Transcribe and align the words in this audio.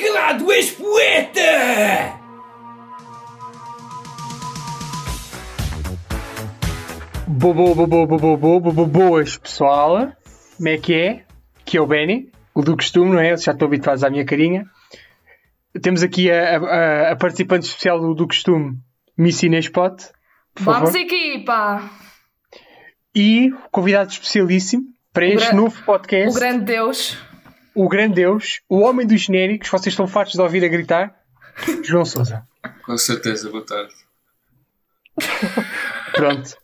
Calado 0.00 0.50
és 0.50 0.70
poeta! 0.70 2.18
Bo, 7.26 7.54
bo, 7.54 7.74
bo, 7.74 7.86
bo, 7.86 8.06
bo, 8.06 8.18
bo, 8.18 8.36
bo, 8.36 8.60
bo, 8.60 8.72
bo, 8.72 8.86
boas, 8.86 9.36
pessoal. 9.36 10.12
Como 10.56 10.68
é 10.68 10.76
que 10.78 10.94
é? 10.94 11.24
Que 11.64 11.76
é 11.78 11.80
o 11.80 11.86
Benny, 11.86 12.30
o 12.54 12.62
do 12.62 12.76
costume, 12.76 13.12
não 13.12 13.20
é? 13.20 13.36
Já 13.36 13.52
estou 13.52 13.66
habituados 13.66 14.02
à 14.04 14.10
minha 14.10 14.24
carinha. 14.24 14.66
Temos 15.80 16.02
aqui 16.02 16.30
a, 16.30 16.58
a, 16.58 17.12
a 17.12 17.16
participante 17.16 17.66
especial 17.66 18.00
do, 18.00 18.14
do 18.14 18.26
costume, 18.26 18.76
Miss 19.16 19.42
Inês 19.42 19.68
Pot. 19.68 20.04
Por 20.54 20.64
Vamos, 20.64 20.94
equipa! 20.94 21.88
E 23.14 23.52
convidado 23.70 24.10
especialíssimo 24.10 24.82
para 25.12 25.26
este 25.26 25.46
gran- 25.48 25.56
novo 25.56 25.82
podcast, 25.84 26.36
O 26.36 26.40
grande 26.40 26.64
Deus. 26.64 27.16
O 27.74 27.88
grande 27.88 28.16
Deus, 28.16 28.60
o 28.68 28.80
homem 28.80 29.06
dos 29.06 29.22
genéricos, 29.22 29.68
vocês 29.68 29.92
estão 29.92 30.06
fartos 30.06 30.34
de 30.34 30.40
ouvir 30.40 30.64
a 30.64 30.68
gritar, 30.68 31.14
João 31.82 32.04
Sousa. 32.04 32.46
Com 32.84 32.96
certeza, 32.98 33.50
boa 33.50 33.64
tarde. 33.64 33.94
Pronto. 36.14 36.56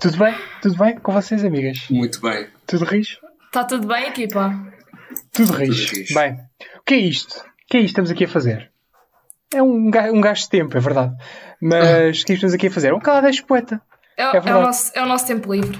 Tudo 0.00 0.18
bem? 0.18 0.34
Tudo 0.60 0.76
bem 0.76 0.98
com 0.98 1.12
vocês, 1.12 1.44
amigas? 1.44 1.86
Muito 1.90 2.20
bem. 2.20 2.48
Tudo 2.66 2.84
rijo? 2.84 3.18
Está 3.46 3.64
tudo 3.64 3.86
bem, 3.86 4.08
equipa? 4.08 4.52
Tudo 5.32 5.52
rijo. 5.52 5.94
rijo. 5.94 6.14
Bem, 6.14 6.38
o 6.78 6.82
que 6.84 6.94
é 6.94 6.98
isto? 6.98 7.38
O 7.38 7.42
que 7.68 7.76
é 7.76 7.80
isto 7.80 7.86
que 7.86 7.90
estamos 7.90 8.10
aqui 8.10 8.24
a 8.24 8.28
fazer? 8.28 8.70
É 9.54 9.62
um, 9.62 9.86
um 9.86 10.20
gasto 10.20 10.44
de 10.44 10.50
tempo, 10.50 10.76
é 10.76 10.80
verdade. 10.80 11.14
Mas 11.60 12.22
o 12.22 12.26
que 12.26 12.32
é 12.32 12.34
que 12.34 12.34
estamos 12.34 12.54
aqui 12.54 12.66
a 12.66 12.70
fazer? 12.70 12.92
Um 12.92 12.98
caladejo 12.98 13.46
poeta. 13.46 13.80
É, 14.16 14.22
É 14.24 14.36
é 14.36 14.40
o 14.56 14.62
nosso, 14.62 14.92
é 14.94 15.02
o 15.02 15.06
nosso 15.06 15.26
tempo 15.26 15.52
livre. 15.52 15.78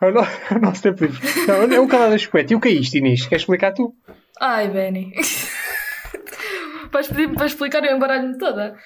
É 0.00 0.06
o, 0.06 0.12
no- 0.12 0.20
é 0.20 0.54
o 0.54 0.58
nosso 0.60 0.82
tempo 0.82 1.04
livre. 1.04 1.20
Não, 1.46 1.62
é 1.62 1.80
um 1.80 1.88
caladejo 1.88 2.30
poeta. 2.30 2.52
E 2.52 2.56
o 2.56 2.60
que 2.60 2.68
é 2.68 2.72
isto, 2.72 2.96
Inês? 2.96 3.26
Queres 3.26 3.42
explicar 3.42 3.72
tu? 3.72 3.94
Ai, 4.40 4.68
Benny. 4.68 5.12
Vais 6.92 7.08
pedir-me 7.08 7.34
para 7.34 7.46
explicar 7.46 7.84
eu 7.84 7.96
embaralho-me 7.96 8.38
toda. 8.38 8.76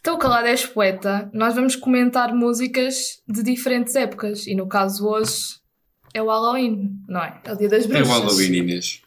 Então, 0.00 0.14
o 0.14 0.18
Calado 0.18 0.46
és 0.46 0.64
Poeta, 0.64 1.28
nós 1.34 1.54
vamos 1.54 1.76
comentar 1.76 2.32
músicas 2.34 3.20
de 3.28 3.42
diferentes 3.42 3.94
épocas. 3.96 4.46
E 4.46 4.54
no 4.54 4.66
caso 4.68 5.06
hoje 5.06 5.56
é 6.14 6.22
o 6.22 6.26
Halloween, 6.28 6.90
não 7.08 7.22
é? 7.22 7.38
É 7.44 7.52
o 7.52 7.56
dia 7.56 7.68
das 7.68 7.84
É 7.84 7.88
bruxas. 7.88 8.08
o 8.08 8.12
Halloween, 8.12 8.52
Inês. 8.54 9.02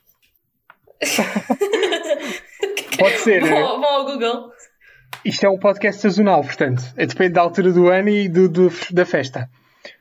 Pode 2.99 3.17
ser. 3.19 3.41
Vão, 3.41 3.57
é? 3.57 3.61
vão 3.61 3.85
ao 3.85 4.05
Google. 4.05 4.51
Isto 5.25 5.45
é 5.45 5.49
um 5.49 5.57
podcast 5.57 6.01
sazonal, 6.01 6.41
portanto. 6.41 6.83
É, 6.95 7.05
depende 7.05 7.33
da 7.33 7.41
altura 7.41 7.71
do 7.71 7.87
ano 7.89 8.09
e 8.09 8.29
do, 8.29 8.47
do- 8.49 8.71
da 8.91 9.05
festa. 9.05 9.49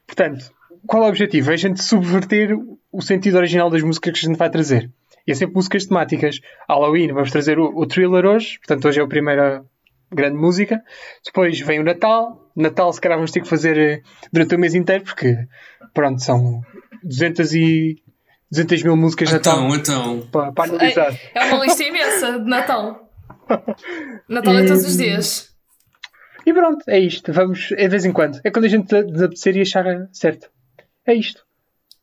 Portanto, 0.06 0.50
qual 0.86 1.05
é 1.05 1.06
o 1.06 1.09
objetivo? 1.09 1.50
É 1.50 1.55
a 1.55 1.56
gente 1.56 1.83
subverter 1.83 2.56
o 2.92 3.03
sentido 3.03 3.36
original 3.36 3.70
das 3.70 3.83
músicas 3.83 4.12
que 4.12 4.27
a 4.27 4.28
gente 4.28 4.39
vai 4.39 4.50
trazer. 4.50 4.91
E 5.27 5.33
é 5.33 5.34
sempre 5.34 5.55
músicas 5.55 5.87
temáticas. 5.87 6.41
Halloween, 6.69 7.12
vamos 7.12 7.31
trazer 7.31 7.59
o, 7.59 7.67
o 7.77 7.87
thriller 7.87 8.25
hoje. 8.25 8.59
Portanto, 8.59 8.89
hoje 8.89 9.00
é 9.00 9.03
a 9.03 9.06
primeira 9.06 9.64
grande 10.12 10.37
música. 10.37 10.83
Depois 11.25 11.61
vem 11.61 11.81
o 11.81 11.84
Natal. 11.84 12.50
Natal, 12.56 12.92
se 12.92 13.00
calhar, 13.00 13.17
vamos 13.17 13.31
ter 13.31 13.41
que 13.41 13.48
fazer 13.48 13.78
eh, 13.78 14.03
durante 14.33 14.55
o 14.55 14.59
mês 14.59 14.75
inteiro, 14.75 15.05
porque, 15.05 15.37
pronto, 15.95 16.20
são 16.22 16.62
200 17.03 17.55
e 17.55 18.03
200 18.50 18.83
mil 18.83 18.97
músicas 18.97 19.28
de 19.28 19.34
Natal 19.34 19.75
Então, 19.75 20.17
então. 20.17 20.28
para, 20.31 20.53
para 20.53 20.70
analisar. 20.70 21.17
É 21.34 21.44
uma 21.44 21.65
lista 21.65 21.83
imensa 21.84 22.39
de 22.39 22.48
Natal. 22.48 23.09
Natal 24.28 24.59
é 24.59 24.67
todos 24.67 24.84
os 24.84 24.97
dias. 24.97 25.50
E 26.44 26.53
pronto, 26.53 26.83
é 26.89 26.98
isto. 26.98 27.33
Vamos, 27.33 27.70
é 27.72 27.84
de 27.84 27.89
vez 27.89 28.05
em 28.05 28.12
quando. 28.12 28.41
É 28.42 28.50
quando 28.50 28.65
a 28.65 28.69
gente 28.69 29.03
desapetecer 29.05 29.56
e 29.56 29.61
achar 29.61 29.84
certo. 30.12 30.50
É 31.06 31.15
isto. 31.15 31.45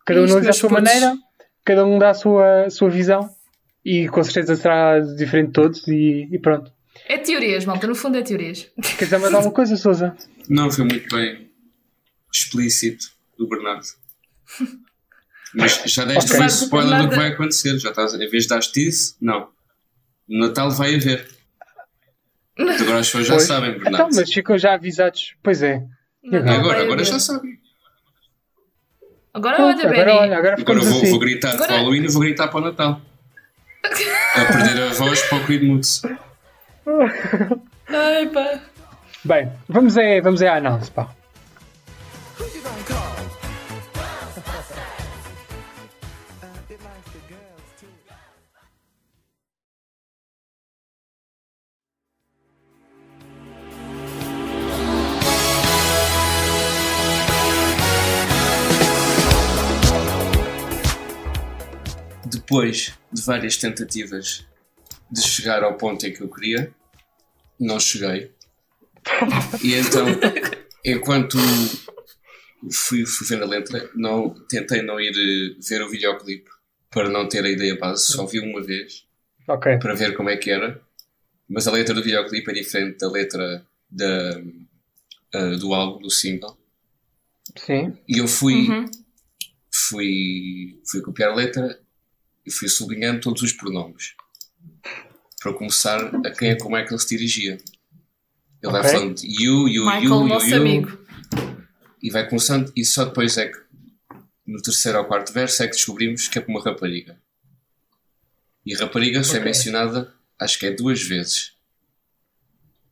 Cada 0.06 0.20
um 0.20 0.23
É 0.23 0.26
isto, 0.26 0.38
analisa 0.38 0.50
a 0.50 0.53
sua 0.53 0.70
putos. 0.70 0.84
maneira, 0.84 1.16
cada 1.66 1.86
um 1.86 2.00
dá 2.00 2.09
a 2.09 2.14
sua, 2.14 2.66
a 2.66 2.70
sua 2.70 2.90
visão 2.90 3.30
e 3.84 4.08
com 4.09 4.23
certeza 4.23 4.56
será 4.56 5.00
diferente 5.00 5.48
de 5.48 5.53
todos 5.53 5.88
e, 5.88 6.28
e 6.31 6.40
pronto. 6.40 6.72
É 7.08 7.18
teorias, 7.18 7.64
malta. 7.66 7.88
No 7.88 7.95
fundo 7.95 8.18
é 8.18 8.22
teorias. 8.22 8.70
Quer 8.98 9.06
dizer 9.06 9.18
mais 9.20 9.34
alguma 9.34 9.53
coisa, 9.53 9.75
Sousa? 9.78 10.16
Não, 10.50 10.70
foi 10.72 10.84
muito 10.86 11.08
bem 11.16 11.50
explícito 12.34 13.06
do 13.38 13.47
Bernardo. 13.47 13.86
Mas 15.53 15.81
já 15.86 16.03
deste 16.06 16.31
Ok. 16.34 16.41
um 16.44 16.46
spoiler 16.47 17.02
do 17.03 17.09
que 17.09 17.16
vai 17.16 17.28
acontecer. 17.30 17.78
Já 17.80 17.90
estás, 17.91 18.13
em 18.13 18.30
vez 18.30 18.44
de 18.44 18.50
dar-te 18.50 18.88
isso, 18.88 19.16
não. 19.22 19.50
No 20.28 20.47
Natal 20.47 20.69
vai 20.72 20.96
haver. 20.96 21.28
Agora 22.57 23.00
as 23.00 23.06
pessoas 23.07 23.28
já 23.28 23.36
Pois. 23.36 23.47
sabem, 23.47 23.69
Então, 23.72 23.84
Bernardo. 23.84 24.16
mas 24.16 24.31
ficam 24.34 24.57
já 24.57 24.74
avisados. 24.74 25.36
Pois 25.44 25.62
é. 25.63 25.86
Agora? 26.25 26.81
Agora, 26.84 27.03
já 27.03 27.19
sabem. 27.19 27.57
Agora 29.33 29.55
Pronto, 29.55 29.79
olha, 29.79 29.89
agora, 29.89 30.15
olha, 30.15 30.38
agora 30.38 30.55
Agora 30.59 30.79
vou, 30.79 30.97
assim. 30.97 31.09
vou 31.11 31.19
gritar 31.19 31.49
Agora- 31.53 31.67
para 31.67 31.75
o 31.75 31.77
Halloween 31.79 32.03
e 32.03 32.07
vou 32.07 32.21
gritar 32.21 32.47
para 32.47 32.57
o 32.59 32.61
Natal. 32.63 33.01
A 33.83 34.45
perder 34.45 34.83
a 34.83 34.93
voz 34.93 35.21
para 35.23 35.38
o 35.38 35.45
Creed 35.45 35.63
Moods. 35.63 36.01
Ai, 37.89 38.25
pá. 38.27 38.59
Bem, 39.23 39.51
vamos 39.67 39.95
é, 39.97 40.21
vamos 40.21 40.41
é 40.41 40.47
à 40.47 40.55
análise, 40.57 40.89
pá. 40.91 41.09
Depois 62.50 62.94
de 63.12 63.22
várias 63.24 63.58
tentativas 63.58 64.46
de 65.12 65.22
chegar 65.22 65.63
ao 65.63 65.75
ponto 65.75 66.08
em 66.08 66.13
que 66.13 66.22
eu 66.22 66.30
queria, 66.30 66.74
não 67.59 67.78
cheguei. 67.78 68.31
E 69.62 69.74
então, 69.75 70.06
enquanto 70.86 71.38
fui, 72.72 73.06
fui 73.06 73.28
vendo 73.28 73.44
a 73.44 73.47
letra, 73.47 73.90
não, 73.96 74.30
tentei 74.47 74.81
não 74.81 74.97
ir 74.97 75.12
eh, 75.12 75.57
ver 75.68 75.81
o 75.81 75.90
videoclipe 75.90 76.50
para 76.90 77.09
não 77.09 77.28
ter 77.28 77.44
a 77.44 77.50
ideia 77.50 77.78
base, 77.78 78.06
só 78.06 78.25
vi 78.25 78.40
uma 78.40 78.62
vez 78.63 79.06
Ok. 79.46 79.78
para 79.80 79.94
ver 79.94 80.16
como 80.16 80.30
é 80.30 80.38
que 80.38 80.50
era. 80.50 80.81
Mas 81.50 81.68
a 81.68 81.72
letra 81.72 81.94
do 81.94 82.02
videoclipe 82.03 82.50
é 82.50 82.53
diferente 82.53 82.97
da 83.00 83.09
letra 83.12 83.66
da, 83.90 84.41
ah, 85.34 85.56
do 85.59 85.74
álbum, 85.74 86.02
do 86.02 86.09
single. 86.09 86.57
Sim. 87.57 87.97
E 88.07 88.19
eu 88.19 88.28
fui, 88.28 88.69
Uhum. 88.69 88.86
fui, 89.90 90.81
fui 90.90 91.02
copiar 91.02 91.31
a 91.31 91.36
letra 91.36 91.78
e 92.47 92.52
fui 92.52 92.68
sublinhando 92.69 93.19
todos 93.22 93.41
os 93.44 93.52
pronomes. 93.52 94.16
Para 95.41 95.53
começar, 95.53 96.00
a 96.25 96.31
quem 96.31 96.50
é 96.52 96.56
como 96.56 96.75
é 96.78 96.84
que 96.85 96.91
ele 96.94 97.00
se 97.00 97.09
dirigia. 97.09 97.58
Ele 98.63 98.72
vai 98.72 98.81
Ok. 98.81 98.91
falando 98.91 99.16
de 99.16 99.28
you, 99.44 99.68
you, 99.68 99.85
Michael, 99.85 100.03
you, 100.03 100.09
you, 100.22 100.28
nosso 100.28 100.47
you, 100.50 100.56
amigo. 100.57 100.97
e 102.02 102.09
vai 102.09 102.28
começando, 102.28 102.72
e 102.75 102.84
só 102.86 103.06
depois 103.06 103.38
é 103.38 103.47
que, 103.50 103.59
no 104.46 104.62
terceiro 104.62 104.97
ou 105.00 105.06
quarto 105.06 105.31
verso, 105.34 105.62
é 105.62 105.68
que 105.68 105.74
descobrimos 105.75 106.28
que 106.28 106.40
é 106.40 106.41
para 106.41 106.50
uma 106.52 106.63
rapariga. 106.63 107.22
E 108.66 108.74
a 108.75 108.80
rapariga 108.80 109.24
só 109.24 109.38
é 109.38 109.40
mencionada, 109.40 110.13
acho 110.40 110.57
que 110.59 110.66
é 110.66 110.72
duas 110.72 111.02
vezes, 111.03 111.53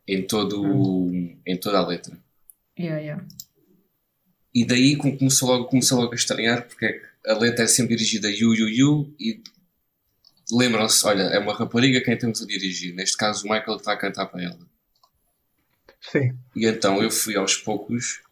em, 0.06 0.22
todo, 0.26 0.62
o- 0.62 1.36
em 1.46 1.56
toda 1.56 1.78
a 1.78 1.86
letra. 1.86 2.16
Yeah, 2.78 3.00
yeah. 3.00 3.26
E 4.54 4.64
daí 4.64 4.96
com- 4.96 5.16
começou 5.16 5.48
logo, 5.48 5.64
começou 5.66 5.98
logo 6.00 6.12
a 6.12 6.16
estranhar 6.16 6.66
porque 6.66 6.84
é 6.86 6.92
que 6.92 7.06
a 7.26 7.34
letra 7.34 7.64
é 7.64 7.66
sempre 7.66 7.96
dirigida 7.96 8.28
a 8.28 8.30
you, 8.30 8.54
you, 8.54 8.68
you 8.68 9.14
e 9.18 9.42
lembram-se, 10.50 11.04
olha, 11.06 11.22
é 11.22 11.38
uma 11.38 11.54
rapariga 11.54 12.00
quem 12.00 12.16
temos 12.16 12.40
a 12.40 12.46
dirigir. 12.46 12.94
Neste 12.94 13.16
caso 13.16 13.46
o 13.46 13.50
Michael 13.50 13.76
está 13.76 13.92
a 13.92 13.96
cantar 13.96 14.26
para 14.26 14.44
ela. 14.44 14.58
Sim. 16.00 16.38
E 16.54 16.66
então 16.66 17.02
eu 17.02 17.10
fui 17.10 17.36
aos 17.36 17.56
poucos 17.56 18.22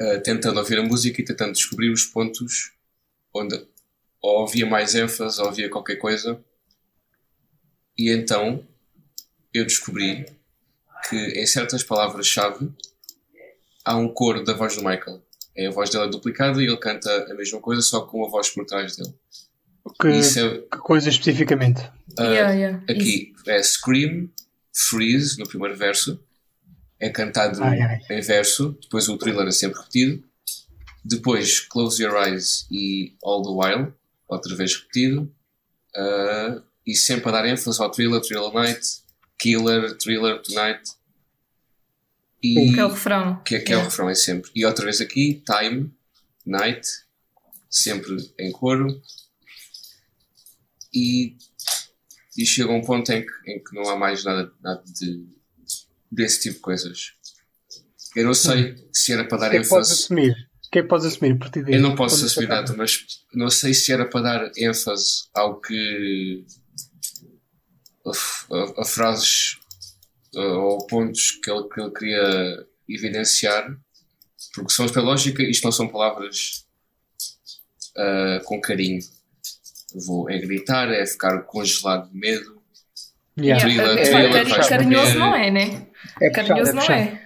eh, 0.00 0.18
tentando 0.20 0.58
ouvir 0.58 0.78
a 0.78 0.82
música 0.82 1.20
e 1.20 1.24
tentando 1.24 1.52
descobrir 1.52 1.90
os 1.90 2.04
pontos 2.04 2.72
onde 3.34 3.66
ou 4.20 4.46
havia 4.46 4.64
mais 4.64 4.94
ênfase 4.94 5.40
ou 5.40 5.48
havia 5.48 5.68
qualquer 5.68 5.96
coisa. 5.96 6.42
E 7.98 8.10
então 8.10 8.66
eu 9.52 9.64
descobri 9.64 10.26
que 11.08 11.16
em 11.16 11.46
certas 11.46 11.82
palavras-chave 11.82 12.70
há 13.84 13.96
um 13.96 14.08
coro 14.08 14.44
da 14.44 14.54
voz 14.54 14.76
do 14.76 14.84
Michael. 14.84 15.22
É 15.56 15.66
a 15.66 15.70
voz 15.70 15.90
dele 15.90 16.04
é 16.04 16.08
duplicada 16.08 16.62
e 16.62 16.66
ele 16.66 16.76
canta 16.78 17.10
a 17.30 17.34
mesma 17.34 17.60
coisa, 17.60 17.82
só 17.82 18.02
com 18.02 18.24
a 18.24 18.28
voz 18.28 18.50
por 18.50 18.64
trás 18.64 18.96
dele. 18.96 19.14
Que, 20.00 20.08
Isso 20.10 20.38
é, 20.38 20.58
que 20.58 20.78
coisa 20.78 21.08
especificamente? 21.08 21.82
ah, 22.18 22.22
Yeah, 22.24 22.52
yeah. 22.52 22.82
Isso. 22.88 22.92
Aqui 22.98 23.32
é 23.48 23.62
Scream, 23.62 24.30
Freeze 24.72 25.38
no 25.38 25.46
primeiro 25.46 25.76
verso, 25.76 26.18
é 27.00 27.10
cantado 27.10 27.62
Ai, 27.62 27.80
ai. 27.80 28.00
em 28.10 28.20
verso, 28.20 28.78
depois 28.80 29.08
o 29.08 29.18
thriller 29.18 29.46
é 29.46 29.50
sempre 29.50 29.78
repetido, 29.80 30.22
depois 31.04 31.60
Close 31.60 32.02
Your 32.02 32.16
Eyes 32.26 32.66
e 32.70 33.14
All 33.22 33.42
the 33.42 33.50
While, 33.50 33.92
outra 34.28 34.54
vez 34.54 34.74
repetido, 34.76 35.30
ah, 35.96 36.62
e 36.86 36.94
sempre 36.96 37.28
a 37.28 37.32
dar 37.32 37.46
ênfase 37.46 37.82
ao 37.82 37.90
thriller, 37.90 38.20
Thriller 38.20 38.52
Night, 38.52 38.80
Killer, 39.38 39.96
Thriller 39.98 40.40
Tonight, 40.42 40.82
e 42.42 42.72
Que 42.74 42.80
é 42.80 42.84
o 42.84 42.88
refrão. 42.88 43.42
que, 43.44 43.54
é- 43.56 43.60
que 43.60 43.72
é 43.72 43.76
o 43.76 43.82
refrão, 43.84 44.10
é 44.10 44.14
sempre. 44.14 44.50
E 44.54 44.64
outra 44.64 44.84
vez 44.84 45.00
aqui, 45.00 45.42
Time, 45.46 45.92
Night, 46.44 46.86
sempre 47.70 48.16
em 48.38 48.50
coro. 48.52 49.00
E 50.94 51.36
e 52.36 52.46
chega 52.46 52.72
um 52.72 52.80
ponto 52.80 53.10
em 53.12 53.20
que, 53.26 53.32
em 53.50 53.62
que 53.62 53.74
não 53.74 53.88
há 53.90 53.96
mais 53.96 54.24
nada, 54.24 54.50
nada 54.62 54.82
de, 54.86 55.26
desse 56.10 56.40
tipo 56.40 56.54
de 56.56 56.60
coisas. 56.62 57.12
Eu 58.16 58.24
não 58.24 58.32
sei 58.32 58.74
se 58.90 59.12
era 59.12 59.22
para 59.28 59.36
dar 59.38 59.50
que 59.50 59.56
é 59.58 59.62
que 59.62 59.68
podes 59.68 59.88
ênfase. 59.90 60.04
assumir? 60.04 60.32
O 60.66 60.70
que 60.72 60.78
é 60.78 60.82
que 60.82 60.88
podes 60.88 61.06
assumir 61.06 61.32
a 61.32 61.36
partir 61.36 61.62
daí? 61.62 61.74
Eu 61.74 61.82
não 61.82 61.94
posso 61.94 62.24
assumir 62.24 62.48
nada, 62.48 62.72
mas 62.74 63.04
não 63.34 63.50
sei 63.50 63.74
se 63.74 63.92
era 63.92 64.08
para 64.08 64.22
dar 64.22 64.50
ênfase 64.56 65.24
ao 65.34 65.60
que. 65.60 66.46
a, 68.06 68.10
a- 68.56 68.80
a 68.80 68.84
frases 68.86 69.58
ou 70.34 70.86
pontos 70.86 71.32
que 71.32 71.50
ele, 71.50 71.68
que 71.68 71.80
ele 71.80 71.90
queria 71.90 72.66
evidenciar, 72.88 73.76
porque 74.54 74.72
são 74.72 74.88
pela 74.88 75.06
lógica, 75.06 75.42
isto 75.42 75.64
não 75.64 75.72
são 75.72 75.88
palavras 75.88 76.66
uh, 77.96 78.44
com 78.44 78.60
carinho. 78.60 79.00
Vou 80.06 80.30
é 80.30 80.38
gritar, 80.38 80.90
é 80.90 81.04
ficar 81.06 81.42
congelado 81.42 82.10
de 82.10 82.16
medo. 82.16 82.62
Yeah. 83.38 83.64
Thriller, 83.64 83.98
É, 83.98 84.04
thriller, 84.04 84.32
cari- 84.32 84.50
vais 84.50 84.68
carinhoso 84.68 85.12
ver. 85.12 85.18
não 85.18 85.34
é, 85.34 85.50
né? 85.50 85.86
É 86.20 86.28
puxado, 86.30 86.48
Carinhoso 86.48 86.70
é 86.70 86.74
não 86.74 86.82
é. 86.94 87.22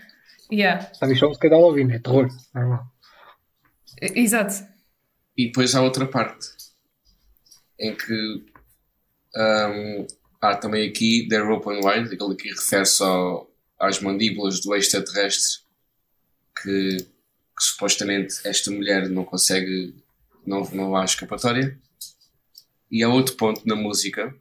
Yeah. 0.53 0.91
É 1.00 1.05
um 1.06 1.31
bocadinho 1.31 1.61
ao 1.61 1.62
ouvir, 1.67 1.91
é 1.91 1.99
terror. 1.99 2.29
Normal. 2.55 2.87
Exato. 4.00 4.67
E 5.37 5.47
depois 5.47 5.75
há 5.75 5.82
outra 5.82 6.06
parte 6.06 6.47
em 7.79 7.94
que 7.94 8.44
hum, 9.37 10.06
há 10.41 10.56
também 10.56 10.88
aqui 10.88 11.27
They're 11.29 11.50
Open 11.50 11.81
Wide, 11.85 12.15
aquele 12.15 12.35
que 12.35 12.49
refere-se 12.49 13.03
às 13.79 14.00
mandíbulas 14.00 14.61
do 14.61 14.75
extraterrestre 14.75 15.65
que, 16.62 16.97
que 16.99 17.62
supostamente 17.62 18.41
esta 18.44 18.71
mulher 18.71 19.09
não 19.09 19.25
consegue, 19.25 19.94
não, 20.47 20.62
não 20.71 20.97
há 20.97 21.05
escapatória. 21.05 21.79
E 22.91 23.03
há 23.03 23.09
outro 23.09 23.35
ponto 23.35 23.67
na 23.67 23.75
música 23.75 24.35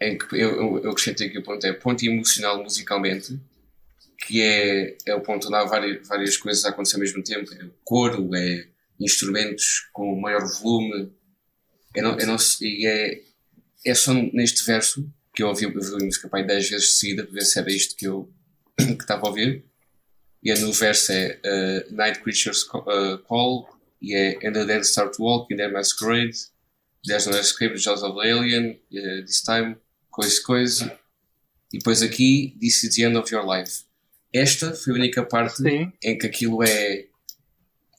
em 0.00 0.18
que 0.18 0.34
eu, 0.34 0.78
eu, 0.82 0.90
acrescentei 0.90 1.28
aqui 1.28 1.38
o 1.38 1.42
ponto 1.42 1.64
é 1.64 1.72
ponto 1.72 2.04
emocional 2.04 2.60
musicalmente 2.60 3.38
que 4.26 4.42
é, 4.42 4.96
é 5.06 5.14
o 5.14 5.20
ponto 5.20 5.46
onde 5.48 5.56
há 5.56 5.64
várias, 5.64 6.06
várias 6.06 6.36
coisas 6.36 6.64
a 6.64 6.70
acontecer 6.70 6.96
ao 6.96 7.00
mesmo 7.00 7.22
tempo. 7.22 7.52
É 7.54 7.66
coro, 7.84 8.34
é 8.34 8.68
instrumentos 9.00 9.88
com 9.92 10.20
maior 10.20 10.46
volume. 10.46 11.12
Eu 11.94 12.02
não, 12.02 12.18
eu 12.18 12.26
não 12.26 12.36
e 12.60 12.86
é, 12.86 13.20
é 13.84 13.94
só 13.94 14.12
neste 14.12 14.64
verso 14.64 15.08
que 15.34 15.42
eu 15.42 15.48
ouvi, 15.48 15.64
eu 15.64 15.74
ouvi 15.74 15.94
a 15.94 16.04
música 16.04 16.28
pai 16.28 16.44
10 16.46 16.70
vezes 16.70 16.86
de 16.88 16.92
seguida 16.94 17.24
para 17.24 17.32
ver 17.34 17.44
se 17.44 17.58
era 17.58 17.70
isto 17.72 17.96
que 17.96 18.06
eu 18.06 18.30
que 18.76 18.84
estava 19.02 19.26
a 19.26 19.28
ouvir. 19.28 19.64
E 20.42 20.50
é 20.50 20.58
no 20.58 20.72
verso 20.72 21.12
é 21.12 21.40
uh, 21.44 21.94
Night 21.94 22.20
Creatures 22.20 22.62
uh, 22.64 23.18
Call 23.28 23.68
e 24.00 24.14
é 24.14 24.34
And 24.46 24.52
the 24.52 24.64
Dead 24.64 24.82
Start 24.82 25.16
to 25.16 25.22
Walk 25.22 25.52
in 25.52 25.56
their 25.56 25.72
Masquerade. 25.72 26.36
There's 27.06 27.26
no 27.26 27.36
escape, 27.36 27.76
Jaws 27.78 28.02
of 28.02 28.14
the 28.20 28.30
Alien, 28.30 28.78
uh, 28.92 29.24
This 29.24 29.42
Time, 29.42 29.76
coisa, 30.10 30.42
coisa. 30.42 30.98
E 31.72 31.78
depois 31.78 32.02
aqui, 32.02 32.56
This 32.60 32.84
is 32.84 32.94
the 32.96 33.02
End 33.02 33.16
of 33.16 33.32
Your 33.32 33.44
Life. 33.46 33.84
Esta 34.32 34.72
foi 34.74 34.92
a 34.94 34.96
única 34.96 35.22
parte 35.24 35.56
Sim, 35.62 35.92
em 36.02 36.18
que 36.18 36.26
aquilo 36.26 36.62
é. 36.62 37.06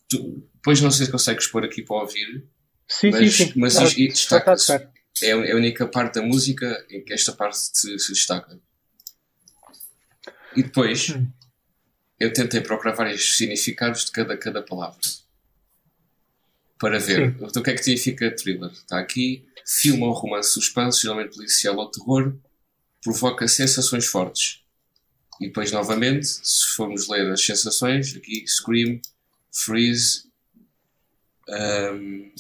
Tu, 0.10 0.44
depois 0.56 0.82
não 0.82 0.92
sei 0.92 1.06
se 1.06 1.12
consegues 1.12 1.48
pôr 1.48 1.64
aqui 1.66 1.82
para 1.82 1.98
ouvir. 1.98 2.46
sim, 2.88 3.10
Mas- 3.12 3.34
sim. 3.34 3.46
sim. 3.46 3.54
mas 3.56 3.78
Ah, 3.78 3.84
isto- 3.86 3.98
destaca-se. 3.98 4.88
É 5.22 5.32
a 5.34 5.38
é 5.38 5.52
a 5.52 5.56
única 5.56 5.88
parte 5.88 6.16
da 6.16 6.22
música 6.22 6.86
em 6.90 7.04
que 7.04 7.14
esta 7.14 7.32
parte 7.32 7.58
se, 7.58 8.00
se 8.00 8.14
destaca. 8.14 8.60
E 10.56 10.64
depois 10.64 11.10
Hum. 11.10 11.28
eu 12.20 12.32
tentei 12.34 12.62
procurar 12.62 12.94
vários 12.94 13.38
significados 13.38 14.06
de 14.06 14.12
cada, 14.12 14.38
cada 14.38 14.62
palavra 14.62 15.00
para 16.84 17.00
ver 17.00 17.34
então, 17.40 17.62
o 17.62 17.64
que 17.64 17.70
é 17.70 17.76
que 17.76 17.84
significa 17.84 18.36
thriller. 18.36 18.70
Está 18.70 19.00
aqui: 19.00 19.46
filme 19.66 20.04
ou 20.04 20.12
romance 20.12 20.50
suspense, 20.50 21.02
geralmente 21.02 21.34
policial 21.34 21.78
ou 21.78 21.90
terror, 21.90 22.36
provoca 23.02 23.48
sensações 23.48 24.06
fortes. 24.06 24.60
E 25.40 25.48
depois, 25.48 25.72
novamente, 25.72 26.28
se 26.28 26.76
formos 26.76 27.08
ler 27.08 27.32
as 27.32 27.44
sensações, 27.44 28.14
aqui 28.18 28.46
Scream, 28.46 29.00
Freeze, 29.50 30.26
um, 31.48 32.32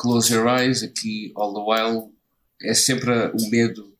Close 0.00 0.32
Your 0.32 0.48
Eyes, 0.48 0.82
aqui 0.82 1.30
All 1.36 1.52
the 1.52 1.60
While, 1.60 2.10
é 2.62 2.72
sempre 2.72 3.10
o 3.34 3.50
medo 3.50 3.94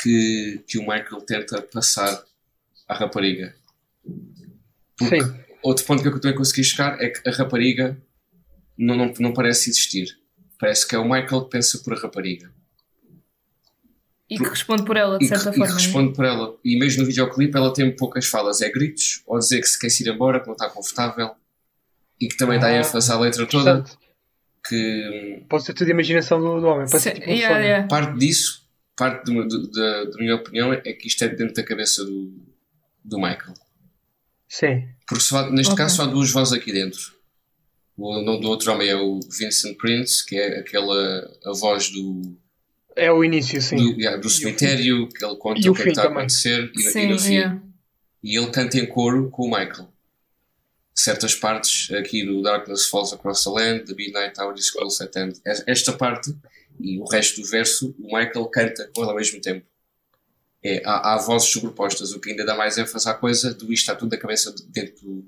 que, 0.00 0.62
que 0.68 0.78
o 0.78 0.82
Michael 0.82 1.22
tenta 1.22 1.60
passar 1.60 2.24
à 2.86 2.94
rapariga. 2.94 3.52
Porque 4.96 5.20
Sim. 5.24 5.40
outro 5.60 5.84
ponto 5.84 6.02
que 6.02 6.08
eu 6.08 6.20
também 6.20 6.36
consegui 6.36 6.62
chegar 6.62 7.02
é 7.02 7.08
que 7.08 7.28
a 7.28 7.32
rapariga 7.32 8.00
não, 8.78 8.94
não, 8.96 9.12
não 9.18 9.32
parece 9.32 9.70
existir. 9.70 10.16
Parece 10.56 10.86
que 10.86 10.94
é 10.94 10.98
o 11.00 11.04
Michael 11.04 11.44
que 11.46 11.50
pensa 11.50 11.78
por 11.78 11.94
a 11.94 12.00
rapariga. 12.00 12.52
E 14.30 14.38
que 14.38 14.44
responde 14.48 14.84
por 14.84 14.96
ela, 14.96 15.18
de 15.18 15.24
E 15.24 15.28
que, 15.28 15.34
certa 15.36 15.50
e 15.50 15.52
que 15.52 15.58
forma. 15.58 15.74
né? 15.74 15.80
responde 15.82 16.14
por 16.14 16.24
ela. 16.24 16.56
E 16.64 16.78
mesmo 16.78 17.02
no 17.02 17.08
videoclipe 17.08 17.56
ela 17.56 17.74
tem 17.74 17.90
poucas 17.96 18.26
falas. 18.26 18.62
É 18.62 18.70
gritos, 18.70 19.20
ou 19.26 19.36
dizer 19.36 19.60
que 19.60 19.66
se 19.66 19.76
quer 19.76 19.88
ir 19.88 20.14
embora, 20.14 20.38
que 20.38 20.46
não 20.46 20.52
está 20.52 20.70
confortável. 20.70 21.32
E 22.20 22.28
que 22.28 22.36
também 22.36 22.60
dá 22.60 22.68
Ah, 22.68 22.76
ênfase 22.76 23.10
à 23.10 23.18
letra 23.18 23.44
toda. 23.46 23.78
Portanto, 23.82 23.98
Que 24.68 25.42
pode 25.48 25.64
ser 25.64 25.74
tudo 25.74 25.88
a 25.88 25.90
imaginação 25.92 26.38
do, 26.40 26.60
do 26.60 26.66
homem. 26.66 26.86
Pode 26.88 27.02
ser 27.02 27.14
Sim, 27.14 27.20
tipo 27.20 27.30
um 27.30 27.34
yeah, 27.34 27.54
sonho. 27.54 27.64
yeah. 27.66 27.88
parte 27.88 28.18
disso, 28.18 28.68
parte 28.96 29.24
do- 29.24 29.46
do- 29.48 29.70
da, 29.70 30.04
da 30.04 30.18
minha 30.18 30.36
opinião, 30.36 30.72
é 30.72 30.92
que 30.92 31.08
isto 31.08 31.24
é 31.24 31.28
dentro 31.28 31.54
da 31.54 31.62
cabeça 31.62 32.04
do, 32.04 32.32
do 33.04 33.16
Michael. 33.18 33.54
Sim. 34.48 34.88
Porque 35.06 35.22
só, 35.24 35.50
neste 35.50 35.72
Ok. 35.72 35.84
caso 35.84 35.96
só 35.96 36.02
há 36.02 36.06
duas 36.06 36.30
vozes 36.30 36.52
aqui 36.52 36.72
dentro. 36.72 37.00
O 37.96 38.20
nome 38.22 38.40
do 38.40 38.48
outro 38.48 38.72
homem 38.72 38.88
é 38.88 38.96
o 38.96 39.20
Vincent 39.20 39.76
Prince, 39.76 40.24
que 40.26 40.36
é 40.36 40.58
aquela 40.60 41.30
a 41.44 41.52
voz 41.52 41.90
do, 41.90 42.36
É 42.96 43.10
o 43.12 43.22
início, 43.24 43.60
sim. 43.60 43.76
do, 43.76 43.98
yeah, 44.00 44.16
do 44.20 44.28
cemitério, 44.28 45.08
que 45.08 45.24
ele 45.24 45.36
conta 45.36 45.60
E 45.60 45.68
o 45.68 45.72
o 45.72 45.74
que 45.74 45.82
é 45.82 45.84
que 45.84 45.90
está 45.90 46.02
a 46.02 46.04
também. 46.06 46.18
acontecer 46.18 46.70
e, 46.74 46.80
e 46.80 46.82
Sim, 46.82 47.06
no 47.08 47.18
fim. 47.18 47.34
yeah. 47.34 47.62
E 48.22 48.38
ele 48.38 48.50
canta 48.50 48.78
em 48.78 48.86
coro 48.86 49.30
com 49.30 49.44
o 49.46 49.50
Michael. 49.50 49.89
Certas 51.02 51.34
partes 51.34 51.90
aqui 51.92 52.24
do 52.26 52.42
Darkness 52.42 52.86
Falls 52.88 53.14
Across 53.14 53.44
the 53.44 53.50
Land, 53.50 53.84
The 53.86 53.94
Midnight 53.94 54.38
Hour 54.38 54.54
is 54.54 54.70
Close 54.70 55.02
at 55.02 55.16
Hand. 55.16 55.32
Esta 55.66 55.92
parte 55.94 56.34
e 56.78 56.98
o 56.98 57.04
resto 57.04 57.40
do 57.40 57.46
verso, 57.48 57.94
o 57.98 58.04
Michael 58.16 58.44
canta 58.46 58.90
com 58.94 59.00
ele 59.02 59.10
ao 59.10 59.16
mesmo 59.16 59.40
tempo. 59.40 59.64
É, 60.62 60.82
há, 60.84 61.14
há 61.14 61.16
vozes 61.18 61.48
sobrepostas, 61.48 62.12
o 62.12 62.20
que 62.20 62.30
ainda 62.30 62.44
dá 62.44 62.54
mais 62.54 62.76
ênfase 62.76 63.08
à 63.08 63.14
coisa 63.14 63.54
do 63.54 63.64
isto 63.72 63.84
está 63.84 63.94
tudo 63.94 64.10
da 64.10 64.18
cabeça 64.18 64.52
de- 64.54 64.66
dentro 64.66 64.94
do, 65.02 65.24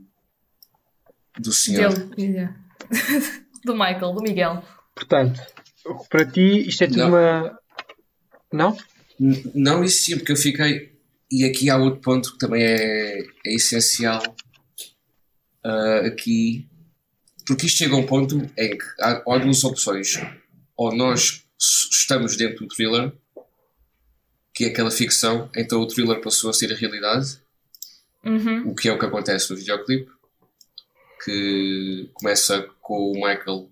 do 1.39 1.53
senhor. 1.55 1.91
Dele. 1.95 2.51
do 3.65 3.73
Michael, 3.73 4.13
do 4.13 4.21
Miguel. 4.23 4.63
Portanto, 4.95 5.41
para 6.11 6.27
ti 6.27 6.69
isto 6.69 6.85
é 6.85 6.87
tudo 6.87 6.99
Não. 6.99 7.09
uma. 7.09 7.59
Não? 8.53 8.77
N- 9.19 9.51
Não, 9.55 9.83
isso 9.85 10.05
sim, 10.05 10.19
porque 10.19 10.33
eu 10.33 10.37
fiquei. 10.37 10.93
E 11.31 11.45
aqui 11.47 11.71
há 11.71 11.79
outro 11.79 12.01
ponto 12.03 12.33
que 12.33 12.39
também 12.39 12.63
é, 12.63 13.21
é 13.47 13.55
essencial. 13.55 14.23
Ah, 15.65 16.03
aqui. 16.07 16.69
Porque 17.47 17.67
isto 17.67 17.79
chega 17.79 17.95
a 17.95 17.99
um 17.99 18.07
ponto 18.07 18.37
em 18.57 18.79
que 18.79 18.85
há, 19.01 19.23
há 19.27 19.39
duas 19.39 19.65
opções. 19.65 20.21
Ou 20.77 20.95
nós 20.95 21.45
estamos 21.59 22.37
dentro 22.37 22.67
do 22.67 22.75
thriller, 22.75 23.13
que 24.55 24.65
é 24.65 24.69
aquela 24.69 24.91
ficção, 24.91 25.51
então 25.57 25.81
o 25.81 25.87
thriller 25.87 26.21
passou 26.21 26.51
a 26.51 26.53
ser 26.53 26.73
a 26.73 26.77
realidade, 26.77 27.41
Uhum. 28.25 28.71
o 28.71 28.75
que 28.75 28.89
é 28.89 28.93
o 28.93 28.99
que 28.99 29.05
acontece 29.05 29.51
no 29.51 29.57
videoclipe, 29.57 30.09
que 31.25 32.09
começa 32.15 32.69
com 32.81 33.11
o 33.11 33.15
Michael 33.15 33.69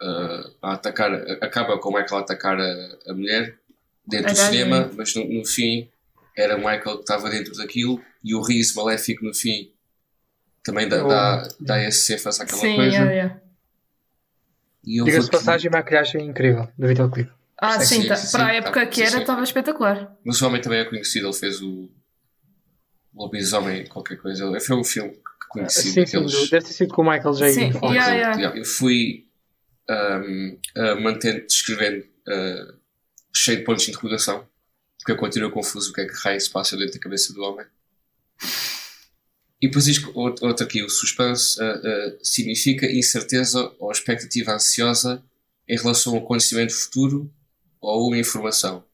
ah, 0.00 0.50
a 0.62 0.72
atacar, 0.74 1.12
acaba 1.42 1.78
com 1.78 1.90
o 1.90 1.92
Michael 1.92 2.16
a 2.16 2.20
atacar 2.20 2.58
a, 2.58 2.98
a 3.06 3.12
mulher 3.12 3.58
dentro 4.06 4.30
A 4.30 4.32
do 4.32 4.38
cinema, 4.38 4.90
mas 4.96 5.14
no, 5.14 5.24
no 5.24 5.44
fim 5.44 5.88
era 6.36 6.56
o 6.56 6.58
Michael 6.58 6.96
que 6.96 7.02
estava 7.02 7.30
dentro 7.30 7.54
daquilo 7.54 8.02
e 8.22 8.34
o 8.34 8.42
riso 8.42 8.76
maléfico 8.76 9.24
no 9.24 9.34
fim 9.34 9.70
também 10.64 10.88
dá, 10.88 11.04
Oh. 11.04 11.08
dá, 11.08 11.48
dá 11.60 11.82
esse 11.84 12.12
ênfase 12.14 12.42
àquela 12.42 12.60
Sim, 12.60 12.74
coisa. 12.76 12.96
yeah, 12.96 13.12
yeah. 13.12 13.40
E 14.86 15.00
eu 15.00 15.04
Diga-se 15.04 15.30
passagem, 15.30 15.68
a 15.68 15.72
maquilhagem 15.72 16.26
incrível 16.26 16.68
do 16.76 16.86
videoclipe. 16.88 17.30
Ah, 17.56 17.78
Sim, 17.80 17.86
sim, 17.86 18.02
sim, 18.02 18.08
tá- 18.08 18.16
sim, 18.16 18.32
para 18.32 18.46
a 18.46 18.50
sim, 18.50 18.56
época 18.56 18.80
tá, 18.80 18.86
que 18.86 18.96
sim, 18.96 19.02
era, 19.02 19.10
sim. 19.12 19.20
estava 19.20 19.42
espetacular. 19.42 20.16
Mas 20.24 20.42
o 20.42 20.46
homem 20.46 20.60
também 20.60 20.80
é 20.80 20.84
conhecido, 20.84 21.26
ele 21.28 21.32
fez 21.34 21.62
o 21.62 21.88
Lobisomem, 23.14 23.86
qualquer 23.86 24.16
coisa. 24.16 24.44
Ele 24.44 24.60
foi 24.60 24.76
um 24.76 24.84
filme 24.84 25.12
que 25.12 25.48
conheci 25.48 25.92
Sim, 25.92 26.04
sim, 26.04 26.20
do- 26.20 26.28
deve 26.50 26.66
ter 26.66 26.72
sido 26.72 26.92
com 26.92 27.02
o 27.02 27.10
Michael 27.10 27.32
J. 27.34 27.52
Sim, 27.52 27.72
Fox. 27.72 27.94
yeah, 27.94 28.10
Eu- 28.12 28.16
yeah. 28.18 28.36
yeah, 28.40 28.58
Eu 28.58 28.64
fui 28.64 29.26
um, 29.88 30.58
uh, 30.76 31.00
mantendo, 31.00 31.44
escrevendo 31.48 32.04
uh, 32.28 32.74
cheio 33.34 33.58
de 33.58 33.64
pontos 33.64 33.84
de 33.84 33.90
interrogação, 33.90 34.46
porque 34.98 35.12
eu 35.12 35.16
continuo 35.16 35.50
confuso 35.50 35.90
o 35.90 35.94
que 35.94 36.00
é 36.02 36.06
que 36.06 36.14
raio 36.24 36.40
se 36.40 36.50
passa 36.50 36.76
dentro 36.76 36.94
da 36.94 37.00
cabeça 37.00 37.32
do 37.32 37.42
homem. 37.42 37.64
E 39.60 39.66
depois 39.66 39.86
isto, 39.86 40.10
outro, 40.14 40.46
outro 40.46 40.64
aqui, 40.64 40.82
o 40.82 40.88
suspense 40.88 41.58
uh, 41.60 41.64
uh, 41.64 42.18
significa 42.22 42.90
incerteza 42.90 43.72
ou 43.78 43.90
expectativa 43.90 44.52
ansiosa 44.52 45.22
em 45.66 45.76
relação 45.76 46.14
ao 46.14 46.22
acontecimento 46.22 46.74
futuro 46.74 47.32
ou 47.80 48.08
uma 48.08 48.18
informação. 48.18 48.84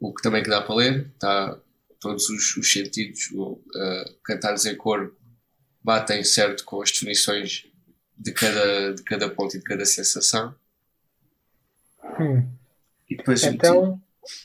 O 0.00 0.14
que 0.14 0.22
também 0.22 0.42
que 0.42 0.50
dá 0.50 0.62
para 0.62 0.74
ler, 0.74 1.10
está 1.14 1.58
todos 2.00 2.28
os, 2.28 2.56
os 2.56 2.72
sentidos, 2.72 3.30
uh, 3.32 3.58
cantares 4.22 4.64
em 4.66 4.76
cor 4.76 5.14
batem 5.82 6.24
certo 6.24 6.64
com 6.64 6.82
as 6.82 6.90
definições 6.90 7.66
de 8.16 8.32
cada, 8.32 8.94
de 8.94 9.02
cada 9.02 9.28
ponto 9.30 9.56
e 9.56 9.58
de 9.58 9.64
cada 9.64 9.84
sensação. 9.84 10.54
Hum. 12.18 12.48
E 13.08 13.16
depois 13.16 13.44
Então, 13.44 14.00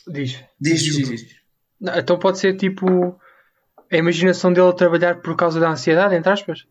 diz. 0.08 0.44
diz, 0.60 0.82
diz, 0.82 0.96
diz, 0.96 1.10
diz. 1.10 1.36
Não, 1.80 1.98
Então 1.98 2.20
pode 2.20 2.40
ser 2.40 2.56
tipo 2.58 3.20
a 3.92 3.98
imaginação 3.98 4.52
dele 4.54 4.70
a 4.70 4.74
trabalhar 4.74 5.16
por 5.22 5.36
causa 5.36 5.60
da 5.60 5.70
ansiedade, 5.70 6.16
entre 6.16 6.32
aspas. 6.32 6.66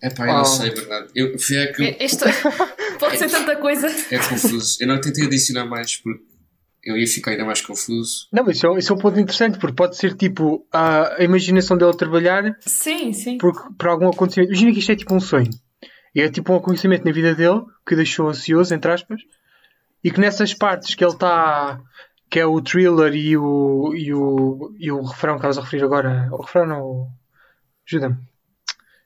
É 0.00 0.10
pá, 0.10 0.26
eu 0.28 0.32
não 0.34 0.42
Oh. 0.42 0.44
sei, 0.44 0.70
verdade. 0.70 1.08
Eu, 1.14 1.34
é 1.34 1.66
que 1.72 2.04
Isto 2.04 2.24
pode 3.00 3.18
ser 3.18 3.28
tanta 3.28 3.56
coisa. 3.56 3.88
é 4.10 4.18
confuso. 4.18 4.76
Eu 4.80 4.86
não 4.88 5.00
tentei 5.00 5.24
adicionar 5.26 5.64
mais 5.66 5.96
porque 5.96 6.22
eu 6.84 6.96
ia 6.96 7.06
ficar 7.06 7.32
ainda 7.32 7.44
mais 7.44 7.60
confuso. 7.60 8.28
Não, 8.32 8.44
mas 8.44 8.56
isso 8.56 8.66
é, 8.66 8.78
isso 8.78 8.92
é 8.92 8.96
um 8.96 8.98
ponto 8.98 9.18
interessante, 9.18 9.58
porque 9.58 9.74
pode 9.74 9.96
ser 9.96 10.14
tipo 10.14 10.64
a, 10.72 11.16
a 11.20 11.24
imaginação 11.24 11.76
dele 11.76 11.90
a 11.90 11.94
trabalhar 11.96 12.56
Sim, 12.60 13.12
sim. 13.12 13.38
por, 13.38 13.52
por 13.74 13.88
algum 13.88 14.08
acontecimento. 14.08 14.50
Imagina 14.52 14.72
que 14.72 14.78
isto 14.78 14.92
é 14.92 14.96
tipo 14.96 15.14
um 15.14 15.20
sonho. 15.20 15.50
E 16.14 16.20
é 16.22 16.30
tipo 16.30 16.52
um 16.52 16.56
acontecimento 16.56 17.04
na 17.04 17.12
vida 17.12 17.34
dele 17.34 17.62
que 17.86 17.94
o 17.94 17.96
deixou 17.96 18.28
ansioso, 18.28 18.72
entre 18.74 18.90
aspas, 18.92 19.20
e 20.02 20.10
que 20.12 20.20
nessas 20.20 20.54
partes 20.54 20.94
que 20.94 21.04
ele 21.04 21.12
está. 21.12 21.80
Que 22.30 22.38
é 22.38 22.46
o 22.46 22.60
thriller 22.60 23.14
e 23.14 23.36
o, 23.36 23.94
e 23.94 24.12
o, 24.12 24.74
e 24.78 24.92
o 24.92 25.02
refrão 25.02 25.34
que 25.34 25.38
estavas 25.38 25.58
a 25.58 25.62
referir 25.62 25.84
agora. 25.84 26.28
O 26.30 26.42
refrão 26.42 26.66
não. 26.66 27.12
Ajuda-me. 27.86 28.16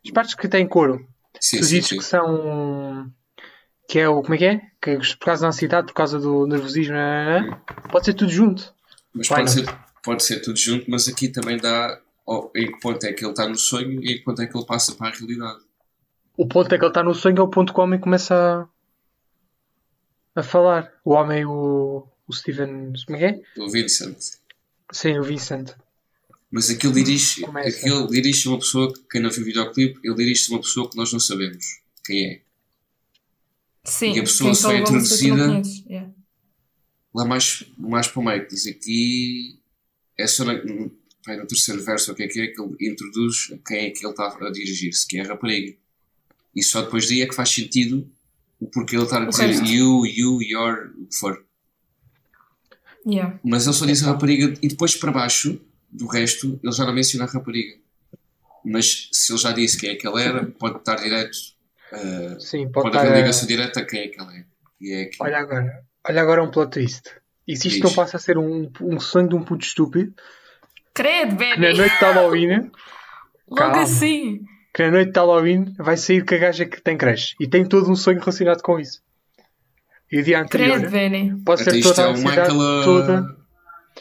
As 0.05 0.11
partes 0.11 0.35
que 0.35 0.49
têm 0.49 0.67
coro. 0.67 1.07
Sim, 1.41 1.59
tu 1.59 1.67
dizes 1.67 1.89
que 1.89 2.03
são. 2.03 3.11
que 3.89 3.99
é 3.99 4.09
o. 4.09 4.23
como 4.23 4.35
é 4.35 4.39
que 4.39 4.45
é? 4.45 4.61
Que 4.81 4.97
por 4.97 5.27
causa 5.27 5.43
da 5.43 5.49
ansiedade, 5.49 5.87
por 5.87 5.95
causa 5.95 6.19
do 6.19 6.47
nervosismo, 6.47 6.95
nananã, 6.95 7.61
pode 7.91 8.07
ser 8.07 8.15
tudo 8.15 8.31
junto. 8.31 8.75
Mas 9.15 9.31
Why 9.31 9.37
pode 9.37 9.57
not? 9.57 9.71
ser, 9.71 9.79
pode 10.03 10.25
ser 10.25 10.41
tudo 10.41 10.59
junto, 10.59 10.91
mas 10.91 11.09
aqui 11.09 11.29
também 11.29 11.59
dá 11.59 12.01
ó, 12.27 12.51
em 12.57 12.73
que 12.73 12.81
ponto 12.81 13.05
é 13.05 13.13
que 13.13 13.25
ele 13.25 13.33
está 13.33 13.49
no 13.49 13.57
sonho 13.57 14.03
e 14.03 14.13
em 14.13 14.19
que 14.19 14.25
ponto 14.25 14.43
é 14.43 14.47
que 14.47 14.57
ele 14.57 14.67
passa 14.67 14.95
para 14.95 15.09
a 15.09 15.11
realidade. 15.13 15.61
O 16.37 16.49
ponto 16.49 16.75
é 16.75 16.79
que 16.79 16.85
ele 16.85 16.91
está 16.91 17.03
no 17.03 17.15
sonho 17.15 17.39
é 17.39 17.43
o 17.43 17.49
ponto 17.49 17.73
que 17.73 17.79
o 17.79 17.83
homem 17.83 18.01
começa 18.01 18.69
a, 20.35 20.41
a 20.41 20.43
falar. 20.43 20.93
O 21.05 21.13
homem, 21.13 21.45
o, 21.45 22.09
o 22.29 22.33
Steven. 22.33 22.93
como 23.07 23.17
é 23.17 23.19
que 23.19 23.25
é? 23.25 23.63
O 23.63 23.71
Vincent. 23.71 24.17
Sim, 24.93 25.19
o 25.19 25.23
Vincent. 25.23 25.71
Mas 26.51 26.69
aquilo 26.69 26.93
dirige, 26.93 27.41
Começa. 27.41 27.79
aquilo 27.79 28.07
dirige 28.09 28.47
a 28.47 28.51
uma 28.51 28.59
pessoa 28.59 28.93
que, 28.93 29.01
quem 29.11 29.23
não 29.23 29.31
viu 29.31 29.43
o 29.43 29.45
videoclipe, 29.47 30.01
ele 30.05 30.15
dirige-se 30.15 30.53
a 30.53 30.57
uma 30.57 30.61
pessoa 30.63 30.91
que 30.91 30.97
nós 30.97 31.11
não 31.13 31.19
sabemos 31.21 31.81
quem 32.05 32.27
é. 32.27 32.41
Sim. 33.85 34.13
E 34.15 34.19
a 34.21 34.23
pessoa 34.23 34.55
só 34.55 34.71
é 34.73 34.79
introduzida-. 34.81 35.63
Yeah. 35.89 36.11
Lá 37.15 37.25
mais, 37.25 37.65
mais 37.77 38.07
para 38.07 38.21
o 38.21 38.25
meio, 38.25 38.43
que 38.47 38.55
diz 38.55 38.67
aqui, 38.67 39.59
é 40.17 40.27
só 40.27 40.45
na- 40.45 40.63
no, 40.63 40.85
no 41.27 41.47
terceiro 41.47 41.83
verso, 41.83 42.13
o 42.13 42.15
que 42.15 42.23
é 42.23 42.29
que 42.29 42.41
é, 42.41 42.47
que 42.49 42.61
ele 42.61 42.77
introduz 42.93 43.53
quem 43.67 43.87
é 43.87 43.91
que 43.91 44.05
ele 44.05 44.11
está 44.13 44.29
a 44.29 44.51
dirigir-se, 44.51 45.07
que 45.07 45.19
é 45.19 45.23
a 45.23 45.29
rapariga. 45.29 45.75
E 46.55 46.63
só 46.63 46.83
depois 46.83 47.09
daí 47.09 47.23
é 47.23 47.27
que 47.27 47.35
faz 47.35 47.51
sentido 47.51 48.09
o 48.61 48.67
porquê 48.67 48.95
ele 48.97 49.05
estar 49.05 49.23
a 49.23 49.27
dizer 49.27 49.51
you, 49.67 50.07
you, 50.07 50.43
your, 50.43 50.93
o 50.99 51.07
que 51.07 51.17
for. 51.17 51.45
Yeah. 53.07 53.39
Mas 53.45 53.67
ele 53.67 53.75
só 53.75 53.85
diz 53.87 54.03
a 54.03 54.13
rapariga 54.13 54.55
e 54.63 54.69
depois 54.69 54.95
para 54.97 55.11
baixo 55.13 55.61
do 55.91 56.07
resto 56.07 56.59
ele 56.63 56.73
já 56.73 56.85
não 56.87 56.93
menciona 56.93 57.25
a 57.25 57.29
rapariga. 57.29 57.77
Mas 58.65 59.09
se 59.13 59.33
ele 59.33 59.41
já 59.41 59.53
disse 59.53 59.79
quem 59.79 59.91
é 59.91 59.95
que 59.97 60.07
ela 60.07 60.23
era, 60.23 60.47
pode 60.47 60.79
estar 60.79 60.95
direto, 60.97 61.37
uh, 61.93 62.41
Sim, 62.41 62.71
pode, 62.71 62.73
pode 62.85 62.89
estar. 62.89 63.01
haver 63.01 63.13
a- 63.13 63.17
ligação 63.17 63.47
direta 63.49 63.81
a 63.81 63.85
quem 63.85 64.01
é 64.03 64.09
que 64.09 64.21
ela 64.21 64.35
é. 64.37 64.45
E 64.81 64.93
é 64.93 65.03
aqui. 65.03 65.17
Olha 65.21 65.39
agora. 65.39 65.85
Olha 66.09 66.23
agora 66.23 66.43
um 66.45 66.51
plot 66.51 66.71
twist. 66.71 67.03
E 67.47 67.57
se 67.57 67.67
isto 67.69 67.81
Diz. 67.81 67.91
não 67.91 67.95
passa 67.95 68.17
a 68.17 68.21
ser 68.21 68.39
um, 68.39 68.71
um 68.81 69.01
sonho 69.01 69.29
de 69.29 69.35
um 69.35 69.43
puto 69.43 69.65
estúpido, 69.65 70.15
Credo, 70.95 71.37
que 71.37 71.57
na 71.61 71.73
noite 71.73 71.99
de 71.99 72.05
Halloween, 72.05 72.49
Logo 73.49 73.57
Calma. 73.57 73.83
assim. 73.83 74.43
que 74.75 74.83
na 74.85 74.91
noite 74.93 75.11
de 75.13 75.19
Halloween 75.19 75.75
vai 75.79 75.97
sair 75.97 76.25
que 76.25 76.35
a 76.35 76.39
gaja 76.39 76.65
que 76.67 76.81
tem 76.81 76.97
crush. 76.97 77.35
E 77.41 77.49
tem 77.49 77.65
todo 77.67 77.91
um 77.91 77.97
sonho 77.97 78.21
relacionado 78.21 78.63
com 78.63 78.79
isso. 78.79 79.03
E 80.13 80.21
o 80.21 80.23
dia 80.23 80.43
anterior 80.43 80.79
Credo, 80.79 80.91
Benny. 80.93 81.43
pode 81.45 81.63
Até 81.63 81.71
ser 81.71 81.79
isto 81.79 81.89
toda 81.95 82.03
é 82.03 82.05
a 82.05 82.09
o 82.09 82.13
ansiedade 82.13 82.49
toda. 82.85 83.37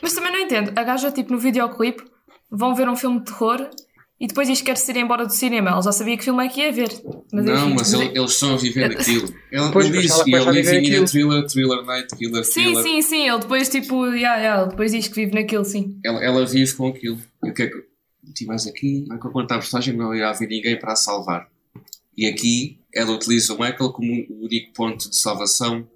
Mas 0.01 0.13
também 0.13 0.31
não 0.31 0.39
entendo. 0.39 0.71
A 0.75 0.83
gaja, 0.83 1.11
tipo, 1.11 1.31
no 1.31 1.39
videoclipe, 1.39 2.03
vão 2.51 2.75
ver 2.75 2.89
um 2.89 2.95
filme 2.95 3.19
de 3.19 3.25
terror 3.25 3.69
e 4.19 4.27
depois 4.27 4.47
diz 4.47 4.59
que 4.59 4.65
quer 4.65 4.77
se 4.77 4.91
ir 4.91 4.97
embora 4.97 5.25
do 5.25 5.31
cinema. 5.33 5.69
Ela 5.71 5.81
já 5.81 5.91
sabia 5.91 6.17
que 6.17 6.23
filme 6.23 6.45
é 6.45 6.49
que 6.49 6.59
ia 6.61 6.71
ver. 6.71 6.89
Mas 7.31 7.45
Não, 7.45 7.65
enfim, 7.67 7.75
mas 7.75 7.93
ele- 7.93 8.17
eles 8.17 8.31
estão 8.33 8.53
a 8.53 8.57
viver 8.57 8.83
aquilo. 8.91 9.33
Ele, 9.51 9.71
Pois, 9.71 9.85
ele 9.85 9.95
mas 9.95 10.03
diz, 10.03 10.11
ela 10.11 10.21
e 10.21 10.23
começa 10.31 10.49
a 10.49 10.53
ele 10.53 10.61
viver 10.61 10.71
living 10.73 10.87
in 10.87 10.89
a 10.89 10.93
aquilo. 10.93 11.07
thriller, 11.07 11.47
thriller 11.47 11.85
night, 11.85 12.15
killer, 12.17 12.43
Sim, 12.45 12.51
thriller. 12.53 12.83
sim, 12.83 13.01
sim. 13.01 13.29
Ele 13.29 13.39
depois, 13.39 13.69
tipo, 13.69 14.05
yeah, 14.07 14.37
yeah, 14.41 14.61
ele 14.61 14.69
depois 14.71 14.91
diz 14.91 15.07
que 15.07 15.15
vive 15.15 15.33
naquilo, 15.33 15.63
sim. 15.65 15.97
Ela, 16.03 16.23
ela 16.23 16.45
vive 16.45 16.73
com 16.75 16.87
aquilo. 16.89 17.17
E 17.43 17.49
o 17.49 17.53
que 17.53 17.63
é 17.63 17.67
que. 17.67 18.45
Mais 18.45 18.67
aqui. 18.67 19.01
Michael 19.09 19.31
conta 19.33 19.55
a 19.55 19.57
personagem 19.59 19.95
não 19.95 20.13
irá 20.13 20.29
haver 20.29 20.47
ninguém 20.47 20.77
para 20.77 20.93
a 20.93 20.95
salvar. 20.95 21.47
E 22.17 22.27
aqui 22.27 22.79
ela 22.93 23.11
utiliza 23.11 23.53
o 23.53 23.59
Michael 23.59 23.91
como 23.91 24.11
o 24.29 24.45
único 24.45 24.73
ponto 24.73 25.09
de 25.09 25.15
salvação. 25.17 25.87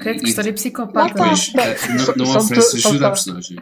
Credo 0.00 0.20
que 0.22 0.28
história 0.28 0.50
Lá 0.50 0.54
psicopata. 0.54 1.32
está. 1.32 1.62
Depois, 1.66 2.08
eh, 2.08 2.14
não, 2.16 2.24
não 2.26 2.36
oferece 2.36 2.76
ajuda 2.76 2.96
à 2.96 3.00
tá. 3.00 3.10
personagem. 3.10 3.58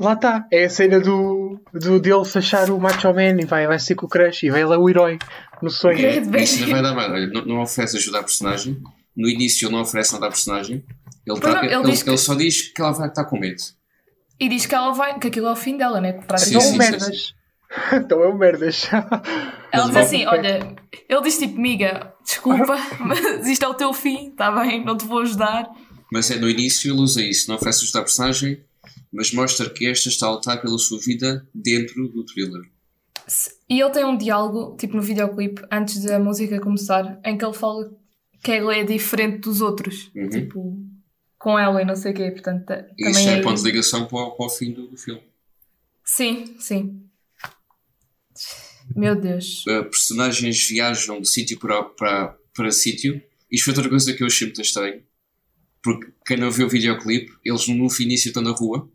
Lá 0.00 0.12
está. 0.14 0.46
É 0.50 0.64
a 0.64 0.70
cena 0.70 0.98
do, 1.00 1.60
do 1.72 2.00
dele 2.00 2.24
se 2.24 2.38
achar 2.38 2.70
o 2.70 2.80
macho 2.80 3.12
man 3.12 3.40
e 3.40 3.44
vai, 3.44 3.66
vai 3.66 3.78
ser 3.78 3.94
com 3.94 4.06
o 4.06 4.08
crush 4.08 4.44
e 4.46 4.50
vai 4.50 4.62
ele 4.62 4.72
é 4.72 4.76
o 4.78 4.88
herói 4.88 5.18
no 5.60 5.70
sonho. 5.70 5.98
Isto 6.38 6.60
ainda 6.64 6.72
vai 6.72 6.82
dar 6.82 6.94
mais. 6.94 7.10
Olha, 7.12 7.26
não, 7.26 7.44
não 7.44 7.60
oferece 7.62 7.96
ajuda 7.98 8.20
à 8.20 8.22
personagem. 8.22 8.80
No 9.16 9.28
início 9.28 9.66
ele 9.66 9.74
não 9.74 9.82
oferece 9.82 10.14
nada 10.14 10.26
à 10.26 10.28
personagem. 10.30 10.76
Ele, 11.26 11.38
Pois 11.38 11.40
tá- 11.40 11.54
não, 11.54 11.64
ele 11.64 11.74
ele- 11.74 11.90
diz 11.90 12.02
que- 12.02 12.10
ele 12.10 12.18
só 12.18 12.34
diz 12.34 12.62
que 12.72 12.80
ela 12.80 12.92
vai 12.92 13.08
estar 13.08 13.24
com 13.26 13.38
medo. 13.38 13.62
E 14.40 14.48
diz 14.48 14.64
que 14.66 14.74
ela 14.74 14.92
vai, 14.92 15.18
que 15.18 15.28
aquilo 15.28 15.46
é 15.48 15.52
o 15.52 15.56
fim 15.56 15.76
dela, 15.76 16.00
né? 16.00 16.14
Que 16.14 16.38
Sim, 16.38 16.56
é 16.56 16.60
sim, 16.60 16.74
um 16.74 16.76
merdas. 16.78 17.34
Então 17.92 18.22
é 18.22 18.28
um 18.28 18.36
merdas. 18.36 18.88
Ela 19.72 19.86
diz 19.86 19.96
assim: 19.96 20.26
olha, 20.26 20.76
ele 21.08 21.22
diz 21.22 21.38
tipo, 21.38 21.58
miga, 21.58 22.14
desculpa, 22.22 22.76
mas 23.00 23.46
isto 23.46 23.64
é 23.64 23.68
o 23.68 23.74
teu 23.74 23.92
fim, 23.92 24.28
está 24.28 24.50
bem, 24.50 24.84
não 24.84 24.96
te 24.96 25.06
vou 25.06 25.20
ajudar. 25.20 25.70
Mas 26.12 26.30
é 26.30 26.36
no 26.36 26.48
início 26.48 26.92
ele 26.92 27.00
usa 27.00 27.22
isso. 27.22 27.48
Não 27.48 27.56
oferece 27.56 27.84
ajuda 27.84 28.00
à 28.00 28.02
personagem, 28.02 28.62
mas 29.10 29.32
mostra 29.32 29.70
que 29.70 29.86
esta 29.86 30.08
está 30.08 30.26
a 30.26 30.32
lutar 30.32 30.60
pela 30.60 30.78
sua 30.78 30.98
vida 30.98 31.46
dentro 31.54 32.08
do 32.08 32.24
thriller. 32.24 32.62
E 33.68 33.80
ele 33.80 33.90
tem 33.90 34.04
um 34.04 34.16
diálogo, 34.16 34.76
tipo 34.76 34.96
no 34.96 35.02
videoclipe, 35.02 35.62
antes 35.70 36.02
da 36.02 36.18
música 36.18 36.60
começar, 36.60 37.18
em 37.24 37.38
que 37.38 37.44
ele 37.44 37.54
fala 37.54 37.90
que 38.42 38.52
ela 38.52 38.74
é 38.74 38.84
diferente 38.84 39.38
dos 39.38 39.60
outros. 39.60 40.10
Uhum. 40.14 40.28
Tipo, 40.28 40.76
com 41.38 41.58
ela 41.58 41.80
e 41.80 41.84
não 41.84 41.96
sei 41.96 42.12
o 42.12 42.14
quê. 42.14 42.30
Portanto, 42.30 42.66
ta- 42.66 42.84
isso 42.98 43.20
já 43.22 43.32
é. 43.32 43.38
é 43.38 43.42
ponto 43.42 43.56
de 43.56 43.64
ligação 43.64 44.06
para 44.06 44.18
o, 44.18 44.30
para 44.32 44.46
o 44.46 44.50
fim 44.50 44.72
do, 44.72 44.88
do 44.88 44.96
filme. 44.96 45.22
Sim, 46.04 46.54
sim. 46.58 47.02
Meu 48.96 49.14
Deus. 49.14 49.64
Uh, 49.66 49.84
personagens 49.84 50.66
viajam 50.68 51.20
de 51.20 51.28
sítio 51.28 51.58
para, 51.58 51.82
para, 51.82 52.36
para 52.54 52.70
sítio. 52.70 53.20
Isto 53.50 53.64
foi 53.66 53.74
outra 53.74 53.88
coisa 53.90 54.12
que 54.12 54.22
eu 54.22 54.26
achei 54.26 54.46
muito 54.46 54.60
estranho. 54.62 55.02
Porque 55.82 56.12
quem 56.26 56.36
não 56.36 56.50
viu 56.50 56.66
o 56.66 56.70
videoclipe, 56.70 57.32
eles 57.44 57.66
no 57.68 57.88
início 58.00 58.28
estão 58.28 58.42
na 58.42 58.50
rua. 58.52 58.88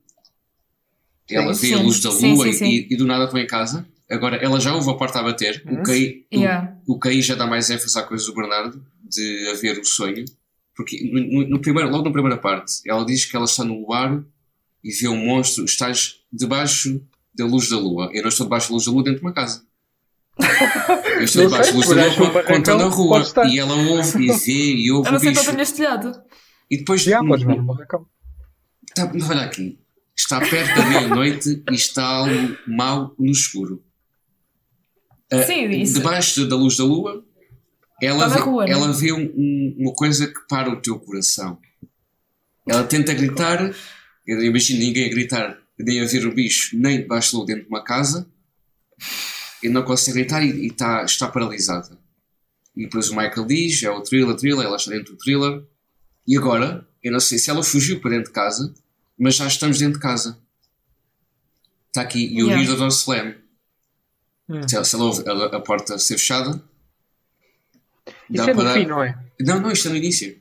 Ela 1.30 1.54
vê 1.54 1.74
a 1.74 1.78
Sim, 1.78 1.84
luz 1.84 2.00
da 2.02 2.12
sim, 2.12 2.34
lua 2.34 2.46
sim, 2.46 2.50
e- 2.50 2.54
sim. 2.54 2.66
E, 2.70 2.88
e 2.94 2.98
do 2.98 3.06
nada 3.06 3.26
estão 3.26 3.40
em 3.40 3.48
casa. 3.48 3.88
Agora, 4.10 4.38
ela 4.38 4.60
já 4.60 4.74
ouve 4.74 4.90
a 4.90 4.94
porta 4.94 5.20
a 5.20 5.24
bater. 5.24 5.62
O 5.70 5.84
que, 5.84 5.92
aí- 5.92 6.26
o- 6.34 6.40
Yeah. 6.42 6.78
o 6.88 6.98
aí 7.04 7.22
já 7.22 7.36
dá 7.36 7.46
mais 7.46 7.70
ênfase 7.70 8.00
à 8.00 8.04
coisa 8.04 8.26
do 8.26 8.34
Bernardo, 8.34 8.86
de 9.04 9.50
haver 9.50 9.78
o 9.80 9.84
sonho. 9.86 10.24
Porque 10.74 11.04
no, 11.12 11.50
no- 11.50 11.60
primeiro, 11.60 11.90
logo 11.90 12.06
na 12.06 12.12
primeira 12.14 12.38
parte, 12.38 12.76
ela 12.88 13.06
diz 13.06 13.26
que 13.26 13.36
ela 13.36 13.46
está 13.46 13.66
no 13.66 13.82
luar 13.82 14.24
e 14.84 14.92
vê 14.92 15.10
um 15.10 15.18
monstro, 15.26 15.66
estás 15.66 16.20
debaixo 16.32 17.02
da 17.36 17.46
luz 17.46 17.70
da 17.70 17.78
lua. 17.78 18.10
Eu 18.14 18.22
não 18.22 18.30
estou 18.30 18.46
debaixo 18.46 18.70
da 18.70 18.76
luz 18.76 18.86
da 18.86 18.92
lua 18.92 19.04
dentro 19.04 19.20
de 19.20 19.26
uma 19.26 19.34
casa. 19.34 19.66
Eu 20.40 21.24
estou 21.24 21.44
Não 21.44 21.50
debaixo 21.52 21.54
da 21.54 21.64
sei, 21.64 21.74
luz 21.74 21.88
da 21.88 22.44
quando 22.44 22.58
estou 22.60 22.78
na 22.78 22.84
barracão, 22.86 22.90
rua. 22.90 23.24
E 23.50 23.60
ela 23.60 23.76
ouve 23.76 24.24
e 24.26 24.38
vê 24.38 24.74
e 24.76 24.92
ouve 24.92 25.10
A 25.10 25.12
não 25.12 25.20
tenhas 25.20 25.72
telhado. 25.72 26.22
E 26.70 26.78
depois, 26.78 27.02
Já, 27.02 27.24
podes 27.24 27.46
ver 27.46 27.56
no 27.58 27.64
barracão. 27.64 28.06
tá, 28.94 29.12
olha 29.30 29.42
aqui, 29.42 29.80
está 30.16 30.40
perto 30.40 30.76
da 30.76 30.86
meia-noite 30.86 31.64
e 31.72 31.74
está 31.76 32.04
algo 32.06 32.58
mau 32.68 33.16
no 33.18 33.32
escuro. 33.32 33.84
Ah, 35.32 35.44
Sim, 35.44 35.70
isso. 35.72 35.96
Debaixo 35.96 36.48
da 36.48 36.56
luz 36.56 36.78
da 36.78 36.84
lua, 36.84 37.24
ela 38.02 38.26
Está 38.26 38.28
na 38.30 38.36
vê, 38.36 38.42
rua, 38.50 38.66
né? 38.66 38.72
ela 38.72 38.94
vê 38.94 39.12
um- 39.12 39.34
um- 39.36 39.76
uma 39.80 39.94
coisa 39.94 40.28
que 40.28 40.40
para 40.48 40.70
o 40.70 40.82
teu 40.82 41.00
coração. 41.00 41.58
Ela 42.68 42.84
tenta 42.84 43.14
gritar, 43.14 43.74
eu 44.26 44.44
imagino 44.44 44.80
ninguém 44.80 45.06
a 45.06 45.10
gritar, 45.10 45.58
nem 45.80 46.02
a 46.02 46.06
ver 46.06 46.26
o 46.28 46.34
bicho, 46.34 46.78
nem 46.78 46.98
debaixo 47.02 47.32
da 47.32 47.38
lua 47.40 47.48
dentro 47.48 47.64
de 47.64 47.70
uma 47.70 47.84
casa, 47.84 48.28
e 49.68 49.70
não 49.70 49.84
consegue 49.84 50.20
gritar 50.20 50.44
e, 50.44 50.50
e 50.50 50.68
está, 50.68 51.04
está 51.04 51.28
paralisada. 51.28 51.98
E 52.76 52.84
depois 52.86 53.10
o 53.10 53.16
Michael 53.16 53.46
diz: 53.46 53.84
é 53.84 53.90
o 53.90 54.02
thriller, 54.02 54.36
thriller, 54.36 54.66
ela 54.66 54.78
está 54.78 54.92
dentro 54.92 55.14
do 55.14 55.18
thriller. 55.20 55.64
E 56.28 56.38
agora, 56.38 56.88
eu 57.04 57.12
não 57.12 57.20
sei 57.20 57.38
se 57.38 57.50
ela 57.50 57.64
fugiu 57.64 58.00
para 58.00 58.12
dentro 58.12 58.28
de 58.28 58.34
casa, 58.34 58.74
mas 59.18 59.36
já 59.36 59.48
estamos 59.48 59.80
dentro 59.80 59.96
de 59.96 60.00
casa. 60.00 60.38
Está 61.88 62.02
aqui, 62.02 62.26
you 62.26 62.48
Yeah. 62.48 62.62
hear 62.62 62.72
the 62.72 62.78
door 62.78 62.90
slam. 62.90 63.36
Se 64.68 64.76
ela, 64.76 64.86
se 64.86 64.96
ela 64.96 65.04
ouve 65.06 65.24
a, 65.28 65.58
a 65.58 65.60
porta 65.60 65.98
ser 65.98 66.18
fechada, 66.18 66.62
Isso 68.30 68.50
é 68.50 68.54
no 68.54 68.70
fim, 68.74 68.86
não 68.86 69.04
é? 69.04 69.18
Não, 69.42 69.60
não, 69.60 69.72
isto 69.72 69.88
é 69.88 69.92
no 69.92 69.98
início. 69.98 70.38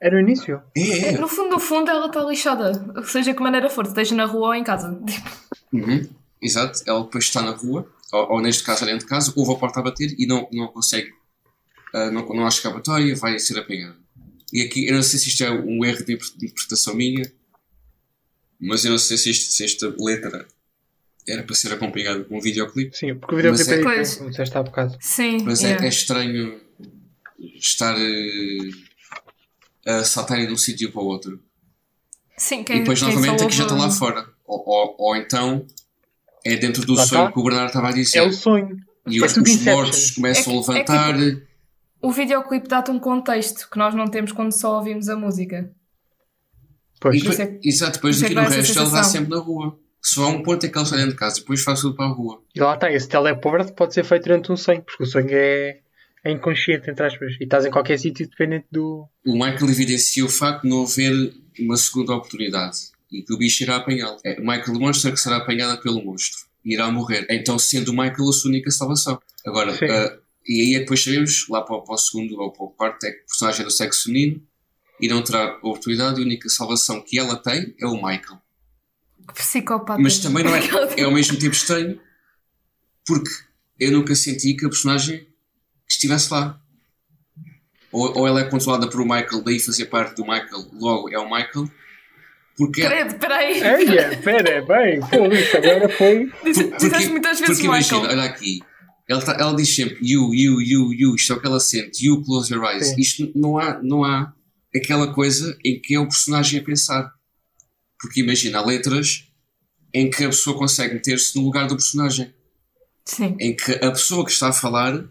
É 0.00 0.10
no 0.10 0.20
início. 0.20 0.62
É, 0.76 1.14
é. 1.14 1.18
No 1.18 1.26
fundo, 1.28 1.50
no 1.50 1.58
fundo, 1.58 1.90
ela 1.90 2.06
está 2.06 2.22
lixada. 2.24 2.72
Seja 3.04 3.32
que 3.34 3.42
maneira 3.42 3.68
for, 3.70 3.86
esteja 3.86 4.14
na 4.14 4.26
rua 4.26 4.48
ou 4.48 4.54
em 4.54 4.64
casa. 4.64 4.98
Uhum, 5.70 6.08
Exato. 6.40 6.80
Ela 6.86 7.02
depois 7.02 7.24
está 7.24 7.42
na 7.42 7.50
rua, 7.50 7.86
ou, 8.12 8.32
ou 8.32 8.40
neste 8.40 8.62
caso 8.62 8.84
dentro 8.84 9.00
de 9.00 9.06
casa, 9.06 9.32
ouve 9.36 9.52
a 9.52 9.56
porta 9.56 9.80
a 9.80 9.82
bater 9.82 10.14
e 10.18 10.26
não, 10.26 10.48
não 10.52 10.68
consegue, 10.68 11.10
ah, 11.94 12.10
não, 12.10 12.26
não 12.28 12.44
há 12.44 12.48
escapatória, 12.48 13.14
vai 13.16 13.38
ser 13.38 13.58
apanhada. 13.58 13.96
E 14.52 14.62
aqui, 14.62 14.86
eu 14.86 14.94
não 14.94 15.02
sei 15.02 15.18
se 15.18 15.28
isto 15.28 15.44
é 15.44 15.50
um 15.50 15.84
erro 15.84 16.04
de 16.04 16.14
inter- 16.14 16.36
de 16.36 16.46
interpretação 16.46 16.94
minha, 16.94 17.30
mas 18.60 18.84
eu 18.84 18.90
não 18.90 18.98
sei 18.98 19.16
se, 19.18 19.30
isto- 19.30 19.52
se 19.52 19.64
esta 19.64 19.94
letra 19.98 20.46
era 21.26 21.42
para 21.42 21.54
ser 21.54 21.72
acompanhada 21.72 22.24
com 22.24 22.38
um 22.38 22.40
videoclipe. 22.40 22.96
Sim, 22.96 23.14
porque 23.16 23.34
o 23.34 23.36
videoclipe 23.36 23.70
é 23.70 23.74
é- 23.74 23.76
diferente, 23.78 23.96
Pois. 23.96 24.14
como 24.16 24.30
disseste 24.30 24.56
há 24.56 24.62
bocado. 24.62 24.96
Sim. 25.00 25.42
Mas 25.44 25.62
é- 25.62 25.66
yeah. 25.68 25.84
é, 25.84 25.88
estranho 25.88 26.60
estar 27.56 27.94
eh, 27.98 28.70
a 29.86 30.04
saltarem 30.04 30.46
de 30.46 30.52
um 30.52 30.56
sítio 30.56 30.90
para 30.90 31.02
o 31.02 31.06
outro. 31.06 31.42
Sim, 32.36 32.64
quem, 32.64 32.76
e 32.76 32.78
depois, 32.80 32.98
quem 33.00 33.08
novamente, 33.08 33.42
é 33.42 33.46
que 33.46 33.54
já 33.54 33.64
está 33.64 33.74
lá 33.76 33.90
fora. 33.90 34.26
Ou, 34.46 34.62
ou, 34.66 34.96
ou 34.98 35.16
então 35.16 35.66
é 36.44 36.56
dentro 36.56 36.84
do 36.86 36.94
Lá 36.94 37.04
sonho 37.06 37.22
está. 37.22 37.32
que 37.32 37.38
o 37.38 37.42
Bernardo 37.44 37.66
estava 37.68 37.88
a 37.88 37.92
dizer. 37.92 38.18
É 38.18 38.22
o 38.22 38.32
sonho. 38.32 38.76
E 39.06 39.18
é 39.22 39.24
os, 39.24 39.36
os 39.36 39.62
mortos 39.64 40.10
começam 40.12 40.52
É 40.54 40.58
a 40.58 40.62
que- 40.62 40.70
é 40.70 40.72
levantar. 40.74 41.14
O 42.02 42.12
videoclipe 42.12 42.68
dá-te 42.68 42.90
um 42.90 42.98
contexto 42.98 43.68
que 43.70 43.78
nós 43.78 43.94
não 43.94 44.06
temos 44.06 44.32
quando 44.32 44.52
só 44.52 44.76
ouvimos 44.76 45.08
a 45.08 45.16
música. 45.16 45.70
Pois. 47.00 47.22
E 47.22 47.42
é- 47.42 47.58
exato, 47.62 47.92
depois 47.94 48.22
é 48.22 48.26
aqui 48.26 48.34
no 48.34 48.40
resto 48.42 48.54
ele 48.54 48.62
está 48.62 48.84
sensação. 48.84 49.04
sempre 49.12 49.30
na 49.30 49.38
rua. 49.40 49.78
Só 50.02 50.24
há 50.24 50.28
um 50.28 50.42
ponto 50.42 50.64
é 50.64 50.68
que 50.68 50.78
ele 50.78 50.86
sai 50.86 50.98
dentro 50.98 51.12
de 51.12 51.18
casa 51.18 51.40
depois 51.40 51.62
faz 51.62 51.80
tudo 51.80 51.94
para 51.96 52.06
a 52.06 52.12
rua. 52.12 52.42
E 52.54 52.60
lá 52.60 52.74
está, 52.74 52.90
esse 52.90 53.08
teleport 53.08 53.72
pode 53.74 53.94
ser 53.94 54.04
feito 54.04 54.24
durante 54.24 54.50
um 54.52 54.56
sonho, 54.56 54.82
porque 54.82 55.02
o 55.02 55.06
sonho 55.06 55.28
é, 55.30 55.80
é 56.24 56.30
inconsciente, 56.32 56.88
entre 56.90 57.04
aspas. 57.04 57.32
E 57.40 57.44
estás 57.44 57.66
em 57.66 57.70
qualquer 57.70 57.98
sítio 57.98 58.28
dependente 58.28 58.66
do. 58.70 59.08
O 59.26 59.32
Michael 59.32 59.68
evidencia 59.70 60.24
o 60.24 60.28
facto 60.28 60.62
de 60.62 60.68
não 60.68 60.84
haver 60.84 61.32
uma 61.60 61.76
segunda 61.76 62.14
oportunidade 62.14 62.78
e 63.10 63.22
que 63.22 63.32
o 63.32 63.38
bicho 63.38 63.62
irá 63.62 63.76
apanhá-lo. 63.76 64.18
É, 64.24 64.38
Michael 64.40 64.72
demonstra 64.74 65.10
que 65.10 65.16
será 65.18 65.36
apanhada 65.38 65.76
pelo 65.80 66.04
monstro 66.04 66.46
e 66.64 66.74
irá 66.74 66.90
morrer. 66.90 67.26
Então, 67.30 67.58
sendo 67.58 67.88
o 67.90 67.92
Michael 67.92 68.28
a 68.28 68.32
sua 68.32 68.50
única 68.50 68.70
salvação. 68.70 69.20
Agora, 69.46 69.72
ah, 69.72 70.18
e 70.46 70.60
aí 70.60 70.74
é 70.74 70.78
depois 70.80 71.02
sabemos, 71.02 71.46
lá 71.48 71.62
para, 71.62 71.76
o- 71.76 71.82
para 71.82 71.94
o 71.94 71.98
segundo 71.98 72.38
ou 72.38 72.52
para 72.52 72.64
o 72.64 72.70
quarto, 72.70 73.04
é 73.04 73.10
que 73.12 73.22
o 73.22 73.26
personagem 73.26 73.62
é 73.62 73.64
do 73.64 73.70
sexo 73.70 74.04
feminino 74.04 74.42
e 75.00 75.08
não 75.08 75.22
terá 75.22 75.56
oportunidade 75.58 76.18
e 76.20 76.22
a 76.22 76.26
única 76.26 76.48
salvação 76.48 77.00
que 77.00 77.18
ela 77.18 77.36
tem 77.36 77.74
é 77.80 77.86
o 77.86 77.94
Michael. 77.94 78.38
Psicopata. 79.34 80.00
Mas 80.00 80.18
também 80.18 80.42
não 80.44 80.54
é, 80.56 80.60
é 80.96 81.04
ao 81.04 81.12
mesmo 81.12 81.38
tempo 81.38 81.54
estranho 81.54 82.00
porque 83.06 83.30
eu 83.78 83.92
nunca 83.92 84.14
senti 84.14 84.54
que 84.54 84.66
a 84.66 84.68
personagem 84.68 85.26
estivesse 85.88 86.32
lá. 86.32 86.60
Ou, 87.90 88.18
ou 88.18 88.26
ela 88.26 88.40
é 88.40 88.44
controlada 88.44 88.88
por 88.88 89.00
o 89.00 89.04
Michael, 89.04 89.42
daí 89.42 89.58
fazer 89.60 89.86
parte 89.86 90.14
do 90.16 90.22
Michael, 90.22 90.68
logo 90.74 91.08
é 91.10 91.18
o 91.18 91.24
Michael. 91.24 91.70
Porque, 92.58 92.82
Credo, 92.82 93.14
peraí. 93.18 93.62
Eia, 93.62 94.12
espera, 94.12 94.62
bem, 94.62 95.00
pô, 95.00 95.32
isso 95.32 95.56
agora 95.56 95.88
foi. 95.90 96.26
Diz- 96.44 96.58
porque, 96.58 96.76
Disseste 96.76 97.08
muitas 97.08 97.38
vezes 97.40 97.54
porque 97.54 97.66
imagina, 97.66 98.00
Michael. 98.00 98.18
olha 98.18 98.28
aqui, 98.28 98.58
ela, 99.08 99.22
tá- 99.22 99.36
ela 99.38 99.54
diz 99.56 99.74
sempre 99.76 99.96
you, 100.02 100.34
you, 100.34 100.60
you, 100.60 100.92
you, 100.92 101.14
isto 101.14 101.32
é 101.32 101.36
o 101.36 101.40
que 101.40 101.46
ela 101.46 101.60
sente, 101.60 102.04
you 102.04 102.22
close 102.24 102.52
your 102.52 102.64
eyes. 102.64 102.88
Sim. 102.88 103.00
Isto 103.00 103.32
não 103.34 103.56
há, 103.58 103.80
não 103.82 104.02
há 104.04 104.32
aquela 104.74 105.14
coisa 105.14 105.56
em 105.64 105.80
que 105.80 105.94
é 105.94 106.00
o 106.00 106.08
personagem 106.08 106.58
a 106.60 106.64
pensar. 106.64 107.10
Porque 108.00 108.20
imagina, 108.20 108.58
há 108.58 108.64
letras 108.66 109.24
em 109.94 110.10
que 110.10 110.24
a 110.24 110.28
pessoa 110.28 110.58
consegue 110.58 110.94
meter-se 110.94 111.36
no 111.38 111.44
lugar 111.44 111.66
do 111.68 111.76
personagem. 111.76 112.34
Sim. 113.06 113.36
em 113.40 113.56
que 113.56 113.72
a 113.72 113.90
pessoa 113.90 114.22
que 114.24 114.30
está 114.32 114.48
a 114.48 114.52
falar 114.52 115.02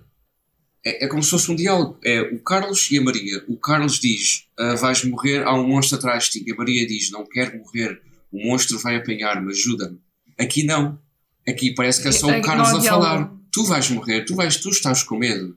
é, 0.87 1.05
é 1.05 1.07
como 1.07 1.21
se 1.23 1.29
fosse 1.29 1.51
um 1.51 1.55
diálogo. 1.55 1.97
É 2.03 2.21
o 2.21 2.39
Carlos 2.39 2.89
e 2.91 2.97
a 2.97 3.01
Maria. 3.01 3.43
O 3.47 3.57
Carlos 3.57 3.99
diz: 3.99 4.45
"Ah, 4.57 4.75
Vais 4.75 5.03
morrer, 5.03 5.43
há 5.43 5.53
um 5.53 5.67
monstro 5.67 5.97
atrás 5.97 6.25
de 6.25 6.31
ti. 6.31 6.43
E 6.47 6.51
a 6.51 6.55
Maria 6.55 6.87
diz: 6.87 7.11
Não 7.11 7.25
quero 7.25 7.57
morrer, 7.57 8.01
o 8.31 8.45
monstro 8.47 8.77
vai 8.79 8.95
apanhar-me, 8.95 9.51
ajuda-me. 9.51 9.99
Aqui 10.39 10.63
não. 10.63 10.99
Aqui 11.47 11.73
parece 11.73 12.01
que 12.01 12.07
é 12.09 12.11
só 12.11 12.27
o 12.27 12.41
Carlos 12.41 12.69
a 12.73 12.81
falar. 12.81 13.31
Tu 13.51 13.63
vais 13.65 13.89
morrer, 13.89 14.25
tu, 14.25 14.35
vais, 14.35 14.57
tu 14.57 14.69
estás 14.69 15.01
com 15.03 15.17
medo. 15.17 15.55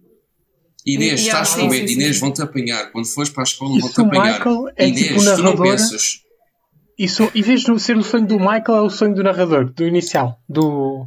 Inês, 0.87 1.21
E- 1.21 1.25
estás 1.27 1.55
com 1.55 1.67
medo, 1.69 1.91
Inês, 1.91 2.15
sim. 2.17 2.21
vão-te 2.21 2.41
apanhar. 2.41 2.91
Quando 2.91 3.07
fores 3.07 3.29
para 3.31 3.43
a 3.43 3.45
escola, 3.45 3.79
vão-te 3.79 4.01
apanhar. 4.01 4.39
Michael 4.39 4.67
é 4.77 4.89
Inês, 4.89 5.07
tipo 5.09 5.21
tu 5.37 5.43
não 5.43 5.57
pensas. 5.57 6.21
Isso, 6.99 7.31
em 7.35 7.43
vez 7.43 7.63
de 7.63 7.79
ser 7.81 7.97
o 7.97 8.03
sonho 8.03 8.27
do 8.27 8.39
Michael, 8.39 8.77
é 8.77 8.81
o 8.83 8.91
sonho 8.91 9.15
do 9.15 9.23
narrador, 9.23 9.71
do 9.73 9.87
inicial, 9.87 10.41
do. 10.49 11.07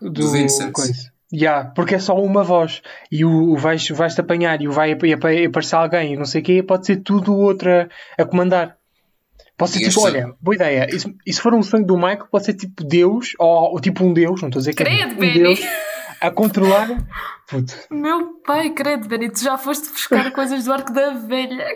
Do, 0.00 0.10
Do 0.10 0.30
Vincent. 0.32 0.72
coisa. 0.72 1.12
Yeah, 1.36 1.70
porque 1.74 1.96
é 1.96 1.98
só 1.98 2.14
uma 2.16 2.44
voz 2.44 2.80
e 3.10 3.24
o, 3.24 3.52
o 3.52 3.56
vais, 3.56 3.88
vais-te 3.88 4.20
apanhar 4.20 4.60
e 4.62 4.68
o 4.68 4.72
vai 4.72 4.92
e 5.02 5.12
apa- 5.12 5.46
aparecer 5.48 5.74
alguém 5.74 6.12
e 6.12 6.16
não 6.16 6.24
sei 6.26 6.40
o 6.40 6.44
quê, 6.44 6.62
pode 6.62 6.86
ser 6.86 6.96
tudo 6.98 7.34
outra 7.34 7.88
a 8.16 8.24
comandar. 8.24 8.76
Pode 9.56 9.72
ser 9.72 9.80
E 9.80 9.88
tipo, 9.88 10.00
olha, 10.02 10.32
boa 10.40 10.54
ideia. 10.54 10.86
E 10.92 10.98
se, 11.00 11.12
e 11.26 11.32
se 11.32 11.40
for 11.40 11.52
um 11.54 11.62
sonho 11.62 11.84
do 11.84 11.96
Michael, 11.96 12.26
pode 12.30 12.44
ser 12.44 12.54
tipo 12.54 12.84
Deus, 12.84 13.32
ou, 13.38 13.72
ou 13.72 13.80
tipo 13.80 14.04
um 14.04 14.12
Deus, 14.12 14.40
não 14.42 14.48
estou 14.48 14.58
a 14.60 14.62
dizer 14.62 14.74
que 14.74 14.82
é 14.82 14.86
Credo, 14.86 15.14
um 15.14 15.18
Benny. 15.18 15.38
Deus 15.40 15.60
a 16.20 16.30
controlar. 16.30 16.88
Puto, 17.48 17.74
Meu 17.90 18.40
pai, 18.46 18.70
credo, 18.70 19.08
Benny, 19.08 19.30
tu 19.30 19.42
já 19.42 19.58
foste 19.58 19.90
buscar 19.90 20.30
coisas 20.30 20.64
do 20.64 20.72
arco 20.72 20.92
da 20.92 21.10
velha. 21.10 21.66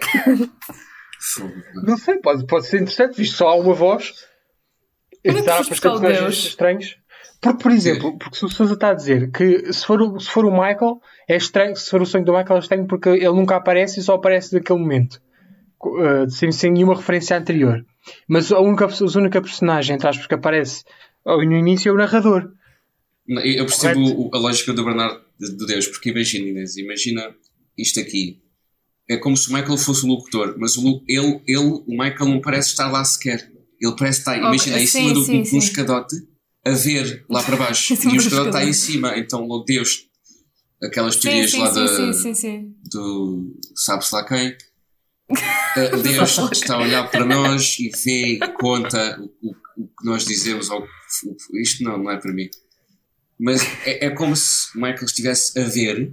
Não 1.75 1.97
sei, 1.97 2.17
pode, 2.19 2.47
pode 2.47 2.67
ser 2.67 2.77
interessante, 2.77 3.17
visto 3.17 3.37
só 3.37 3.49
há 3.49 3.55
uma 3.57 3.75
voz. 3.75 4.13
Onde 5.27 5.39
é 5.39 5.41
que 5.41 5.47
Dá 5.47 5.57
foste 5.57 5.69
para 5.69 5.75
buscar 5.75 5.89
o 5.91 6.01
personagens 6.01 6.35
Deus? 6.35 6.45
estranhos. 6.47 6.97
Porque, 7.41 7.63
por 7.63 7.71
exemplo, 7.73 8.19
porque 8.19 8.37
se 8.37 8.45
o 8.45 8.49
Sousa 8.49 8.75
está 8.75 8.91
a 8.91 8.95
dizer 8.95 9.31
que 9.31 9.73
se 9.73 9.87
for, 9.87 10.01
o- 10.03 10.19
se 10.19 10.29
for 10.29 10.45
o 10.45 10.51
Michael, 10.51 11.01
é 11.29 11.37
estranho, 11.37 11.77
se 11.77 11.89
for 11.89 12.03
o 12.03 12.07
sonho 12.07 12.25
do 12.25 12.33
Michael, 12.37 12.57
é 12.57 12.59
estranho 12.61 12.87
porque 12.87 13.09
ele 13.11 13.29
nunca 13.33 13.57
aparece 13.57 14.01
e 14.01 14.03
só 14.03 14.15
aparece 14.15 14.55
naquele 14.55 14.79
momento, 14.81 15.21
eh, 16.01 16.29
sem, 16.29 16.51
sem 16.51 16.73
nenhuma 16.73 16.97
referência 16.97 17.37
anterior. 17.39 17.85
Mas 18.29 18.51
a 18.51 18.59
única, 18.59 18.87
a 18.87 19.19
única 19.19 19.41
personagem, 19.41 19.95
entre 19.95 20.09
aspas, 20.09 20.27
que 20.27 20.35
aparece 20.35 20.83
no 21.25 21.57
início 21.57 21.91
é 21.91 21.93
o 21.93 21.97
narrador. 21.97 22.51
Eu 23.29 23.67
percebo 23.67 24.01
Correto. 24.03 24.31
a 24.37 24.39
lógica 24.39 24.73
do 24.73 24.85
Bernardo 24.85 25.21
de, 25.39 25.57
de 25.57 25.67
Deus, 25.67 25.87
porque 25.87 26.11
imagina, 26.11 26.49
Inês, 26.49 26.77
imagina 26.77 27.35
isto 27.77 28.01
aqui. 28.01 28.41
É 29.09 29.17
como 29.19 29.37
se 29.37 29.51
o 29.51 29.55
Michael 29.55 29.77
fosse 29.77 30.05
o 30.05 30.09
locutor, 30.09 30.57
mas 30.59 30.77
o, 30.77 31.03
ele, 31.07 31.41
ele, 31.47 31.59
o 31.59 31.85
Michael 31.91 32.31
não 32.31 32.41
parece 32.41 32.71
estar 32.71 32.91
lá 32.91 33.05
sequer. 33.05 33.51
Ele 33.81 33.95
parece 33.97 34.21
estar, 34.21 34.37
imagina, 34.37 34.77
Ok, 34.77 34.83
em 34.83 34.87
sim, 34.87 34.99
cima 35.03 35.15
do, 35.15 35.23
sim, 35.23 35.43
de 35.43 35.55
um 35.55 35.59
escadote 35.59 36.17
a 36.69 36.75
ver 36.75 37.25
lá 37.29 37.43
para 37.43 37.57
baixo. 37.57 37.95
E 38.05 38.09
o 38.09 38.17
escadote 38.17 38.49
está 38.49 38.65
em 38.65 38.73
cima, 38.73 39.17
então 39.19 39.47
logo 39.47 39.65
Deus, 39.65 40.07
aquelas 40.83 41.17
teorias 41.17 41.51
sim, 41.51 41.59
lá 41.61 41.73
sim, 41.73 41.85
da, 42.23 42.35
sim, 42.35 42.75
do 42.91 43.59
sabe-se 43.75 44.15
lá 44.15 44.25
quem. 44.27 44.57
Uh, 45.77 46.03
Deus 46.03 46.39
está 46.53 46.75
a 46.77 46.81
olhar 46.83 47.09
para 47.11 47.23
nós 47.27 47.77
e 47.79 47.91
vê 48.03 48.33
e 48.37 48.39
conta 48.55 49.21
o, 49.21 49.51
o- 49.51 49.87
que 49.87 50.05
nós 50.05 50.25
dizemos. 50.25 50.71
Ou, 50.71 50.85
isto 51.61 51.85
não, 51.85 51.99
não 51.99 52.11
é 52.11 52.17
para 52.17 52.33
mim. 52.33 52.49
Mas 53.39 53.61
é, 53.85 54.07
é 54.07 54.11
como 54.11 54.35
se 54.35 54.75
Michael 54.75 55.05
estivesse 55.05 55.57
a 55.61 55.65
ver 55.65 56.13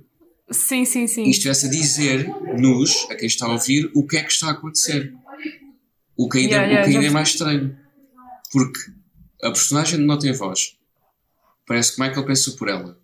Sim, 0.51 0.83
sim, 0.85 1.07
sim. 1.07 1.23
e 1.23 1.31
estivesse 1.31 1.65
a 1.65 1.69
dizer-nos, 1.69 3.07
a 3.09 3.15
quem 3.15 3.25
está 3.27 3.45
a 3.47 3.53
ouvir, 3.53 3.89
o 3.95 4.05
que 4.05 4.17
é 4.17 4.23
que 4.23 4.31
está 4.33 4.47
a 4.47 4.51
acontecer. 4.51 5.13
O 6.17 6.29
que 6.29 6.39
ainda, 6.39 6.55
Yeah, 6.55 6.67
yeah, 6.67 6.81
o 6.85 6.89
que 6.91 6.95
ainda 6.97 7.07
é 7.07 7.11
mais 7.11 7.29
estranho. 7.29 7.77
Porque 8.51 8.79
a 9.45 9.51
personagem 9.51 9.99
não 9.99 10.17
tem 10.17 10.33
voz. 10.33 10.75
Parece 11.65 11.95
que 11.95 12.01
Michael 12.01 12.25
pensa 12.25 12.51
por 12.51 12.67
ela. 12.69 12.97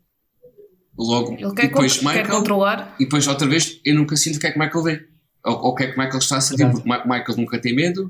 Logo, 0.98 1.34
Ele 1.34 1.46
e 1.48 1.56
quer, 1.56 1.68
depois 1.68 1.98
con- 1.98 2.10
quer 2.12 2.18
Michael 2.24 2.38
controlar. 2.40 2.96
e 3.00 3.04
depois, 3.06 3.28
outra 3.28 3.48
vez, 3.48 3.80
eu 3.86 3.96
nunca 3.96 4.16
sinto 4.16 4.36
o 4.36 4.40
que 4.40 4.48
é 4.48 4.52
que 4.52 4.60
Michael 4.60 4.84
vê. 4.84 5.08
Ou, 5.46 5.54
ou 5.56 5.72
o 5.72 5.76
que 5.76 5.84
é 5.84 5.92
que 5.92 5.98
Michael 5.98 6.20
está 6.20 6.38
a 6.38 6.42
sentir. 6.42 6.64
Exato. 6.64 6.76
Porque 6.78 6.90
Ma- 6.90 7.04
Michael 7.06 7.38
nunca 7.38 7.60
tem 7.60 7.76
medo. 7.76 8.08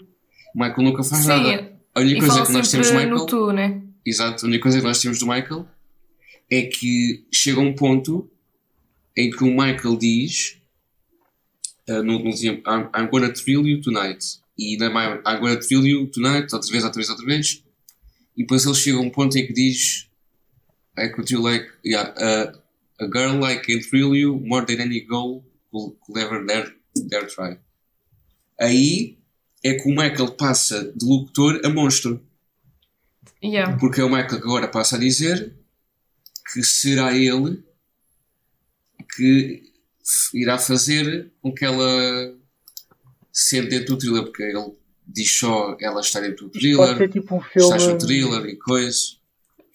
Michael 0.53 0.81
nunca 0.83 1.03
faz 1.03 1.21
Sim, 1.21 1.27
nada. 1.29 1.71
A 1.95 1.99
única 2.01 2.17
e 2.17 2.19
coisa 2.19 2.45
que 2.45 2.51
nós 2.51 2.71
temos 2.71 2.87
do 2.89 2.93
Michael... 2.95 3.25
tu, 3.25 3.51
né? 3.53 3.81
Exato. 4.05 4.45
A 4.45 4.47
única 4.49 4.63
coisa 4.63 4.79
que 4.79 4.83
nós 4.85 4.99
temos 5.01 5.19
do 5.19 5.27
Michael 5.27 5.65
é 6.49 6.61
que 6.63 7.25
chega 7.31 7.59
um 7.61 7.73
ponto 7.73 8.29
em 9.15 9.29
que 9.29 9.43
o 9.43 9.47
Michael 9.47 9.95
diz 9.97 10.57
uh, 11.89 12.03
no, 12.03 12.17
último, 12.17 12.61
I'm, 12.67 12.89
I'm 12.95 13.09
gonna 13.09 13.31
thrill 13.31 13.65
you 13.67 13.81
tonight. 13.81 14.39
E 14.57 14.75
na 14.77 14.87
I'm 14.89 15.39
gonna 15.39 15.57
thrill 15.57 15.85
you 15.85 16.07
tonight, 16.07 16.53
outra 16.53 16.69
vez, 16.71 16.83
outra 16.83 16.97
vez, 16.99 17.09
outra 17.09 17.25
vez. 17.25 17.63
E 18.35 18.43
depois 18.43 18.65
ele 18.65 18.75
chega 18.75 18.97
a 18.97 19.01
um 19.01 19.09
ponto 19.09 19.37
em 19.37 19.45
que 19.45 19.53
diz 19.53 20.09
I 20.97 21.09
could 21.09 21.31
you 21.31 21.41
like, 21.41 21.67
yeah, 21.85 22.13
uh, 22.17 22.57
a 22.99 23.07
girl 23.07 23.39
like 23.39 23.63
can 23.65 23.81
thrill 23.81 24.15
you 24.15 24.39
more 24.39 24.65
than 24.65 24.81
any 24.81 25.01
goal 25.01 25.43
could, 25.71 26.19
ever 26.19 26.45
dare, 26.45 26.73
dare 27.07 27.27
try. 27.27 27.57
Aí 28.59 29.17
é 29.63 29.73
que 29.73 29.89
o 29.89 29.95
Michael 29.95 30.31
passa 30.33 30.91
de 30.95 31.05
locutor 31.05 31.61
a 31.63 31.69
monstro. 31.69 32.21
Yeah. 33.43 33.77
Porque 33.77 34.01
é 34.01 34.03
o 34.03 34.09
Michael 34.09 34.41
que 34.41 34.47
agora 34.47 34.67
passa 34.67 34.97
a 34.97 34.99
dizer 34.99 35.53
que 36.53 36.63
será 36.63 37.15
ele 37.15 37.63
que 39.15 39.71
irá 40.33 40.57
fazer 40.57 41.31
com 41.41 41.53
que 41.53 41.65
ela 41.65 42.35
sente 43.31 43.69
dentro 43.69 43.95
do 43.95 43.97
thriller, 43.97 44.23
porque 44.23 44.43
ele 44.43 44.73
diz 45.13 45.37
só 45.39 45.75
ela 45.79 46.01
está 46.01 46.19
dentro 46.19 46.49
do 46.49 46.57
Isto 46.57 46.77
pode 46.77 46.89
ser 46.89 46.95
thriller, 46.97 47.09
tipo 47.11 47.35
um 47.35 47.41
filme. 47.41 47.63
estás 47.75 47.87
no 47.87 47.97
thriller 47.97 48.45
e 48.45 48.55
coisas. 48.57 49.19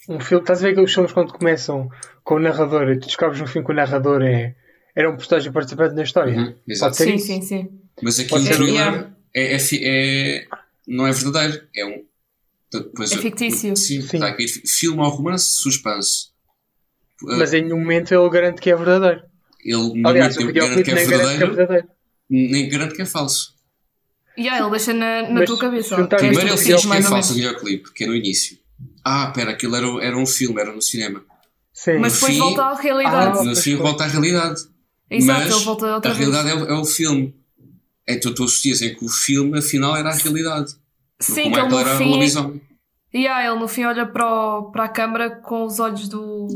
Um 0.09 0.21
filme, 0.21 0.43
estás 0.43 0.61
a 0.61 0.63
ver 0.63 0.73
aqueles 0.73 0.93
filmes 0.95 1.13
quando 1.13 1.33
começam 1.33 1.91
com 2.23 2.35
o 2.37 2.39
narrador 2.39 2.89
e 2.91 2.99
tu 2.99 3.07
descobres 3.07 3.41
no 3.41 3.47
fim 3.47 3.63
que 3.63 3.71
o 3.73 3.75
narrador 3.75 4.23
é, 4.23 4.55
era 4.95 5.11
um 5.11 5.17
personagem 5.17 5.53
participante 5.53 5.95
na 5.95 6.03
história? 6.05 6.37
Uhum. 6.37 6.55
Pode 6.79 6.97
ser 6.97 7.05
Sim, 7.05 7.15
isso. 7.15 7.27
sim, 7.27 7.43
sim. 7.43 7.69
Mas 8.03 8.19
aqui 8.21 8.29
Pode 8.31 8.45
o 8.49 8.57
thriller 8.57 9.09
é, 9.35 9.55
é 9.55 9.59
fi- 9.59 9.81
é- 9.83 10.47
não 10.87 11.07
é 11.07 11.13
verdadeiro, 11.13 11.67
é 11.75 11.85
um. 11.87 12.05
Depois, 12.73 13.13
É 13.13 13.17
fictício. 13.19 13.77
Sim, 13.77 14.01
Sim. 14.03 14.17
está 14.17 14.29
aqui. 14.29 14.47
Filme 14.49 15.01
ao 15.01 15.11
romance, 15.11 15.57
suspense. 15.57 16.29
Uh, 17.23 17.39
Mas 17.39 17.55
em 17.55 17.63
nenhum 17.63 17.79
momento 17.79 18.13
ele 18.13 18.29
garante 18.29 18.61
que 18.61 18.71
é 18.71 18.77
verdadeiro. 18.77 19.23
Ele 19.65 20.01
no 20.01 20.09
Aliás, 20.09 20.37
momento 20.37 20.51
o 20.51 20.53
garante 20.55 20.83
que 20.85 20.91
é 20.91 20.95
nem 20.95 21.07
garante 21.09 21.27
que 21.39 21.43
é 21.43 21.47
verdadeiro. 21.47 21.57
verdadeiro. 21.57 21.89
nem 22.29 22.69
garanto 22.69 22.95
que 22.95 23.03
é 23.03 23.07
falso. 23.07 23.56
E 24.37 24.49
aí, 24.49 24.61
ele 24.61 24.71
deixa 24.71 24.93
na, 24.93 25.23
na 25.23 25.31
Mas 25.31 25.47
tua 25.47 25.59
cabeça. 25.59 25.97
Primeiro 26.07 26.41
ele 26.43 26.51
ao 26.51 26.57
que 26.59 26.73
é 26.73 27.03
falso 27.03 27.33
o 27.33 27.37
videoclipe, 27.37 27.93
que 27.93 28.05
é 28.05 28.07
no 28.07 28.15
início. 28.15 28.59
Ah, 29.05 29.29
pera, 29.35 29.53
aquilo 29.53 29.75
era, 29.77 29.87
era 30.05 30.17
um 30.19 30.27
filme, 30.27 30.61
era 30.61 30.73
no 30.73 30.83
cinema. 30.83 31.23
Sim. 31.73 31.99
Mas 31.99 32.15
depois 32.15 32.33
fim- 32.33 32.39
volta 32.41 32.63
à 32.63 32.75
realidade. 32.75 33.39
Ah, 33.39 33.45
No 33.45 33.57
fim 33.57 33.77
volta 33.77 34.05
à 34.05 34.07
realidade. 34.07 34.61
Exato, 35.11 35.41
mas 35.41 35.51
ele 35.55 35.65
volta 35.65 35.95
outra 35.95 36.11
a 36.11 36.15
vez. 36.15 36.29
realidade 36.29 36.59
é, 36.59 36.63
o- 36.65 36.69
é 36.77 36.81
o 36.81 36.85
filme. 36.85 37.35
Então 38.09 38.35
tu 38.35 38.45
associas 38.45 38.83
em 38.83 38.95
que 38.95 39.05
o 39.05 39.09
filme 39.09 39.59
afinal 39.59 39.97
era 39.97 40.11
a 40.11 40.15
realidade. 40.15 40.75
Sim, 41.21 41.35
que 41.35 41.41
ele 41.41 41.49
Michael 41.63 41.79
era 41.79 41.89
no 41.91 41.95
um 41.95 41.99
fim. 41.99 42.11
lobisomem. 42.11 42.61
E 43.15 43.27
aí, 43.27 43.47
ele 43.47 43.59
no 43.59 43.69
fim 43.69 43.85
olha 43.85 44.05
para, 44.07 44.27
o- 44.59 44.71
para 44.71 44.85
a 44.85 44.89
câmara 44.89 45.31
com 45.31 45.65
os 45.65 45.79
olhos 45.81 46.09
do, 46.09 46.49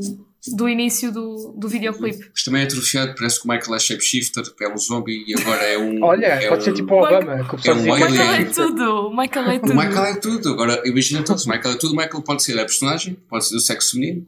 do 0.57 0.68
início 0.68 1.12
do, 1.12 1.55
do 1.59 1.68
videoclipe. 1.68 2.31
Mas 2.33 2.42
também 2.44 2.62
é 2.62 2.64
atrofiado, 2.64 3.14
parece 3.16 3.40
que 3.40 3.46
o 3.48 3.53
Michael 3.53 3.74
é 3.74 3.79
shapeshifter, 3.79 4.44
é 4.62 4.68
um 4.68 4.76
zombie 4.79 5.24
e 5.26 5.40
agora 5.40 5.62
é 5.64 5.79
um. 5.79 5.98
Olha, 6.05 6.26
é 6.26 6.48
pode 6.48 6.62
um- 6.62 6.64
ser 6.64 6.72
tipo 6.74 6.94
o 6.94 6.98
Obama, 6.98 7.35
o 7.35 7.68
é 7.68 7.72
um 7.72 7.83
Michael 7.83 8.33
é 8.35 8.44
tudo! 8.46 9.07
O 9.09 9.16
Michael 9.16 9.50
é 9.50 9.57
O 9.57 9.61
tudo! 9.61 9.74
Michael 9.74 10.05
é 10.07 10.14
tudo. 10.16 10.48
Agora, 10.53 10.83
imagina 10.87 11.22
todos. 11.22 11.44
O 11.44 11.48
Michael 11.50 11.74
é 11.74 11.79
tudo. 11.79 11.92
O 11.92 11.96
Michael 11.96 12.22
pode 12.22 12.42
ser 12.42 12.55
a 12.59 12.62
personagem, 12.64 13.14
pode 13.29 13.46
ser 13.46 13.55
do 13.55 13.61
sexo 13.61 13.92
feminino, 13.92 14.26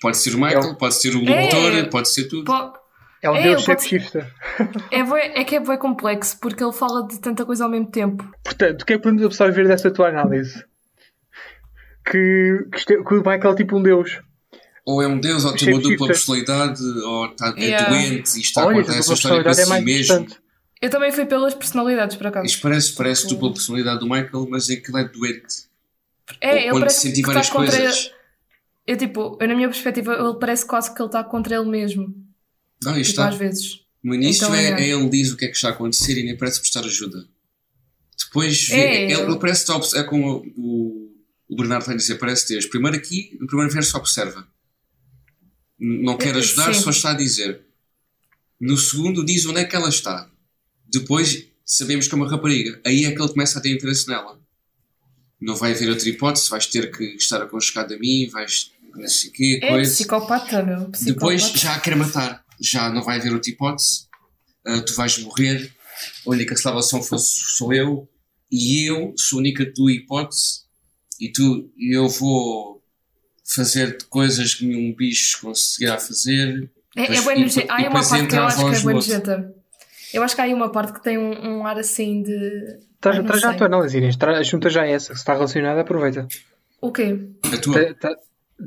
pode 0.00 0.16
ser 0.16 0.34
o 0.34 0.38
Michael, 0.40 0.62
É 0.62 0.66
o- 0.72 0.76
pode 0.76 0.94
ser 0.94 1.14
o 1.14 1.28
É. 1.28 1.42
locutor, 1.42 1.88
pode 1.90 2.08
ser 2.08 2.24
tudo. 2.24 2.44
Pô, 2.44 2.80
É 3.22 3.28
um 3.30 3.36
É, 3.36 3.42
deus 3.42 3.62
shapeshifter. 3.64 4.26
É, 4.90 5.40
é 5.40 5.44
que 5.44 5.54
é 5.56 5.60
bem 5.60 5.76
complexo 5.76 6.38
porque 6.40 6.64
ele 6.64 6.72
fala 6.72 7.06
de 7.06 7.20
tanta 7.20 7.44
coisa 7.44 7.64
ao 7.64 7.70
mesmo 7.70 7.90
tempo. 7.90 8.24
Portanto, 8.42 8.80
o 8.80 8.86
que 8.86 8.94
é 8.94 8.96
que 8.96 9.02
podemos 9.02 9.22
absorver 9.26 9.68
dessa 9.68 9.90
tua 9.90 10.08
análise? 10.08 10.64
Que, 12.10 12.64
que, 12.72 12.94
é- 12.94 13.02
que 13.04 13.14
o 13.14 13.18
Michael 13.18 13.52
é 13.52 13.54
tipo 13.56 13.76
um 13.76 13.82
deus. 13.82 14.20
Ou 14.90 15.02
é 15.02 15.06
um 15.06 15.20
deus, 15.20 15.44
ou 15.44 15.54
tem 15.54 15.68
uma 15.72 15.80
dupla 15.80 16.06
personalidade, 16.08 16.82
ou 16.82 17.26
está 17.26 17.54
é 17.56 17.64
Yeah. 17.64 17.88
doente 17.90 18.38
e 18.38 18.40
está 18.40 18.62
a 18.62 18.66
Olha, 18.66 18.80
contar 18.80 18.92
a 18.92 18.96
essa 18.96 19.06
tua 19.06 19.14
história 19.14 19.42
para 19.42 19.52
é 19.52 19.54
si 19.54 19.68
mais 19.68 19.84
mesmo. 19.84 20.14
importante. 20.16 20.40
Eu 20.82 20.90
também 20.90 21.12
fui 21.12 21.26
pelas 21.26 21.54
personalidades, 21.54 22.16
por 22.16 22.26
acaso. 22.26 22.46
Isto 22.46 22.62
parece, 22.62 22.92
parece 22.94 23.28
dupla 23.28 23.52
personalidade 23.52 24.00
do 24.00 24.06
Michael, 24.06 24.46
mas 24.48 24.70
é 24.70 24.76
que 24.76 24.90
ele 24.90 25.00
é 25.02 25.08
doente. 25.08 25.54
É, 26.40 26.48
Ou 26.50 26.56
ele 26.56 26.70
quando 26.70 26.80
parece 26.80 27.00
sente 27.02 27.14
que 27.20 27.26
várias 27.26 27.46
está 27.46 27.58
contra 27.58 27.76
coisas. 27.78 28.10
Eu, 28.86 28.96
tipo, 28.96 29.38
eu, 29.40 29.48
na 29.48 29.54
minha 29.54 29.68
perspectiva, 29.68 30.14
ele 30.14 30.34
parece 30.40 30.66
quase 30.66 30.94
que 30.94 31.00
ele 31.00 31.08
está 31.08 31.22
contra 31.22 31.54
ele 31.54 31.68
mesmo. 31.68 32.14
Não, 32.82 32.92
isto 32.98 33.10
Tipo, 33.10 33.20
está. 33.22 33.28
às 33.28 33.36
vezes. 33.36 33.80
No 34.02 34.14
início 34.14 34.44
Então, 34.44 34.54
é, 34.54 34.70
é. 34.70 34.80
é 34.80 34.88
ele 34.88 35.08
diz 35.10 35.30
o 35.30 35.36
que 35.36 35.44
é 35.44 35.48
que 35.48 35.54
está 35.54 35.68
a 35.68 35.72
acontecer 35.72 36.18
e 36.18 36.24
nem 36.24 36.36
parece 36.36 36.60
prestar 36.60 36.80
ajuda. 36.80 37.24
Depois 38.24 38.68
vê, 38.68 38.74
É. 38.76 39.04
ele, 39.12 39.20
ele 39.22 39.38
parece 39.38 39.66
que 39.66 39.98
é 39.98 40.02
como 40.02 40.42
o, 40.56 41.10
o 41.48 41.56
Bernardo 41.56 41.84
vai 41.84 41.96
dizer, 41.96 42.14
parece 42.16 42.48
Deus. 42.48 42.64
Primeiro 42.66 42.96
aqui, 42.96 43.36
no 43.38 43.46
primeiro 43.46 43.70
verso 43.72 43.96
observa. 43.98 44.46
Não 45.80 46.16
quer 46.18 46.34
ajudar, 46.36 46.74
Sim. 46.74 46.82
só 46.82 46.90
está 46.90 47.10
a 47.12 47.14
dizer. 47.14 47.62
No 48.60 48.76
segundo 48.76 49.24
diz 49.24 49.46
onde 49.46 49.60
é 49.60 49.64
que 49.64 49.74
ela 49.74 49.88
está. 49.88 50.30
Depois 50.86 51.46
sabemos 51.64 52.06
que 52.06 52.14
é 52.14 52.16
uma 52.16 52.28
rapariga. 52.28 52.80
Aí 52.84 53.06
é 53.06 53.12
que 53.12 53.20
ele 53.22 53.32
começa 53.32 53.58
a 53.58 53.62
ter 53.62 53.70
interesse 53.74 54.06
nela. 54.06 54.38
Não 55.40 55.56
vai 55.56 55.72
haver 55.72 55.88
outra 55.88 56.06
hipótese, 56.08 56.50
vais 56.50 56.66
ter 56.66 56.90
que 56.94 57.04
estar 57.16 57.40
aconchegado 57.40 57.94
a 57.94 57.98
mim, 57.98 58.28
vais 58.28 58.72
não 58.94 59.08
sei 59.08 59.30
quê, 59.30 59.60
É 59.62 59.68
coisa. 59.68 59.90
psicopata, 59.90 60.62
meu. 60.62 60.90
Psicopata. 60.90 61.04
Depois 61.04 61.42
já 61.52 61.74
a 61.76 61.80
quer 61.80 61.96
matar. 61.96 62.44
Já 62.60 62.90
não 62.92 63.02
vai 63.02 63.18
haver 63.18 63.32
outra 63.32 63.50
hipótese. 63.50 64.06
Ah, 64.66 64.82
tu 64.82 64.94
vais 64.94 65.16
morrer. 65.18 65.72
A 66.26 66.30
única 66.30 66.56
salvação 66.56 67.02
fosse, 67.02 67.36
sou 67.56 67.72
eu. 67.72 68.06
E 68.52 68.84
eu 68.90 69.14
sou 69.16 69.38
a 69.38 69.40
única 69.40 69.64
tua 69.72 69.92
hipótese. 69.92 70.62
E 71.18 71.30
tu, 71.32 71.70
eu 71.78 72.08
vou 72.08 72.79
fazer 73.54 73.98
coisas 74.08 74.54
que 74.54 74.66
nenhum 74.66 74.94
bicho 74.94 75.40
conseguirá 75.42 75.98
fazer. 75.98 76.70
É, 76.96 77.02
é 77.04 77.06
Depois- 77.08 77.54
depois- 77.54 77.70
Há 77.70 77.76
aí 77.76 77.88
uma 77.88 78.02
parte 78.08 78.26
que 78.26 78.34
eu 78.36 78.42
a 78.42 78.46
acho 78.46 78.56
que 78.56 78.62
é 78.62 78.66
outro. 78.66 78.90
nojenta. 78.92 79.54
Eu 80.12 80.22
acho 80.24 80.34
que 80.34 80.40
há 80.40 80.44
aí 80.44 80.54
uma 80.54 80.72
parte 80.72 80.92
que 80.92 81.02
tem 81.02 81.16
um, 81.18 81.58
um 81.58 81.66
ar 81.66 81.78
assim 81.78 82.22
de. 82.22 82.78
Traz, 83.00 83.24
traz 83.24 83.40
já 83.40 83.50
a 83.50 83.54
tua 83.54 83.66
análise, 83.66 83.96
Inês. 83.96 84.16
Tra, 84.16 84.42
junta 84.42 84.68
já 84.68 84.84
essa. 84.86 85.14
Se 85.14 85.20
está 85.20 85.34
relacionada, 85.34 85.80
aproveita. 85.80 86.26
O 86.80 86.90
quê? 86.92 87.28
A 87.44 87.56
tua. 87.58 87.74
Tra- 87.74 87.94
tra- 87.94 88.16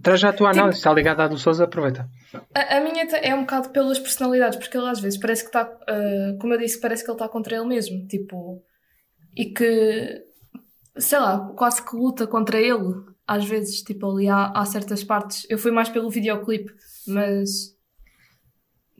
Traz 0.02 0.19
já 0.22 0.30
a 0.30 0.34
tua 0.34 0.50
Tipo- 0.50 0.60
análise. 0.60 0.80
Está 0.80 0.91
ligada 0.91 1.24
à 1.24 1.28
do 1.28 1.38
Souza, 1.38 1.65
aproveita. 1.65 2.10
A, 2.56 2.78
a 2.78 2.82
minha 2.82 3.06
te- 3.06 3.15
é 3.22 3.36
um 3.36 3.41
bocado 3.41 3.69
pelas 3.69 4.00
personalidades, 4.00 4.58
porque 4.58 4.76
ele 4.76 4.88
às 4.89 5.00
vezes 5.00 5.19
parece 5.19 5.43
que 5.43 5.50
está, 5.50 5.69
ah, 5.88 6.36
como 6.41 6.52
eu 6.54 6.58
disse, 6.58 6.80
parece 6.80 7.04
que 7.04 7.12
ele 7.12 7.15
está 7.15 7.30
contra 7.30 7.56
ele 7.56 7.65
mesmo, 7.67 8.08
tipo, 8.08 8.60
e 9.38 9.46
que, 9.54 10.24
sei 10.98 11.19
lá, 11.19 11.38
quase 11.56 11.86
que 11.88 11.96
luta 11.96 12.26
contra 12.26 12.60
ele, 12.60 13.04
às 13.27 13.45
vezes, 13.45 13.81
tipo, 13.81 14.09
ali 14.12 14.27
há, 14.29 14.47
há 14.55 14.65
certas 14.65 15.03
partes. 15.03 15.45
Eu 15.49 15.57
fui 15.57 15.71
mais 15.71 15.89
pelo 15.89 16.09
videoclipe, 16.09 16.73
mas, 17.07 17.75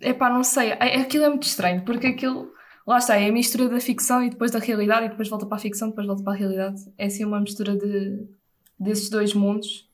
epá, 0.01 0.29
não 0.29 0.43
sei, 0.43 0.71
é- 0.71 1.01
aquilo 1.01 1.25
é 1.25 1.29
muito 1.29 1.43
estranho, 1.43 1.83
porque 1.86 2.07
aquilo, 2.07 2.51
lá 2.86 2.97
está, 2.97 3.15
é 3.17 3.29
a 3.29 3.31
mistura 3.31 3.69
da 3.69 3.79
ficção 3.79 4.23
e 4.23 4.29
depois 4.29 4.51
da 4.51 4.59
realidade, 4.59 5.05
e 5.05 5.09
depois 5.09 5.29
volta 5.29 5.45
para 5.45 5.57
a 5.57 5.59
ficção, 5.59 5.89
depois 5.89 6.07
volta 6.07 6.23
para 6.23 6.33
a 6.33 6.36
realidade. 6.36 6.81
É 6.97 7.05
assim 7.05 7.25
uma 7.25 7.39
mistura 7.39 7.75
de, 7.77 8.27
desses 8.79 9.09
dois 9.09 9.33
mundos. 9.33 9.89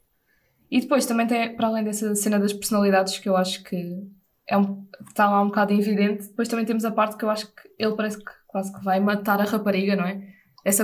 E 0.71 0.81
depois 0.81 1.05
também 1.05 1.27
tem, 1.27 1.55
para 1.55 1.67
além 1.67 1.83
dessa 1.83 2.15
cena 2.15 2.39
das 2.39 2.53
personalidades, 2.53 3.17
que 3.19 3.27
eu 3.27 3.35
acho 3.35 3.63
que 3.63 4.07
é 4.47 4.57
um, 4.57 4.85
está 5.07 5.29
lá 5.29 5.41
um 5.41 5.47
bocado 5.47 5.73
evidente, 5.73 6.27
depois 6.27 6.47
também 6.47 6.65
temos 6.65 6.85
a 6.85 6.91
parte 6.91 7.17
que 7.17 7.25
eu 7.25 7.29
acho 7.29 7.47
que 7.47 7.69
ele 7.77 7.95
parece 7.95 8.17
que 8.17 8.31
quase 8.47 8.73
que 8.73 8.83
vai 8.83 8.99
matar 8.99 9.39
a 9.39 9.43
rapariga, 9.43 9.95
não 9.95 10.05
é? 10.05 10.21
Essa, 10.65 10.83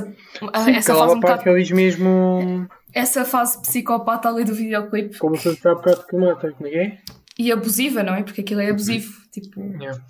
a- 0.54 0.64
Sim, 0.64 0.72
essa 0.72 0.92
aquela 0.92 1.06
fase 1.06 1.16
um 1.16 1.20
bocado, 1.20 1.44
mesmo. 1.76 2.68
essa 2.94 3.26
fase 3.26 3.62
psicopata 3.62 4.30
ali 4.30 4.44
do 4.46 4.54
videoclipe 4.56 5.18
Como 5.18 5.36
se 5.38 5.50
está 5.50 5.72
a 5.72 5.76
bocado 5.76 6.06
que 6.08 6.16
mata. 6.16 6.52
Como 6.52 6.68
é 6.68 6.72
que 6.72 6.78
é? 6.78 6.98
e 7.38 7.52
abusiva, 7.52 8.02
não 8.02 8.16
é? 8.16 8.24
Porque 8.24 8.40
aquilo 8.42 8.62
é 8.62 8.70
abusivo, 8.70 9.12
tipo, 9.32 9.60
Yeah. 9.82 10.02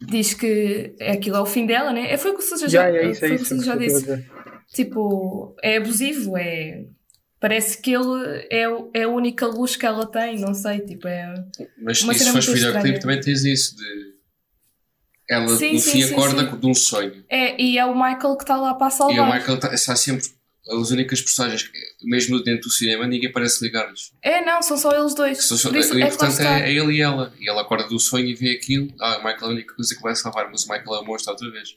diz 0.00 0.32
que 0.32 0.94
é 0.98 1.12
aquilo 1.12 1.36
é 1.36 1.40
o 1.40 1.46
fim 1.46 1.66
dela, 1.66 1.92
né? 1.92 2.10
É 2.10 2.16
foi 2.16 2.30
o 2.30 2.34
que 2.38 2.42
o 2.42 2.46
Sousa 2.46 2.66
já, 2.68 2.90
Já, 2.90 2.96
é 2.96 3.10
isso, 3.10 3.20
foi 3.20 3.28
é 3.32 3.36
que 3.36 3.42
isso. 3.42 3.62
Já 3.62 3.76
que 3.76 3.86
disse. 3.86 4.26
Tipo, 4.72 5.54
é 5.62 5.76
abusivo, 5.76 6.36
é. 6.38 6.84
Parece 7.40 7.80
que 7.80 7.92
ele 7.94 8.46
é, 8.50 8.68
o- 8.68 8.90
é 8.94 9.02
a 9.04 9.08
única 9.08 9.46
luz 9.46 9.76
que 9.76 9.84
ela 9.86 10.06
tem, 10.06 10.40
não 10.40 10.54
sei, 10.54 10.80
tipo, 10.80 11.06
é. 11.06 11.34
Mas 11.82 11.98
se 11.98 12.30
fores 12.30 12.46
videoclipe 12.46 13.00
também 13.00 13.20
tens 13.20 13.44
isso 13.44 13.76
de. 13.76 14.17
Ela 15.30 15.48
Sim, 15.56 15.74
no 15.74 15.80
fim 15.80 16.02
sim, 16.02 16.12
acorda 16.12 16.50
sim. 16.50 16.56
de 16.56 16.66
um 16.66 16.74
sonho. 16.74 17.24
É, 17.28 17.60
e 17.60 17.76
é 17.78 17.84
o 17.84 17.94
Michael 17.94 18.36
que 18.36 18.44
está 18.44 18.56
lá 18.56 18.72
para 18.74 18.86
a 18.86 18.88
E 18.88 18.92
salvar. 18.92 19.28
o 19.30 19.32
Michael 19.34 19.60
tá- 19.60 19.74
está 19.74 19.94
sempre. 19.94 20.24
As 20.70 20.90
únicas 20.90 21.20
personagens, 21.22 21.70
mesmo 22.02 22.42
dentro 22.42 22.62
do 22.68 22.70
cinema, 22.70 23.06
ninguém 23.06 23.32
parece 23.32 23.64
ligar-lhes. 23.64 24.12
É, 24.22 24.44
não, 24.44 24.60
são 24.60 24.76
só 24.76 24.90
eles 24.92 25.14
dois. 25.14 25.42
Só- 25.44 25.54
isso 25.54 25.68
é 25.94 26.00
importante 26.00 26.30
está. 26.32 26.60
é, 26.60 26.70
é 26.70 26.72
ele 26.74 26.94
e 26.96 27.00
ela. 27.00 27.32
E 27.40 27.48
ela 27.48 27.62
acorda 27.62 27.88
do 27.88 27.98
sonho 27.98 28.26
e 28.26 28.34
vê 28.34 28.50
aquilo. 28.52 28.88
Ah, 29.00 29.16
o 29.16 29.24
Michael 29.24 29.36
é 29.40 29.44
a 29.44 29.48
única 29.48 29.74
coisa 29.74 29.94
que 29.94 30.02
vai 30.02 30.14
salvar, 30.14 30.48
mas 30.50 30.64
o 30.64 30.68
Michael 30.72 30.94
é 30.96 31.00
o 31.00 31.04
monstro 31.06 31.32
outra 31.32 31.50
vez. 31.50 31.76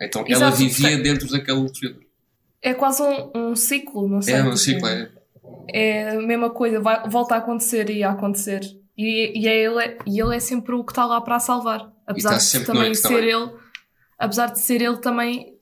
Então 0.00 0.22
ela 0.26 0.30
Exato, 0.46 0.56
vivia 0.56 0.88
portanto- 0.88 1.02
dentro 1.02 1.28
daquele 1.30 1.70
thriller. 1.70 2.06
É 2.62 2.72
quase 2.74 3.02
um, 3.02 3.30
um 3.34 3.56
ciclo, 3.56 4.08
não 4.08 4.22
sei. 4.22 4.34
É 4.34 4.42
um 4.42 4.56
ciclo, 4.56 4.86
é. 4.88 5.10
É 5.72 6.10
a 6.10 6.20
mesma 6.22 6.48
coisa, 6.50 6.80
vai, 6.80 7.06
volta 7.08 7.34
a 7.34 7.38
acontecer 7.38 7.88
e 7.90 8.02
a 8.02 8.10
acontecer. 8.12 8.60
E, 8.96 9.40
e, 9.42 9.48
é 9.48 9.64
ele, 9.64 9.98
e 10.06 10.20
ele 10.20 10.36
é 10.36 10.40
sempre 10.40 10.74
o 10.74 10.84
que 10.84 10.92
está 10.92 11.06
lá 11.06 11.20
para 11.20 11.36
a 11.36 11.40
salvar. 11.40 11.90
Apesar 12.06 12.36
está 12.36 12.58
de 12.58 12.64
também 12.66 12.82
noite 12.82 12.98
ser 12.98 13.08
também. 13.08 13.30
ele. 13.30 13.50
Apesar 14.18 14.46
de 14.48 14.60
ser 14.60 14.82
ele 14.82 14.98
também 14.98 15.54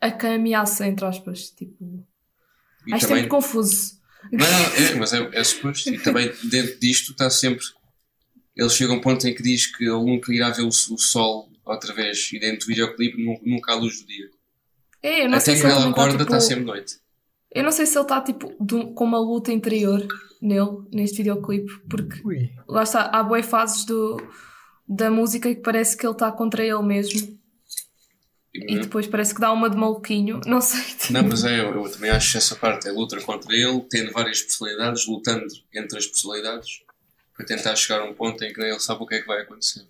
a 0.00 0.10
que 0.10 0.26
ameaça, 0.26 0.86
entre 0.86 1.04
aspas. 1.04 1.50
Tipo. 1.50 2.04
E 2.86 2.94
Acho 2.94 3.06
também. 3.06 3.22
sempre 3.24 3.28
confuso. 3.28 3.96
Não, 4.32 4.38
não, 4.46 4.58
é, 4.58 4.94
mas 4.94 5.12
é, 5.12 5.28
é 5.32 5.44
suposto. 5.44 5.90
E 5.90 5.98
também 5.98 6.32
dentro 6.44 6.78
disto 6.80 7.12
está 7.12 7.28
sempre. 7.28 7.64
Ele 8.56 8.70
chega 8.70 8.92
a 8.92 8.96
um 8.96 9.00
ponto 9.00 9.26
em 9.28 9.34
que 9.34 9.42
diz 9.42 9.66
que 9.66 9.84
ele 9.84 9.92
nunca 10.04 10.32
irá 10.32 10.48
ver 10.50 10.62
o, 10.62 10.68
o 10.68 10.72
sol 10.98 11.50
outra 11.64 11.92
vez. 11.92 12.30
E 12.32 12.38
dentro 12.38 12.60
do 12.60 12.66
videoclipe 12.66 13.22
nu- 13.22 13.40
nunca 13.44 13.72
há 13.72 13.74
luz 13.74 14.00
do 14.00 14.06
dia. 14.06 14.30
É, 15.02 15.24
eu 15.24 15.28
não 15.28 15.36
Até 15.36 15.44
sei 15.46 15.54
que 15.54 15.60
se 15.60 15.66
ele 15.66 15.72
ela 15.72 15.80
também 15.82 15.90
está, 15.90 16.02
acorda, 16.02 16.24
tipo, 16.24 16.34
está 16.36 16.40
sempre 16.40 16.64
noite. 16.64 16.96
Eu 17.52 17.62
não 17.64 17.70
sei 17.72 17.86
se 17.86 17.96
ele 17.96 18.04
está 18.04 18.20
tipo 18.22 18.54
de 18.60 18.92
com 18.94 19.04
uma 19.04 19.18
luta 19.18 19.52
interior 19.52 20.06
nele, 20.40 20.78
neste 20.92 21.18
videoclipe, 21.18 21.72
porque 21.88 22.20
Ui. 22.24 22.50
lá 22.68 22.82
está, 22.82 23.02
há 23.12 23.22
boas 23.22 23.46
fases 23.46 23.84
do, 23.84 24.16
da 24.88 25.10
música 25.10 25.54
que 25.54 25.60
parece 25.60 25.96
que 25.96 26.06
ele 26.06 26.12
está 26.12 26.30
contra 26.32 26.64
ele 26.64 26.82
mesmo 26.82 27.36
e 28.54 28.78
depois 28.80 29.06
parece 29.06 29.34
que 29.34 29.40
dá 29.40 29.52
uma 29.52 29.68
de 29.68 29.76
maluquinho, 29.76 30.40
não 30.46 30.60
sei. 30.62 30.80
tipo, 30.82 31.12
Não, 31.12 31.22
mas 31.24 31.44
é, 31.44 31.60
eu, 31.60 31.74
eu 31.84 31.90
também 31.90 32.10
acho 32.10 32.32
que 32.32 32.38
essa 32.38 32.56
parte 32.56 32.88
é 32.88 32.90
luta 32.92 33.20
contra 33.20 33.52
ele, 33.54 33.80
tendo 33.90 34.12
várias 34.12 34.40
personalidades, 34.42 35.06
lutando 35.06 35.44
entre 35.74 35.98
as 35.98 36.06
personalidades, 36.06 36.68
para 37.36 37.44
tentar 37.44 37.76
chegar 37.76 38.00
a 38.00 38.04
um 38.04 38.14
ponto 38.14 38.42
em 38.42 38.52
que 38.52 38.58
nem 38.58 38.70
ele 38.70 38.80
sabe 38.80 39.02
o 39.02 39.06
que 39.06 39.16
é 39.16 39.20
que 39.20 39.26
vai 39.26 39.42
acontecer. 39.42 39.84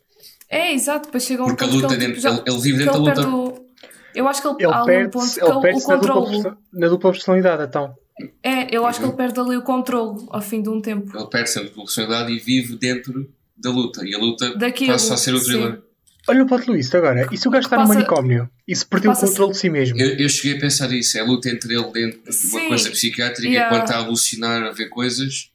É, 0.49 0.73
exato, 0.73 1.07
depois 1.07 1.23
chega 1.25 1.43
um 1.45 1.47
Porque 1.47 1.63
a 1.65 1.67
ponto 1.69 1.77
luta 1.77 1.89
que 1.89 1.95
ele, 1.95 2.07
dentro, 2.07 2.21
tipo, 2.21 2.23
já, 2.23 2.31
ele, 2.31 2.43
ele 2.47 2.61
vive 2.61 2.79
dentro 2.79 2.93
da 2.93 2.99
ele 2.99 3.09
luta. 3.09 3.15
perde 3.15 3.31
o, 3.31 3.67
Eu 4.15 4.29
acho 4.29 4.43
que 4.43 4.49
ele, 4.49 4.57
Ele 4.59 4.65
há 4.73 4.83
um 4.83 4.85
ponto 4.85 4.87
perde-se 4.87 5.35
que 5.41 5.45
ele, 5.45 5.51
ele 5.51 5.59
o 5.59 5.61
perde 5.61 5.87
na, 5.87 5.97
dupla, 5.97 6.15
controle. 6.15 6.43
perso- 6.43 6.59
na 6.73 6.89
dupla 6.89 7.13
personalidade, 7.13 7.63
então. 7.65 7.95
É, 8.43 8.75
eu 8.75 8.87
acho 8.87 8.99
que 8.99 9.05
Uhum. 9.05 9.11
ele 9.13 9.17
perde 9.19 9.41
ali 9.41 9.57
o 9.57 9.63
controle 9.63 10.25
ao 10.31 10.41
fim 10.41 10.63
de 10.63 10.69
um 10.69 10.81
tempo. 10.81 11.17
Ele 11.17 11.27
perde 11.29 11.51
sempre 11.51 11.69
a 11.71 11.75
personalidade 11.75 12.33
e 12.33 12.39
vive 12.39 12.77
dentro 12.77 13.31
da 13.57 13.71
luta. 13.71 14.07
E 14.07 14.15
a 14.15 14.19
luta 14.19 14.55
Daquilo, 14.57 14.93
passa 14.93 15.15
a 15.15 15.17
ser 15.17 15.35
o 15.35 15.39
sim. 15.39 15.45
thriller. 15.47 15.83
Olha 16.29 16.43
o 16.43 16.47
plot 16.47 16.67
Luís 16.69 16.93
agora. 16.95 17.29
E 17.31 17.37
se 17.39 17.47
o 17.47 17.51
gajo 17.51 17.67
está 17.67 17.77
no 17.77 17.83
Passa- 17.83 17.95
manicômio? 17.95 18.51
E 18.67 18.75
se 18.75 18.85
perdeu 18.85 19.13
o 19.13 19.15
controle 19.17 19.53
de 19.53 19.59
si 19.59 19.71
mesmo? 19.71 20.01
Eu, 20.01 20.17
eu 20.17 20.29
cheguei 20.29 20.57
a 20.57 20.61
pensar 20.61 20.91
isso, 20.93 21.17
é 21.17 21.21
a 21.21 21.25
luta 21.25 21.49
entre 21.49 21.73
ele 21.75 21.91
dentro 21.93 22.21
de 22.23 22.29
uma 22.49 22.61
Sim. 22.61 22.69
coisa 22.69 22.91
psiquiátrica 22.91 23.49
Yeah. 23.49 23.69
enquanto 23.77 23.89
está 23.91 24.01
a 24.01 24.05
alucinar 24.05 24.63
a 24.65 24.73
ver 24.73 24.89
coisas 24.89 25.53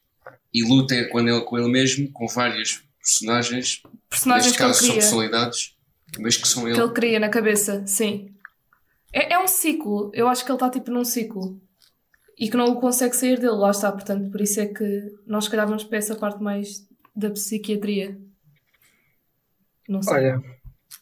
e 0.54 0.64
luta 0.64 1.04
quando 1.10 1.28
ele, 1.28 1.40
com 1.42 1.58
ele 1.58 1.68
mesmo, 1.68 2.10
com 2.10 2.26
várias 2.26 2.80
personagens, 2.98 3.82
Personagens 4.08 4.46
neste 4.46 4.56
que 4.58 4.62
ele 4.62 4.68
caso 4.70 4.78
são 4.80 4.88
cria. 4.88 5.00
personalidades, 5.02 5.74
Mas 6.18 6.36
que 6.38 6.48
são 6.48 6.62
que 6.64 6.70
ele. 6.70 6.80
ele 6.80 6.92
cria 6.92 7.18
na 7.20 7.28
cabeça, 7.28 7.82
sim. 7.86 8.30
É, 9.12 9.34
é 9.34 9.38
um 9.38 9.46
ciclo. 9.48 10.10
Eu 10.14 10.26
acho 10.28 10.42
que 10.44 10.50
ele 10.50 10.56
está 10.56 10.70
tipo 10.70 10.90
num 10.90 11.04
ciclo. 11.04 11.60
E 12.38 12.48
que 12.48 12.56
não 12.56 12.72
o 12.72 12.80
consegue 12.80 13.14
sair 13.14 13.38
dele, 13.38 13.52
lá 13.52 13.70
está. 13.70 13.92
Portanto, 13.92 14.30
por 14.30 14.40
isso 14.40 14.60
é 14.60 14.66
que 14.66 15.12
nós 15.26 15.44
se 15.44 15.50
calhar 15.50 15.66
vamos 15.66 15.84
para 15.84 15.98
essa 15.98 16.14
parte 16.14 16.42
mais 16.42 16.86
da 17.14 17.30
psiquiatria. 17.30 18.18
Não 19.88 20.02
sei. 20.02 20.14
Olha, 20.14 20.42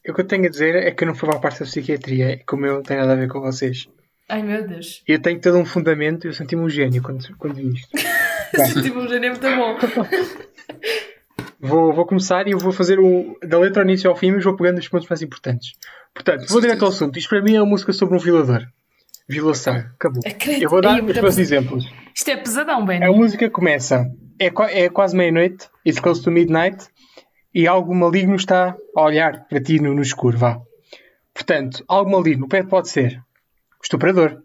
o 0.09 0.15
que 0.15 0.21
eu 0.21 0.27
tenho 0.27 0.47
a 0.47 0.51
dizer 0.51 0.75
é 0.75 0.91
que 0.91 1.05
eu 1.05 1.09
não 1.09 1.15
fui 1.15 1.29
para 1.29 1.39
a 1.39 1.41
parte 1.41 1.61
da 1.61 1.67
psiquiatria, 1.67 2.33
e 2.33 2.45
como 2.45 2.67
eu 2.67 2.75
não 2.75 2.83
tenho 2.83 3.01
nada 3.01 3.13
a 3.13 3.17
ver 3.17 3.29
com 3.29 3.41
vocês. 3.41 3.89
Ai 4.29 4.43
meu 4.43 4.67
Deus. 4.67 5.03
Eu 5.07 5.21
tenho 5.21 5.41
todo 5.41 5.59
um 5.59 5.65
fundamento, 5.65 6.27
eu 6.27 6.33
senti-me 6.33 6.63
um 6.63 6.69
gênio 6.69 7.03
quando, 7.03 7.37
quando 7.37 7.55
vi 7.55 7.75
isto. 7.75 7.89
Senti-me 8.55 8.99
um 8.99 9.09
gênio 9.09 9.31
muito 9.31 9.47
bom. 9.57 9.77
Vou, 11.63 11.93
vou 11.93 12.07
começar 12.07 12.49
e 12.49 12.53
eu 12.53 12.59
vou 12.59 12.73
fazer 12.73 12.99
o, 12.99 13.39
da 13.43 13.59
letra 13.59 13.83
ao 13.83 13.87
início 13.87 14.09
ao 14.09 14.17
fim, 14.17 14.33
mas 14.33 14.43
vou 14.43 14.57
pegando 14.57 14.79
os 14.79 14.89
pontos 14.89 15.07
mais 15.11 15.21
importantes. 15.21 15.75
Portanto, 16.15 16.47
vou 16.49 16.59
direto 16.59 16.87
ao 16.87 16.89
assunto. 16.89 17.19
Isto 17.19 17.29
para 17.29 17.43
mim 17.43 17.55
é 17.55 17.61
uma 17.61 17.69
música 17.69 17.93
sobre 17.93 18.17
um 18.17 18.19
violador. 18.19 18.67
Violação. 19.29 19.77
Acabou. 19.77 20.23
Acredito. 20.27 20.63
Eu 20.63 20.71
vou 20.71 20.81
dar 20.81 20.99
os 20.99 21.05
meus 21.05 21.19
pes- 21.21 21.39
exemplos. 21.39 21.85
Isto 22.15 22.31
é 22.31 22.37
pesadão, 22.37 22.85
Ben. 22.85 23.03
A 23.05 23.13
música 23.13 23.49
começa, 23.49 24.11
é, 24.39 24.47
é 24.85 24.89
quase 24.89 25.17
meia-noite, 25.17 25.69
it's 25.87 26.01
close 26.01 26.23
to 26.23 26.31
midnight, 26.31 26.87
e 27.55 27.67
algo 27.67 27.95
maligno 27.95 28.35
está 28.37 28.77
a 28.97 29.03
olhar 29.03 29.47
para 29.49 29.61
ti 29.63 29.81
no, 29.81 29.95
no 29.95 30.03
escuro, 30.03 30.37
vá. 30.37 30.61
Portanto, 31.33 31.85
algo 31.89 32.11
maligno, 32.11 32.47
o 32.47 32.49
pé 32.49 32.63
pode 32.63 32.89
ser 32.89 33.21
estuprador. 33.83 34.43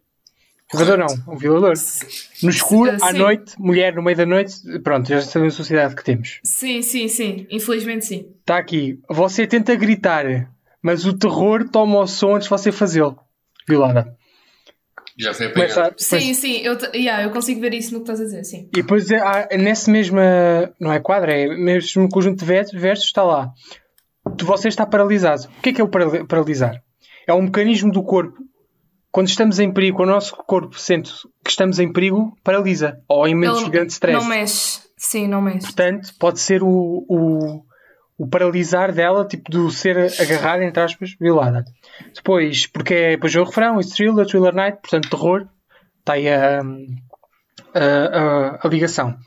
Estuprador 0.72 0.98
não, 0.98 1.34
um 1.34 1.38
violador. 1.38 1.74
No 2.42 2.50
escuro, 2.50 2.92
à 3.02 3.12
Sim. 3.12 3.18
noite, 3.18 3.54
mulher 3.60 3.96
no 3.96 4.02
meio 4.02 4.18
da 4.18 4.26
noite, 4.26 4.56
pronto, 4.84 5.08
já 5.08 5.22
sabemos 5.22 5.54
a 5.54 5.58
sociedade 5.58 5.96
que 5.96 6.04
temos. 6.04 6.40
Sim, 6.44 6.82
sim, 6.82 7.08
sim. 7.08 7.46
Infelizmente 7.52 8.06
sim. 8.06 8.28
Está 8.40 8.58
aqui, 8.58 9.00
você 9.10 9.46
tenta 9.46 9.76
gritar, 9.76 10.26
mas 10.82 11.06
o 11.06 11.14
terror 11.18 11.68
toma 11.70 12.00
o 12.00 12.08
som 12.08 12.36
antes 12.36 12.46
de 12.46 12.50
você 12.50 12.72
fazê-lo. 12.72 13.20
Violada. 13.68 14.16
Já 15.18 15.34
foi 15.34 15.46
apanhado. 15.48 15.96
Sim, 15.98 16.34
sim. 16.34 16.58
Eu, 16.58 16.78
yeah, 16.94 17.24
eu 17.24 17.32
consigo 17.32 17.62
ver 17.62 17.74
isso 17.74 17.94
no 17.94 18.00
que 18.00 18.12
estás 18.12 18.20
a 18.22 18.24
dizer, 18.26 18.44
sim. 18.44 18.68
E 18.76 18.82
depois 18.82 19.10
há, 19.12 19.48
nesse 19.58 19.90
mesmo, 19.90 20.18
não 20.80 20.92
é 20.92 21.00
quadro, 21.00 21.32
é 21.32 21.48
mesmo 21.48 22.10
conjunto 22.10 22.40
de 22.40 22.46
versos, 22.46 23.06
está 23.06 23.24
lá. 23.24 23.52
Tu- 24.38 24.46
Você 24.46 24.68
está 24.68 24.86
paralisado. 24.86 25.44
O 25.58 25.62
que 25.62 25.70
é 25.70 25.74
que 25.74 25.82
é 25.82 25.84
o 25.84 25.88
parali- 25.88 26.26
paralisar? 26.26 26.82
É 27.28 27.34
um 27.34 27.44
mecanismo 27.44 27.92
do 27.92 28.04
corpo. 28.04 28.38
Quando 29.12 29.30
estamos 29.30 29.60
em 29.60 29.72
perigo, 29.72 29.98
quando 29.98 30.10
o 30.10 30.14
nosso 30.14 30.36
corpo 30.36 30.78
sente 30.78 31.12
que 31.44 31.50
estamos 31.50 31.80
em 31.80 31.92
perigo, 31.94 32.36
paralisa. 32.44 33.00
Ou 33.08 33.26
em 33.28 33.34
momentos 33.34 33.64
de 33.64 33.70
grande 33.70 33.94
stress. 33.94 34.20
não 34.22 34.28
mexe. 34.28 34.80
Sim, 34.98 35.28
não 35.28 35.42
mexe. 35.42 35.68
Portanto, 35.68 36.10
pode 36.20 36.40
ser 36.40 36.62
o, 36.64 36.68
o, 37.08 37.62
o 38.18 38.28
paralisar 38.28 38.92
dela, 38.94 39.26
tipo, 39.28 39.50
do 39.52 39.70
ser 39.70 39.98
agarrada, 40.22 40.64
entre 40.64 40.82
aspas, 40.82 41.16
violada. 41.20 41.66
Depois, 42.14 42.66
porque 42.68 42.94
é 42.94 43.10
depois 43.12 43.36
é 43.36 43.40
o 43.40 43.44
refrão, 43.44 43.80
it's 43.80 43.94
thriller, 43.94 44.26
thriller 44.26 44.54
night, 44.54 44.78
portanto, 44.82 45.10
terror. 45.10 45.48
Está 46.00 46.14
aí 46.14 46.30
a, 46.30 46.62
a, 47.74 47.84
a- 47.84 48.60
a 48.64 48.68
ligação. 48.68 49.18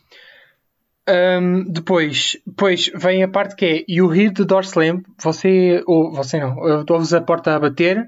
Ahm, 1.07 1.64
depois, 1.70 2.37
depois 2.46 2.90
vem 2.94 3.22
a 3.22 3.29
parte 3.29 3.57
que 3.57 3.64
é 3.64 3.85
You 3.88 4.14
hear 4.14 4.33
the 4.33 4.44
door 4.44 4.62
slam, 4.62 5.03
você, 5.22 5.83
ou 5.87 6.12
você 6.12 6.38
não, 6.38 6.57
ouves 6.90 7.12
a 7.14 7.20
porta 7.20 7.55
a 7.55 7.59
bater 7.61 8.07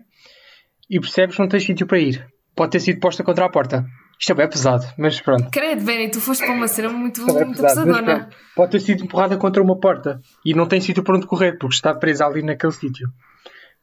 e 0.89 1.01
percebes 1.01 1.37
que 1.37 1.43
não 1.43 1.49
tens 1.49 1.65
sítio 1.65 1.87
para 1.87 1.99
ir. 1.99 2.27
Pode 2.55 2.73
ter 2.73 2.81
sido 2.81 3.01
posta 3.01 3.23
contra 3.25 3.47
a 3.47 3.49
porta. 3.49 3.87
Isto 4.21 4.33
é 4.33 4.35
bem 4.35 4.51
pesado, 4.51 4.87
mas 4.99 5.19
pronto. 5.19 5.51
Credo, 5.51 5.83
Benny, 5.83 6.11
tu 6.11 6.21
foste 6.21 6.45
para 6.45 6.53
uma 6.53 6.69
cena 6.69 6.91
muito, 6.91 7.23
É 7.23 7.33
muito 7.33 7.57
pesado, 7.57 7.87
pesadona. 7.87 8.29
Pode 8.55 8.73
ter 8.73 8.81
sido 8.81 9.03
empurrada 9.05 9.39
contra 9.39 9.63
uma 9.63 9.81
porta 9.81 10.21
e 10.45 10.53
não 10.53 10.67
tem 10.69 10.79
sítio 10.79 11.03
para 11.03 11.17
onde 11.17 11.27
correr 11.27 11.57
porque 11.59 11.75
está 11.75 11.95
presa 11.95 12.27
ali 12.27 12.43
naquele 12.43 12.73
sítio. 12.73 13.09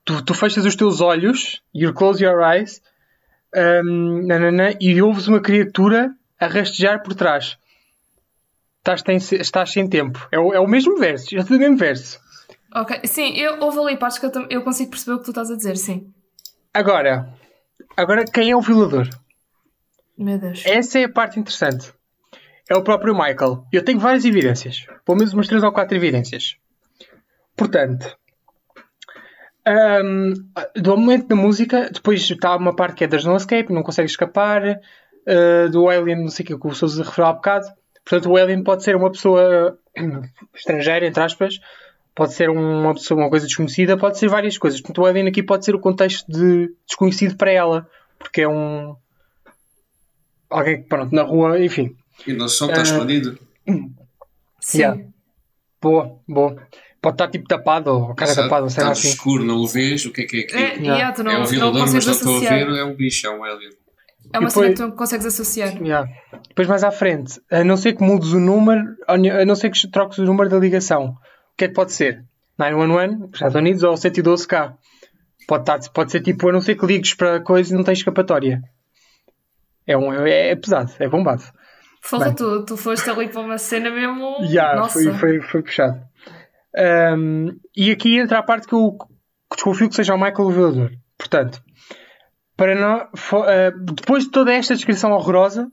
Tu, 0.05 0.23
tu 0.23 0.35
fechas 0.35 0.63
os 0.63 0.75
teus 0.75 1.01
olhos, 1.01 1.63
you 1.73 1.91
close 1.91 2.23
your 2.23 2.39
eyes, 2.41 2.81
um, 3.83 4.27
nananã, 4.27 4.73
e 4.79 5.01
ouves 5.01 5.27
uma 5.27 5.41
criatura 5.41 6.11
a 6.39 6.45
rastejar 6.45 7.01
por 7.01 7.15
trás. 7.15 7.57
Estás, 8.77 9.01
tem- 9.01 9.17
estás 9.17 9.71
sem 9.71 9.89
tempo. 9.89 10.27
É 10.31 10.37
o, 10.37 10.53
é 10.53 10.59
o 10.59 10.67
mesmo 10.67 10.97
verso, 10.97 11.31
já 11.31 11.41
tudo 11.43 11.55
o 11.55 11.59
mesmo 11.59 11.77
verso. 11.77 12.19
Ok, 12.75 13.01
sim, 13.05 13.35
eu, 13.35 13.59
houve 13.59 13.79
ali 13.79 13.97
partes 13.97 14.19
que 14.19 14.25
eu, 14.27 14.31
eu 14.51 14.61
consigo 14.61 14.91
perceber 14.91 15.15
o 15.15 15.17
que 15.19 15.25
tu 15.25 15.31
estás 15.31 15.49
a 15.49 15.55
dizer, 15.55 15.77
sim. 15.77 16.13
Agora, 16.73 17.27
agora 17.97 18.23
quem 18.23 18.51
é 18.51 18.55
o 18.55 18.61
violador? 18.61 19.09
Meu 20.17 20.39
Deus. 20.39 20.63
Essa 20.65 20.99
é 20.99 21.03
a 21.03 21.09
parte 21.09 21.39
interessante. 21.39 21.93
É 22.69 22.75
o 22.75 22.83
próprio 22.83 23.13
Michael. 23.13 23.63
Eu 23.71 23.83
tenho 23.83 23.99
várias 23.99 24.25
evidências. 24.25 24.85
Pelo 25.05 25.17
menos 25.17 25.33
umas 25.33 25.47
3 25.47 25.63
ou 25.63 25.71
4 25.71 25.95
evidências. 25.95 26.57
Portanto, 27.55 28.17
hum, 30.03 30.33
do 30.75 30.97
momento 30.97 31.27
da 31.27 31.35
música, 31.35 31.89
depois 31.91 32.21
está 32.21 32.55
uma 32.55 32.75
parte 32.75 32.95
que 32.95 33.03
é 33.03 33.07
das 33.07 33.23
no 33.23 33.35
escape, 33.35 33.71
não 33.71 33.83
consegue 33.83 34.09
escapar. 34.09 34.63
uh, 35.27 35.69
do 35.69 35.89
Alien, 35.89 36.21
não 36.21 36.29
sei 36.29 36.45
o 36.45 36.59
que 36.59 36.67
o 36.67 36.73
Sousa 36.73 37.03
referiu 37.03 37.25
há 37.25 37.33
bocado. 37.33 37.67
Portanto, 38.03 38.31
o 38.31 38.37
Alien 38.37 38.63
pode 38.63 38.83
ser 38.83 38.95
uma 38.95 39.11
pessoa 39.11 39.77
estrangeira, 40.55 41.05
entre 41.05 41.23
aspas. 41.23 41.59
Pode 42.15 42.33
ser 42.33 42.49
uma 42.49 42.93
pessoa, 42.93 43.19
uma 43.19 43.29
coisa 43.29 43.45
desconhecida, 43.45 43.97
pode 43.97 44.17
ser 44.17 44.27
várias 44.27 44.57
coisas. 44.57 44.81
Portanto, 44.81 45.03
o 45.03 45.05
Alien 45.05 45.27
aqui 45.27 45.43
pode 45.43 45.63
ser 45.63 45.75
o 45.75 45.79
contexto 45.79 46.25
de 46.31 46.73
desconhecido 46.87 47.37
para 47.37 47.51
ela, 47.51 47.87
porque 48.17 48.41
é 48.41 48.47
um 48.47 48.95
alguém 50.49 50.81
que, 50.81 50.87
pronto, 50.87 51.13
na 51.13 51.23
rua, 51.23 51.63
enfim. 51.63 51.95
E 52.25 52.33
não 52.33 52.47
só 52.47 52.65
está 52.67 52.79
Ah, 52.79 52.83
escondido. 52.83 53.37
Sim. 54.61 54.79
yeah. 54.79 55.01
Boa, 55.81 56.19
boa. 56.27 56.55
Pode 57.01 57.13
estar 57.13 57.27
tipo 57.29 57.47
tapado, 57.47 57.91
ou 57.91 58.15
cara 58.15 58.31
Exato. 58.31 58.47
tapada, 58.49 58.63
ou 58.63 58.69
sei 58.69 58.73
Está 58.77 58.83
lá 58.83 58.87
no 58.89 58.91
assim. 58.93 59.07
escuro, 59.09 59.43
não 59.45 59.57
o 59.57 59.67
vês. 59.67 60.05
O 60.05 60.11
que 60.11 60.21
é 60.21 60.25
que 60.25 60.37
é 60.37 60.39
aquilo? 60.41 60.59
É, 60.59 60.63
Yeah. 60.63 60.83
yeah, 60.95 61.11
tu 61.13 61.23
não, 61.23 61.31
é 61.31 61.35
um 61.35 61.39
não 61.41 61.45
violador, 61.47 61.73
mas 61.81 61.93
consegues 61.93 62.05
não 62.07 62.13
estou 62.13 62.33
a 62.33 62.37
associar. 62.37 62.67
ver. 62.67 62.77
É 62.79 62.83
um 62.83 62.95
bicho, 62.95 63.27
é 63.27 63.29
um 63.29 63.43
alien. 63.43 63.69
É 64.33 64.39
uma 64.39 64.47
E 64.47 64.51
cena 64.51 64.65
depois- 64.65 64.67
que 64.69 64.73
tu 64.75 64.81
não 64.89 64.91
consegues 64.91 65.25
associar. 65.25 65.81
Yeah. 65.81 66.09
Depois 66.49 66.67
mais 66.67 66.83
à 66.83 66.91
frente, 66.91 67.39
a 67.51 67.63
não 67.63 67.77
ser 67.77 67.93
que 67.93 68.03
mudes 68.03 68.33
o 68.33 68.39
número, 68.39 68.83
a 69.07 69.45
não 69.45 69.55
ser 69.55 69.69
que 69.69 69.87
troques 69.89 70.17
o 70.17 70.23
número 70.25 70.49
da 70.49 70.57
ligação, 70.57 71.09
o 71.53 71.55
que 71.57 71.65
é 71.65 71.67
que 71.67 71.73
pode 71.75 71.93
ser? 71.93 72.25
911, 72.57 73.29
Estados 73.33 73.55
Unidos, 73.55 73.83
ou 73.83 73.93
112K. 73.93 74.73
Pode, 75.47 75.61
estar, 75.61 75.79
pode 75.93 76.11
ser 76.11 76.21
tipo, 76.21 76.49
a 76.49 76.51
não 76.51 76.59
ser 76.59 76.75
que 76.75 76.85
ligues 76.85 77.13
para 77.13 77.39
coisa 77.39 77.73
e 77.73 77.77
não 77.77 77.83
tens 77.83 77.99
escapatória. 77.99 78.61
É, 79.87 79.97
um, 79.97 80.11
é, 80.13 80.49
é 80.51 80.55
pesado, 80.55 80.91
é 80.99 81.07
bombado. 81.07 81.43
Porra, 82.09 82.25
Bem. 82.25 82.35
tu, 82.35 82.65
tu 82.65 82.77
foste 82.77 83.09
ali 83.09 83.27
para 83.29 83.41
uma 83.41 83.57
cena 83.57 83.89
mesmo. 83.89 84.37
Yeah, 84.41 84.79
Nossa. 84.79 84.93
foi, 85.01 85.13
foi, 85.13 85.41
foi 85.41 85.63
puxado. 85.63 85.99
Um, 87.17 87.47
e 87.75 87.91
aqui 87.91 88.17
entra 88.19 88.39
a 88.39 88.43
parte 88.43 88.67
que 88.67 88.75
eu 88.75 88.97
desconfio 89.51 89.89
que 89.89 89.95
seja 89.95 90.13
o 90.13 90.17
Michael 90.17 90.47
o 90.47 90.51
violador. 90.51 90.91
Portanto, 91.17 91.61
para 92.55 93.09
fo- 93.15 93.41
uh, 93.43 93.71
depois 93.93 94.25
de 94.25 94.31
toda 94.31 94.53
esta 94.53 94.75
descrição 94.75 95.11
horrorosa, 95.11 95.67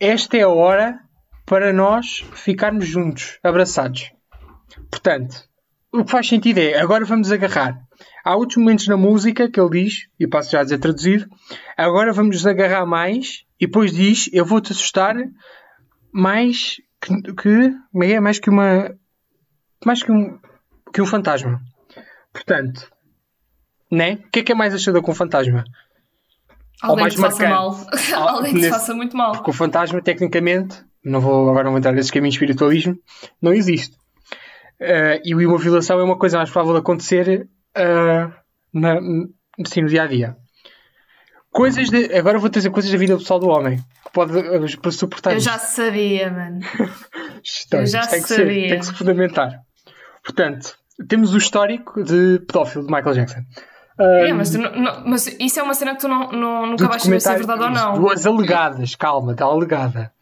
esta 0.00 0.36
é 0.36 0.42
a 0.42 0.48
hora 0.48 0.98
para 1.44 1.72
nós 1.72 2.24
ficarmos 2.32 2.86
juntos, 2.86 3.38
abraçados. 3.42 4.10
Portanto, 4.90 5.36
o 5.92 6.04
que 6.04 6.10
faz 6.10 6.28
sentido 6.28 6.58
é, 6.58 6.78
agora 6.78 7.04
vamos 7.04 7.32
agarrar. 7.32 7.78
Há 8.24 8.36
outros 8.36 8.56
momentos 8.58 8.86
na 8.88 8.96
música 8.96 9.50
que 9.50 9.60
ele 9.60 9.84
diz, 9.84 10.08
e 10.18 10.26
passo 10.26 10.50
já 10.50 10.60
a 10.60 10.64
dizer 10.64 10.78
traduzido, 10.78 11.26
agora 11.76 12.12
vamos 12.12 12.36
nos 12.36 12.46
agarrar 12.46 12.84
mais, 12.84 13.44
e 13.60 13.66
depois 13.66 13.92
diz, 13.92 14.28
eu 14.32 14.44
vou-te 14.44 14.72
assustar 14.72 15.16
mais 16.12 16.76
que, 17.00 17.12
é 17.12 17.34
que 17.34 18.14
é? 18.14 18.20
mais 18.20 18.38
que 18.38 18.50
uma 18.50 18.94
mais 19.84 20.02
que 20.02 20.10
um 20.10 20.38
que 20.92 21.02
um 21.02 21.06
fantasma 21.06 21.60
portanto 22.32 22.90
né? 23.90 24.14
o 24.26 24.30
que 24.30 24.40
é 24.40 24.42
que 24.42 24.52
é 24.52 24.54
mais 24.54 24.74
assustador 24.74 25.02
com 25.02 25.12
um 25.12 25.14
fantasma? 25.14 25.62
Alguém 26.82 27.04
mais 27.04 27.14
que 27.14 27.20
faça 27.20 27.48
mal. 27.48 27.70
marcante. 27.78 28.12
Alguém 28.12 28.54
que 28.54 28.68
faça 28.68 28.94
muito 28.94 29.16
mal. 29.16 29.32
porque 29.32 29.50
o 29.50 29.52
fantasma 29.52 30.02
tecnicamente 30.02 30.84
não 31.04 31.20
vou 31.20 31.48
agora 31.48 31.64
não 31.64 31.72
vou 31.72 31.78
entrar 31.78 31.92
nesse 31.92 32.12
caminho 32.12 32.30
de 32.30 32.36
espiritualismo 32.36 32.98
não 33.40 33.52
existe 33.52 33.96
Eh, 34.78 35.22
e 35.24 35.34
uma 35.34 35.58
violação 35.58 35.98
é 35.98 36.02
uma 36.04 36.18
coisa 36.18 36.36
mais 36.38 36.50
provável 36.50 36.74
de 36.74 36.80
acontecer 36.80 37.48
eh, 37.74 38.28
na, 38.72 39.00
no 39.00 39.88
dia 39.88 40.02
a 40.02 40.06
dia 40.06 40.36
coisas 41.50 41.88
de, 41.88 42.14
agora 42.14 42.38
vou 42.38 42.50
trazer 42.50 42.68
coisas 42.68 42.90
da 42.92 42.98
vida 42.98 43.16
pessoal 43.16 43.40
do 43.40 43.48
homem 43.48 43.78
que 43.78 44.12
pode 44.12 44.38
eh, 44.38 44.76
para 44.80 44.90
suportar 44.90 45.32
Eu 45.32 45.38
isto. 45.38 45.46
já 45.50 45.58
sabia, 45.58 46.30
mano. 46.30 46.60
Isto, 47.42 47.76
Eu 47.76 47.86
já 47.86 48.06
tem 48.06 48.20
que 48.20 48.28
ser, 48.28 48.36
sabia. 48.36 48.68
tem 48.68 48.78
que 48.80 48.84
se 48.86 48.92
fundamentar. 48.92 49.60
Portanto, 50.24 50.76
temos 51.08 51.32
o 51.32 51.38
histórico 51.38 52.02
de 52.02 52.40
pedófilo 52.40 52.84
de 52.86 52.92
Michael 52.92 53.14
Jackson. 53.14 53.40
É, 53.98 54.32
mas, 54.32 54.50
tu 54.50 54.58
não- 54.58 55.04
mas 55.06 55.26
isso 55.40 55.58
é 55.60 55.62
uma 55.62 55.72
cena 55.72 55.94
que 55.94 56.00
tu 56.00 56.08
não, 56.08 56.30
não- 56.32 56.66
nunca 56.66 56.88
vais 56.88 57.02
saber 57.02 57.20
se 57.20 57.30
é 57.30 57.36
verdade 57.36 57.62
ou 57.62 57.70
não. 57.70 57.94
Duas 57.94 58.26
alegadas, 58.26 58.94
calma, 58.96 59.32
está 59.32 59.44
alegada. 59.46 60.12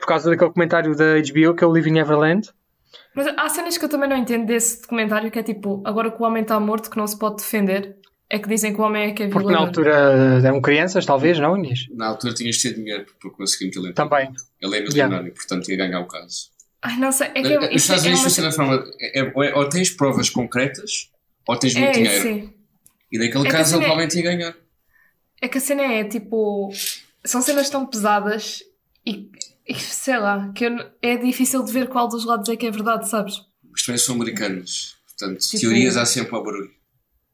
Por 0.00 0.06
causa 0.06 0.30
daquele 0.30 0.50
comentário 0.52 0.96
da 0.96 1.16
HBO 1.18 1.54
que 1.54 1.62
é 1.62 1.66
o 1.66 1.72
Living 1.72 1.92
Neverland. 1.92 2.48
Mas 3.14 3.26
há 3.36 3.48
cenas 3.48 3.76
que 3.78 3.84
eu 3.84 3.88
também 3.88 4.08
não 4.08 4.16
entendo 4.16 4.46
desse 4.46 4.82
documentário 4.82 5.30
que 5.30 5.38
é 5.38 5.42
tipo, 5.42 5.82
agora 5.84 6.10
que 6.10 6.20
o 6.22 6.24
homem 6.26 6.42
está 6.42 6.58
morto, 6.60 6.90
que 6.90 6.96
não 6.96 7.06
se 7.06 7.18
pode 7.18 7.36
defender, 7.36 7.96
é 8.28 8.38
que 8.38 8.48
dizem 8.48 8.74
que 8.74 8.80
o 8.80 8.84
homem 8.84 9.10
é 9.10 9.12
que 9.12 9.22
é 9.24 9.28
Porque 9.28 9.46
violador. 9.48 9.60
na 9.60 9.66
altura 9.68 10.40
eram 10.48 10.60
crianças, 10.60 11.04
talvez, 11.06 11.38
não, 11.38 11.56
Inês? 11.56 11.86
Na 11.92 12.08
altura 12.08 12.34
tinhas 12.34 12.56
de 12.56 12.62
ter 12.62 12.74
dinheiro 12.74 13.06
porque 13.20 13.36
conseguimos 13.36 13.76
ele. 13.76 13.92
Também. 13.92 14.30
Ele 14.60 14.76
é 14.76 14.80
milionário, 14.80 15.32
portanto 15.32 15.68
ia 15.70 15.76
ganhar 15.76 16.00
o 16.00 16.06
caso. 16.06 16.50
Ai, 16.82 16.96
não 16.98 17.10
sei, 17.12 17.28
é 17.28 17.42
que 17.42 17.56
Os 17.58 17.64
isso 17.66 17.76
Estados 17.76 18.04
é 18.04 18.08
Unidos 18.08 18.20
uma 18.20 18.28
funciona 18.28 18.50
de 18.50 18.56
forma. 18.56 18.84
é- 19.00 19.20
é- 19.20 19.54
ou 19.54 19.68
tens 19.68 19.90
provas 19.90 20.28
concretas 20.30 21.10
ou 21.48 21.56
tens 21.56 21.74
muito 21.74 21.88
É, 21.88 21.92
dinheiro. 21.92 22.22
sim. 22.22 22.52
E 23.12 23.18
naquele 23.18 23.44
É 23.44 23.50
que 23.50 23.56
caso 23.56 23.76
ele 23.76 23.84
é- 23.84 23.86
provavelmente 23.86 24.16
ia 24.16 24.22
ganhar. 24.22 24.54
É 25.40 25.48
que 25.48 25.58
a 25.58 25.60
cena 25.60 25.82
é 25.82 26.04
tipo. 26.04 26.70
São 27.24 27.40
cenas 27.40 27.70
tão 27.70 27.86
pesadas 27.86 28.62
e 29.06 29.30
sei 29.76 30.18
lá, 30.18 30.50
que 30.54 30.64
eu 30.66 30.76
é 31.00 31.16
difícil 31.16 31.62
de 31.64 31.72
ver 31.72 31.88
qual 31.88 32.08
dos 32.08 32.24
lados 32.24 32.48
é 32.48 32.56
que 32.56 32.66
é 32.66 32.70
verdade, 32.70 33.08
sabes? 33.08 33.40
Mas 33.70 33.82
também 33.84 33.98
são 33.98 34.14
americanos. 34.16 34.96
Portanto, 35.16 35.38
Tipo- 35.40 35.60
teorias 35.60 35.96
há 35.96 36.04
sempre 36.04 36.34
ao 36.34 36.42
barulho. 36.44 36.70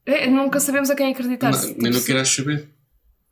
É, 0.05 0.27
nunca 0.29 0.59
sabemos 0.59 0.89
a 0.89 0.95
quem 0.95 1.11
acreditar. 1.11 1.51
Não- 1.51 1.59
nem 1.59 1.73
tipo, 1.75 1.89
não 1.89 2.01
queiras 2.03 2.29
saber. 2.29 2.69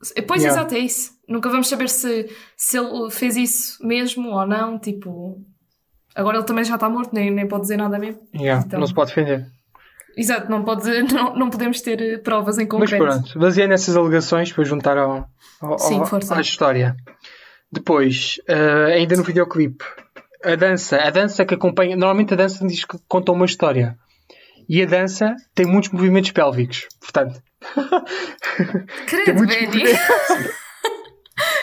se- 0.02 0.22
Pois, 0.22 0.42
Yeah. 0.42 0.60
exato, 0.60 0.74
é 0.74 0.78
isso. 0.78 1.12
Nunca 1.28 1.48
vamos 1.50 1.68
saber 1.68 1.88
se, 1.88 2.28
se 2.56 2.78
ele 2.78 3.10
fez 3.10 3.36
isso 3.36 3.86
mesmo 3.86 4.28
ou 4.30 4.46
não. 4.46 4.78
Tipo, 4.78 5.40
agora 6.14 6.38
ele 6.38 6.46
também 6.46 6.64
já 6.64 6.74
está 6.74 6.88
morto, 6.88 7.12
nem, 7.14 7.30
nem 7.30 7.46
pode 7.46 7.62
dizer 7.62 7.76
nada 7.76 7.98
mesmo. 7.98 8.20
Yeah, 8.34 8.64
Então. 8.66 8.80
Não 8.80 8.86
se 8.86 8.94
pode 8.94 9.08
defender. 9.14 9.46
Exato, 10.16 10.50
não, 10.50 10.64
pode, 10.64 10.82
não, 11.12 11.36
não 11.36 11.50
podemos 11.50 11.80
ter 11.80 12.00
eh, 12.00 12.18
provas 12.18 12.56
em 12.58 12.62
Mas 12.62 12.68
concreto. 12.70 13.04
pronto, 13.04 13.38
baseando 13.38 13.70
nessas 13.70 13.96
alegações, 13.96 14.52
para 14.52 14.64
juntar 14.64 14.98
ao, 14.98 15.28
ao, 15.60 15.78
Sim, 15.78 16.00
ao- 16.00 16.36
à 16.36 16.40
história. 16.40 16.96
Depois, 17.72 18.40
eh, 18.48 18.94
ainda 18.94 19.16
no 19.16 19.22
videoclipe, 19.22 19.84
a 20.44 20.56
dança, 20.56 20.96
a 20.96 21.10
dança 21.10 21.44
que 21.44 21.54
acompanha, 21.54 21.96
normalmente 21.96 22.34
a 22.34 22.36
dança 22.36 22.66
diz 22.66 22.84
que 22.84 22.98
conta 23.06 23.32
uma 23.32 23.46
história. 23.46 23.96
E 24.68 24.82
a 24.82 24.86
dança 24.86 25.34
tem 25.54 25.66
muitos 25.66 25.90
movimentos 25.90 26.30
pélvicos. 26.30 26.86
Portanto, 27.00 27.40
Credo, 29.06 29.34
muitos 29.34 29.56
Benny! 29.56 29.84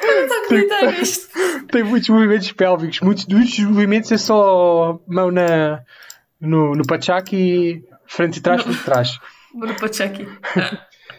eu 0.02 0.16
não 0.16 0.22
estou 0.24 0.38
a 0.38 0.44
acreditar 0.46 0.92
nisto. 0.92 1.28
tem 1.72 1.84
muitos 1.84 2.10
movimentos 2.10 2.52
pélvicos. 2.52 3.00
Muitos 3.02 3.26
dos 3.26 3.60
movimentos 3.60 4.12
é 4.12 4.18
só 4.18 5.00
mão 5.08 5.32
na, 5.32 5.82
no, 6.40 6.74
no 6.74 6.86
pachaque 6.86 7.36
e 7.36 7.84
frente 8.06 8.38
e 8.38 8.42
trás, 8.42 8.62
frente 8.62 8.80
e 8.80 8.84
trás. 8.84 9.20
No 9.54 9.74
Pachaki. 9.76 10.28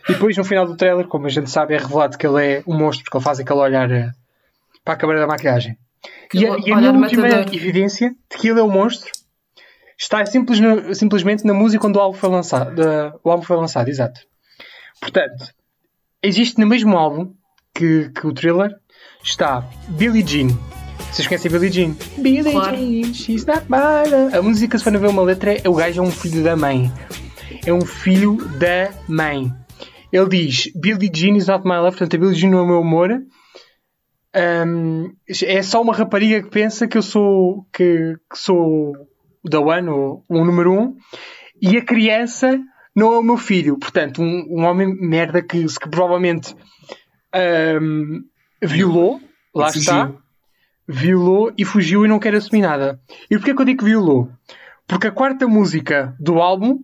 E 0.09 0.13
depois, 0.13 0.37
no 0.37 0.45
final 0.45 0.65
do 0.65 0.77
trailer, 0.77 1.07
como 1.07 1.27
a 1.27 1.31
gente 1.31 1.51
sabe, 1.51 1.75
é 1.75 1.79
revelado 1.79 2.17
que 2.17 2.27
ele 2.27 2.45
é 2.45 2.63
um 2.67 2.79
monstro, 2.79 3.05
porque 3.05 3.17
ele 3.17 3.25
faz 3.25 3.41
aquele 3.41 3.59
olhar 3.59 3.91
eh, 3.91 4.11
para 4.85 4.95
a 4.95 4.97
câmara 4.97 5.21
da 5.21 5.27
maquilhagem. 5.27 5.77
E 6.33 6.47
a, 6.47 6.57
e 6.59 6.73
a 6.73 6.77
minha 6.77 6.93
última 6.93 7.29
evidência 7.53 8.15
de 8.31 8.39
que 8.39 8.49
ele 8.49 8.61
é 8.61 8.63
um 8.63 8.71
monstro 8.71 9.11
está 9.99 10.25
simples 10.25 10.61
simplesmente 10.97 11.45
na 11.45 11.53
música 11.53 11.81
quando 11.81 11.97
o 11.97 12.01
álbum 12.01 12.17
foi 12.17 12.29
lançado. 12.29 12.81
o 13.25 13.31
álbum 13.31 13.43
foi 13.43 13.57
lançado, 13.57 13.89
exato. 13.89 14.21
Portanto, 15.01 15.53
existe 16.23 16.59
no 16.61 16.67
mesmo 16.67 16.97
álbum 16.97 17.33
que, 17.75 18.11
que 18.11 18.27
o 18.27 18.33
thriller 18.33 18.75
está 19.23 19.69
Billie 19.89 20.27
Jean. 20.27 20.49
Vocês 21.11 21.27
conhecem 21.27 21.51
Billie 21.51 21.73
Jean? 21.73 21.97
Billie 22.19 22.53
Claro. 22.53 22.77
Jean, 22.77 23.15
she's 23.15 23.47
not 23.47 23.65
love. 23.69 24.37
A 24.37 24.43
música, 24.43 24.77
se 24.79 24.85
for 24.85 24.97
ver 24.97 25.09
uma 25.09 25.23
letra, 25.23 25.53
é 25.53 25.69
o 25.69 25.75
gajo 25.75 26.03
é 26.03 26.05
um 26.05 26.11
filho 26.11 26.45
da 26.45 26.57
mãe. 26.57 26.93
É 27.65 27.73
um 27.73 27.81
filho 27.81 28.37
da 28.59 28.91
mãe. 29.09 29.53
Ele 30.13 30.29
diz 30.29 30.71
Billie 30.75 31.11
Jean 31.13 31.37
is 31.37 31.47
not 31.47 31.65
my 31.65 31.77
love, 31.77 31.97
portanto 31.97 32.15
a 32.15 32.19
Billie 32.19 32.35
Jean 32.35 32.51
não 32.51 32.59
é 32.59 32.63
o 32.63 32.67
meu 32.67 32.79
amor. 32.79 33.23
Ahm, 34.39 35.13
é 35.45 35.63
só 35.63 35.83
uma 35.83 35.95
rapariga 35.95 36.43
que 36.43 36.51
pensa 36.51 36.87
que 36.87 36.97
eu 36.97 37.03
sou 37.03 37.67
que, 37.73 38.15
que 38.31 38.39
sou 38.39 38.93
o 39.43 39.49
da 39.49 39.59
One, 39.61 39.89
o 39.91 40.23
número 40.45 40.73
um, 40.73 40.97
e 41.61 41.77
a 41.77 41.85
criança 41.85 42.59
não 42.95 43.13
é 43.15 43.19
o 43.19 43.23
meu 43.23 43.37
filho. 43.37 43.79
Portanto, 43.79 44.23
um, 44.23 44.47
um 44.51 44.65
homem 44.65 44.95
merda 45.01 45.43
que, 45.43 45.65
que 45.67 45.89
provavelmente 45.91 46.55
ahm, 47.35 48.21
violou, 48.63 49.21
lá 49.55 49.67
fugiu. 49.69 49.81
está, 49.81 50.13
violou 50.87 51.53
e 51.57 51.65
fugiu 51.65 52.05
e 52.05 52.09
não 52.09 52.19
quer 52.19 52.35
assumir 52.35 52.63
nada. 52.63 53.01
E 53.31 53.37
porquê 53.37 53.55
que 53.55 53.61
eu 53.61 53.67
digo 53.67 53.79
que 53.81 53.85
violou? 53.85 54.29
Porque 54.87 55.07
a 55.09 55.13
quarta 55.13 55.47
música 55.47 56.15
do 56.19 56.41
álbum 56.41 56.79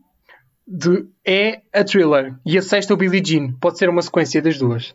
de- 0.67 1.07
é 1.27 1.63
a 1.73 1.85
Thriller 1.85 2.35
e 2.45 2.59
a 2.59 2.63
sexta 2.63 2.93
é 2.93 2.95
o 2.95 2.97
Billie 2.97 3.23
Jean. 3.25 3.53
Pode 3.61 3.79
ser 3.79 3.89
uma 3.89 4.03
sequência 4.03 4.43
das 4.43 4.59
duas. 4.59 4.95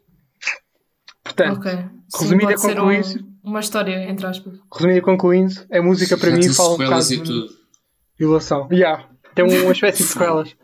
Portanto, 1.48 1.58
Ok. 1.60 1.72
Sim, 2.10 2.24
resumindo 2.24 2.52
e 2.52 2.56
concluindo- 2.56 3.08
um- 3.44 3.50
uma 3.50 3.60
história, 3.60 4.10
entre 4.10 4.26
aspas. 4.26 4.54
resumindo 4.74 4.98
e 5.00 5.02
concluindo, 5.02 5.54
a 5.72 5.82
música 5.82 6.18
para 6.18 6.32
Já 6.32 6.38
mim 6.38 6.50
fala 6.54 6.70
um 6.74 6.78
bocado 6.78 7.14
e 7.14 7.18
de 7.18 7.24
tudo. 7.24 7.48
violação. 8.18 8.68
Yeah. 8.72 9.08
Tem 9.36 9.46
uma 9.46 9.72
espécie 9.72 10.04
de 10.04 10.10
sequelas. 10.10 10.56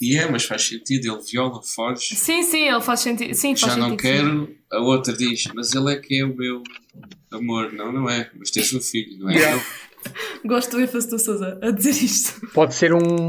E 0.00 0.16
é, 0.16 0.30
mas 0.30 0.44
faz 0.44 0.66
sentido. 0.66 1.12
Ele 1.12 1.22
viola, 1.30 1.60
foge. 1.62 2.14
Sim, 2.16 2.42
sim, 2.42 2.68
ele 2.68 2.80
faz 2.80 3.00
sentido. 3.00 3.34
Sim, 3.34 3.54
faz 3.56 3.72
Já 3.74 3.78
não 3.78 3.90
sentido. 3.90 4.06
sim. 4.08 4.14
quero. 4.16 4.56
A 4.72 4.78
outra 4.78 5.12
diz, 5.14 5.44
mas 5.54 5.74
ele 5.74 5.92
é 5.92 5.96
que 5.96 6.20
é 6.20 6.24
o 6.24 6.34
meu 6.34 6.62
amor. 7.32 7.72
Não, 7.72 7.92
não 7.92 8.08
é. 8.08 8.30
Mas 8.38 8.50
tens 8.50 8.72
um 8.72 8.80
filho, 8.80 9.18
não 9.18 9.28
é? 9.30 9.34
Yeah. 9.34 9.56
Não. 9.56 9.62
Gosto 10.46 10.70
do 10.76 10.80
ênfase 10.82 11.10
do 11.10 11.18
Sousa 11.18 11.58
a 11.62 11.70
dizer 11.70 11.90
isto. 11.90 12.40
Pode 12.54 12.74
ser 12.74 12.94
um. 12.94 13.28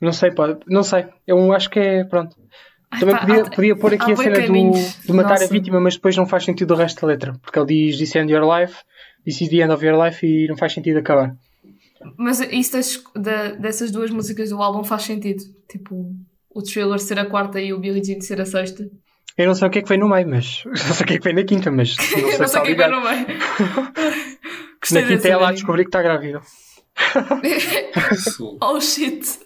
Não 0.00 0.12
sei, 0.12 0.30
pode. 0.30 0.60
Não 0.68 0.82
sei. 0.84 1.06
Eu 1.26 1.52
acho 1.52 1.68
que 1.70 1.78
é. 1.80 2.04
Pronto. 2.04 2.36
Ai, 2.90 3.00
Também 3.00 3.14
pá, 3.14 3.20
podia, 3.26 3.42
há- 3.42 3.50
podia 3.50 3.76
pôr 3.76 3.94
aqui 3.94 4.12
a 4.12 4.16
cena 4.16 4.40
do, 4.46 4.72
de 5.06 5.12
matar 5.12 5.30
a 5.30 5.40
Nossa. 5.40 5.48
vítima, 5.48 5.80
mas 5.80 5.94
depois 5.96 6.16
não 6.16 6.26
faz 6.26 6.44
sentido 6.44 6.72
o 6.72 6.76
resto 6.76 7.00
da 7.00 7.08
letra. 7.08 7.34
Porque 7.42 7.58
ele 7.58 7.66
diz 7.66 7.98
This 7.98 8.14
end 8.14 8.32
your 8.32 8.44
life, 8.44 8.74
this 9.24 9.40
is 9.40 9.48
the 9.48 9.56
end 9.56 9.72
of 9.72 9.84
your 9.84 10.00
life 10.02 10.24
e 10.24 10.46
não 10.48 10.56
faz 10.56 10.72
sentido 10.72 10.98
acabar. 10.98 11.34
Mas 12.16 12.40
isso 12.40 12.72
das, 12.72 13.02
da- 13.16 13.52
dessas 13.52 13.90
duas 13.90 14.10
músicas 14.10 14.50
do 14.50 14.62
álbum 14.62 14.84
faz 14.84 15.02
sentido. 15.02 15.42
Tipo, 15.68 16.14
o 16.54 16.62
thriller 16.62 16.98
ser 17.00 17.18
a 17.18 17.26
quarta 17.26 17.60
e 17.60 17.72
o 17.72 17.78
Billie 17.80 18.02
Jean 18.04 18.20
ser 18.20 18.40
a 18.40 18.46
sexta. 18.46 18.88
Eu 19.36 19.46
não 19.48 19.54
sei 19.54 19.68
o 19.68 19.70
que 19.70 19.80
é 19.80 19.82
que 19.82 19.88
vem 19.88 19.98
no 19.98 20.08
meio, 20.08 20.26
mas. 20.28 20.62
Não 20.64 20.76
sei 20.76 21.04
o 21.04 21.06
que 21.06 21.14
é 21.14 21.18
que 21.18 21.24
vem 21.24 21.34
na 21.34 21.44
quinta, 21.44 21.70
mas. 21.70 21.94
Não 21.98 22.04
sei, 22.06 22.38
não 22.38 22.48
sei 22.48 22.60
o 22.60 22.62
que 22.64 22.70
é 22.70 22.74
que 22.74 22.82
ligado. 22.82 22.90
no 22.92 23.00
meio. 23.02 23.26
Na 24.92 25.02
quinta 25.02 25.28
é 25.28 25.36
lá 25.36 25.52
descobrir 25.52 25.82
que 25.84 25.88
está 25.88 26.00
grávida. 26.00 26.40
Oh 28.60 28.80
shit, 28.80 29.38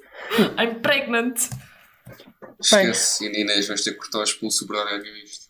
I'm 0.59 0.81
pregnant. 0.83 1.39
Esquece. 2.61 3.25
E 3.25 3.29
a 3.37 3.41
Inês, 3.41 3.67
vais 3.69 3.83
ter 3.83 3.93
que 3.93 3.99
cortar 3.99 4.23
os 4.23 4.33
pulsos. 4.33 4.63
O 4.63 4.67
Bernardo 4.69 5.03
ganhou 5.03 5.17
isto. 5.17 5.47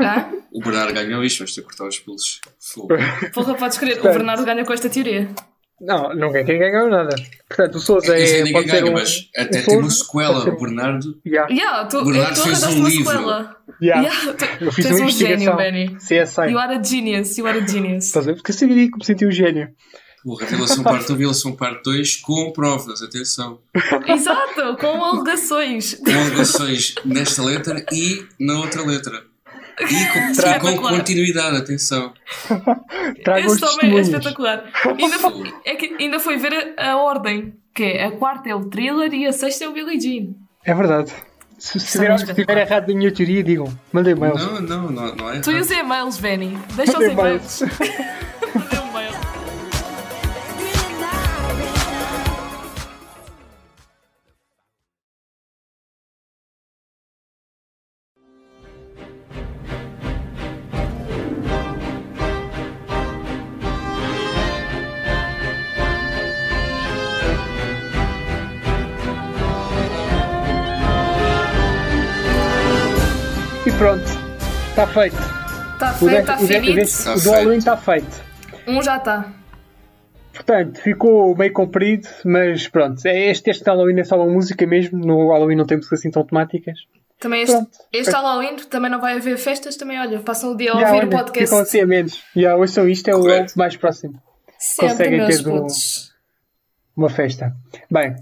Ah? 0.00 0.30
O 0.52 0.60
Bernardo 0.60 0.92
ganhou 0.94 1.22
isto, 1.24 1.38
vais 1.38 1.54
ter 1.54 1.60
que 1.60 1.66
cortar 1.68 1.86
os 1.86 1.98
pulsos. 1.98 2.40
Fogo. 2.58 2.88
Porra, 3.32 3.54
podes 3.54 3.78
crer, 3.78 3.98
o. 4.00 4.02
Bernardo 4.02 4.44
ganha 4.44 4.64
com 4.64 4.72
esta 4.72 4.88
teoria. 4.90 5.28
Não, 5.80 6.14
ninguém 6.14 6.44
quem 6.44 6.58
ganhou 6.60 6.88
nada. 6.88 7.14
Portanto, 7.48 7.74
o 7.74 7.80
Souza 7.80 8.16
é. 8.16 8.38
ninguém 8.38 8.52
Pode 8.52 8.70
ser 8.70 8.80
ganha, 8.82 8.90
um. 8.90 8.94
mas 8.94 9.28
até 9.36 9.60
um 9.60 9.64
tem 9.64 9.78
uma 9.78 9.90
sequela. 9.90 10.48
O 10.48 10.60
Bernardo. 10.60 11.20
Yeah, 11.26 11.52
Yeah, 11.52 11.84
tu, 11.88 11.98
O 11.98 12.04
Bernardo 12.04 12.34
tu 12.36 12.42
fez 12.42 12.62
um 12.62 12.70
uma 12.76 12.88
livro. 12.88 13.10
sequela. 13.12 13.56
yeah. 13.82 14.02
Yeah, 14.08 14.32
tu, 14.34 14.64
Eu 14.64 14.72
fiz 14.72 14.84
tu 14.86 14.88
és 14.92 15.00
uma 15.00 15.06
um 15.06 15.10
gênio. 15.10 15.56
Benny. 15.56 15.96
CSI. 15.96 16.50
You 16.50 16.58
are 16.58 16.76
a 16.76 16.82
genius, 16.82 17.36
you 17.36 17.46
are 17.48 17.58
a 17.58 17.66
genius. 17.66 18.04
Estás 18.06 18.26
a 18.26 18.30
ver? 18.30 18.36
Porque 18.36 18.52
eu 18.52 18.54
sabia 18.54 18.90
que 18.90 18.96
me 18.98 19.04
senti 19.04 19.26
um 19.26 19.30
gênio. 19.32 19.70
Porra, 20.24 20.46
Revelação 20.46 20.84
Parte 20.84 21.10
1, 21.10 21.16
Revelação 21.16 21.52
Parte 21.52 21.82
2 21.82 22.16
com 22.16 22.52
provas, 22.52 23.02
atenção. 23.02 23.58
Exato, 24.06 24.76
com 24.78 25.04
alegações. 25.04 25.94
Com 25.94 26.10
alegações 26.12 26.94
nesta 27.04 27.42
letra 27.42 27.84
e 27.92 28.24
na 28.38 28.60
outra 28.60 28.86
letra. 28.86 29.24
E 29.80 30.06
com, 30.06 30.68
e 30.68 30.76
com 30.76 30.88
continuidade, 30.88 31.56
atenção. 31.56 32.12
Traga 33.24 33.46
os 33.46 33.54
Este 33.54 33.64
homem 33.64 33.98
é 33.98 34.00
espetacular. 34.00 34.64
Ainda 34.86 35.18
foi, 35.18 35.54
é 35.64 35.74
que 35.74 35.96
ainda 35.98 36.20
foi 36.20 36.36
ver 36.36 36.74
a, 36.78 36.92
a 36.92 36.96
ordem, 36.98 37.54
que 37.74 37.82
é 37.82 38.04
a 38.04 38.12
quarta 38.12 38.48
é 38.48 38.54
o 38.54 38.66
thriller 38.66 39.12
e 39.12 39.26
a 39.26 39.32
sexta 39.32 39.64
é 39.64 39.68
o 39.68 39.72
Billie 39.72 40.00
Jean. 40.00 40.34
É 40.64 40.72
verdade. 40.72 41.12
Se, 41.58 41.80
se, 41.80 41.86
Está 41.86 42.00
tiver, 42.00 42.18
se 42.18 42.30
estiver 42.30 42.58
errado 42.58 42.86
da 42.86 42.94
minha 42.94 43.12
teoria, 43.12 43.42
digam. 43.42 43.72
Mandem 43.92 44.14
mails. 44.14 44.40
Não, 44.40 44.60
não, 44.60 44.90
não, 44.90 45.14
não 45.16 45.30
é. 45.30 45.40
Tu 45.40 45.50
e 45.50 45.60
os 45.60 45.70
e-mails, 45.70 46.18
Benny. 46.18 46.56
Deixa 46.76 46.98
os 46.98 47.04
e-mails. 47.04 47.62
pronto. 73.82 74.04
Está 74.70 74.86
feito. 74.86 75.16
Está 75.16 75.90
O, 75.90 75.94
feito, 75.98 76.20
está 76.20 76.38
o, 76.38 76.44
o, 76.44 76.46
finito. 76.46 76.74
deste- 76.76 77.04
Tá 77.04 77.14
o 77.14 77.20
do. 77.20 77.30
Halloween 77.32 77.58
está 77.58 77.76
feito. 77.76 78.24
Um 78.68 78.80
já 78.80 78.96
está. 78.96 79.32
Portanto, 80.32 80.80
ficou 80.80 81.36
meio 81.36 81.52
comprido, 81.52 82.08
mas 82.24 82.68
pronto. 82.68 83.04
É 83.04 83.30
este, 83.30 83.50
este 83.50 83.64
Halloween 83.64 83.98
é 83.98 84.04
só 84.04 84.14
uma 84.16 84.32
música 84.32 84.64
mesmo. 84.68 85.04
No 85.04 85.32
Halloween 85.32 85.56
não 85.56 85.66
temos 85.66 85.92
assim 85.92 86.12
tão 86.12 86.24
temáticas. 86.24 86.78
Também 87.18 87.42
este, 87.42 87.54
Pronto. 87.56 87.70
este 87.92 88.12
Halloween 88.12 88.56
também 88.70 88.90
não 88.90 89.00
vai 89.00 89.16
haver 89.16 89.36
festas, 89.36 89.76
também 89.76 89.98
olha, 90.00 90.20
passam 90.20 90.52
o 90.52 90.56
dia 90.56 90.72
a 90.72 90.76
ouvir 90.76 91.04
o 91.06 91.10
podcast. 91.10 91.44
Ficam 91.46 91.58
assim 91.58 91.80
a 91.80 91.86
menos. 91.86 92.22
Já, 92.36 92.54
ouçam 92.56 92.88
isto, 92.88 93.08
é 93.08 93.16
o 93.16 93.24
mais 93.56 93.76
próximo. 93.76 94.14
Sempre, 94.58 94.90
conseguem 94.90 95.18
meus 95.18 95.36
ter 95.36 95.42
putos. 95.44 96.12
Uma 96.96 97.08
festa. 97.10 97.52
Bem, 97.90 98.14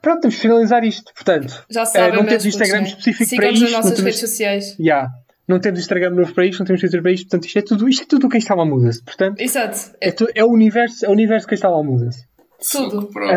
pronto, 0.00 0.20
temos 0.22 0.34
de 0.36 0.40
finalizar 0.40 0.84
isto. 0.84 1.12
Portanto, 1.14 1.64
Já 1.70 1.82
eh, 1.82 1.86
sabem, 1.86 2.12
não 2.16 2.26
temos 2.26 2.44
Instagram 2.46 2.82
específico 2.82 3.36
para 3.36 3.50
isto. 3.50 3.62
nas 3.62 3.72
nossas 3.72 3.90
temos- 3.92 4.04
redes 4.04 4.20
sociais. 4.20 4.76
Já. 4.78 5.08
Não 5.48 5.58
temos 5.58 5.80
Instagram 5.80 6.10
novo 6.10 6.32
para 6.32 6.46
isto, 6.46 6.60
não 6.60 6.66
temos 6.66 6.80
Twitter 6.80 7.02
para 7.02 7.10
isto, 7.12 7.24
portanto 7.28 7.46
isto 7.46 7.58
é 7.58 7.62
tudo, 7.62 7.88
isto 7.88 8.02
é 8.02 8.06
tudo 8.06 8.26
o 8.26 8.30
que 8.30 8.38
estava 8.38 8.64
muda-se. 8.64 9.02
Portanto, 9.02 9.40
Exato. 9.40 9.78
é, 10.00 10.08
É 10.08 10.12
tu- 10.12 10.28
é 10.34 10.44
o 10.44 10.48
universo, 10.48 11.04
é 11.04 11.08
o 11.08 11.12
universo 11.12 11.46
que 11.48 11.54
estava 11.54 11.82
muda-se. 11.82 12.24
tudo. 12.70 13.06
Que 13.08 13.12
pro. 13.12 13.28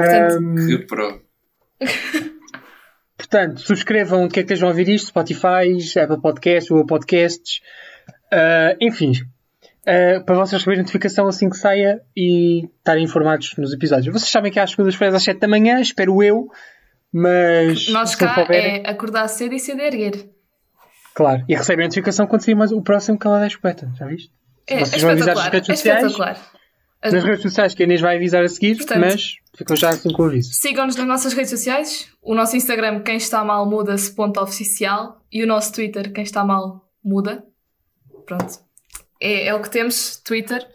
Que 0.67 0.77
pro. 0.85 1.21
Portanto, 3.17 3.61
subscrevam 3.61 4.23
onde 4.23 4.33
quer 4.33 4.41
que 4.43 4.53
estejam 4.53 4.67
a 4.67 4.71
ouvir 4.71 4.89
isto: 4.89 5.07
Spotify, 5.07 5.77
Apple 6.01 6.21
Podcasts, 6.21 6.69
Google 6.69 6.85
Podcasts, 6.85 7.61
uh, 8.31 8.75
enfim. 8.81 9.13
Uh, 9.85 10.23
para 10.23 10.35
vocês 10.35 10.53
receberem 10.61 10.79
notificação 10.79 11.27
assim 11.27 11.49
que 11.49 11.57
saia 11.57 12.01
e 12.15 12.65
estarem 12.77 13.03
informados 13.03 13.53
nos 13.57 13.73
episódios. 13.73 14.13
Vocês 14.13 14.31
sabem 14.31 14.49
que 14.51 14.59
às 14.59 14.71
segundas-feiras 14.71 15.13
às 15.15 15.23
7 15.23 15.39
da 15.39 15.47
manhã, 15.47 15.81
espero 15.81 16.23
eu, 16.23 16.47
mas 17.11 17.89
Nós 17.89 18.15
cá 18.15 18.33
souberem, 18.35 18.81
é 18.85 18.89
acordar 18.89 19.27
cedo 19.27 19.53
e 19.53 19.59
cedo 19.59 19.81
a 19.81 19.85
erguer. 19.85 20.29
claro. 21.13 21.43
E 21.49 21.55
recebem 21.55 21.83
a 21.83 21.87
notificação 21.87 22.25
quando 22.25 22.41
sair 22.45 22.55
mais 22.55 22.71
o 22.71 22.81
próximo 22.81 23.17
Calada 23.17 23.45
Espoeta, 23.45 23.91
já 23.97 24.05
viste? 24.07 24.31
É, 24.67 24.75
é 24.75 24.79
Vocês 24.85 25.01
vão 25.01 25.11
avisar 25.11 25.35
nas 25.35 25.47
redes 25.49 25.69
É 25.69 25.75
sociais? 25.75 26.03
espetacular. 26.05 26.51
Nas 27.03 27.23
redes 27.25 27.41
sociais 27.41 27.73
que 27.75 27.83
a 27.83 27.85
Inês 27.85 27.99
vai 27.99 28.15
avisar 28.15 28.41
a 28.43 28.47
seguir, 28.47 28.77
Portanto- 28.77 28.99
mas 29.01 29.33
ficam 29.57 29.75
já 29.75 29.89
assim 29.89 30.13
com 30.13 30.23
o 30.23 30.25
aviso. 30.27 30.53
Sigam-nos 30.53 30.95
nas 30.95 31.05
nossas 31.05 31.33
redes 31.33 31.49
sociais. 31.49 32.07
O 32.21 32.33
nosso 32.33 32.55
Instagram, 32.55 33.01
quem 33.01 33.17
está 33.17 33.43
mal 33.43 33.69
muda-se, 33.69 34.15
ponto 34.15 34.39
oficial. 34.39 35.21
E 35.29 35.43
o 35.43 35.47
nosso 35.47 35.73
Twitter, 35.73 36.13
quem 36.13 36.23
está 36.23 36.45
mal 36.45 36.89
muda. 37.03 37.43
Pronto. 38.25 38.59
É, 39.23 39.47
é 39.47 39.55
o 39.55 39.61
que 39.61 39.69
temos, 39.69 40.17
Twitter. 40.17 40.67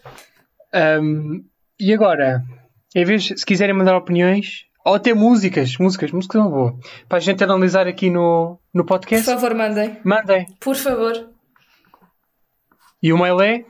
Um, 0.74 1.44
e 1.78 1.92
agora, 1.92 2.42
em 2.94 3.04
vez, 3.04 3.26
se 3.26 3.44
quiserem 3.44 3.76
mandar 3.76 3.94
opiniões, 3.94 4.64
ou 4.84 4.94
até 4.94 5.12
músicas, 5.12 5.76
músicas, 5.76 6.10
músicas 6.10 6.40
são 6.40 6.50
boa, 6.50 6.78
para 7.06 7.18
a 7.18 7.20
gente 7.20 7.44
analisar 7.44 7.86
aqui 7.86 8.08
no, 8.08 8.58
no 8.72 8.84
Por 8.84 8.94
podcast, 8.96 9.26
favor, 9.26 9.54
mandem. 9.54 9.98
mandem. 10.02 10.46
Por 10.58 10.74
favor. 10.74 11.28
E 13.02 13.12
o 13.12 13.18
mail 13.18 13.40
é 13.42 13.64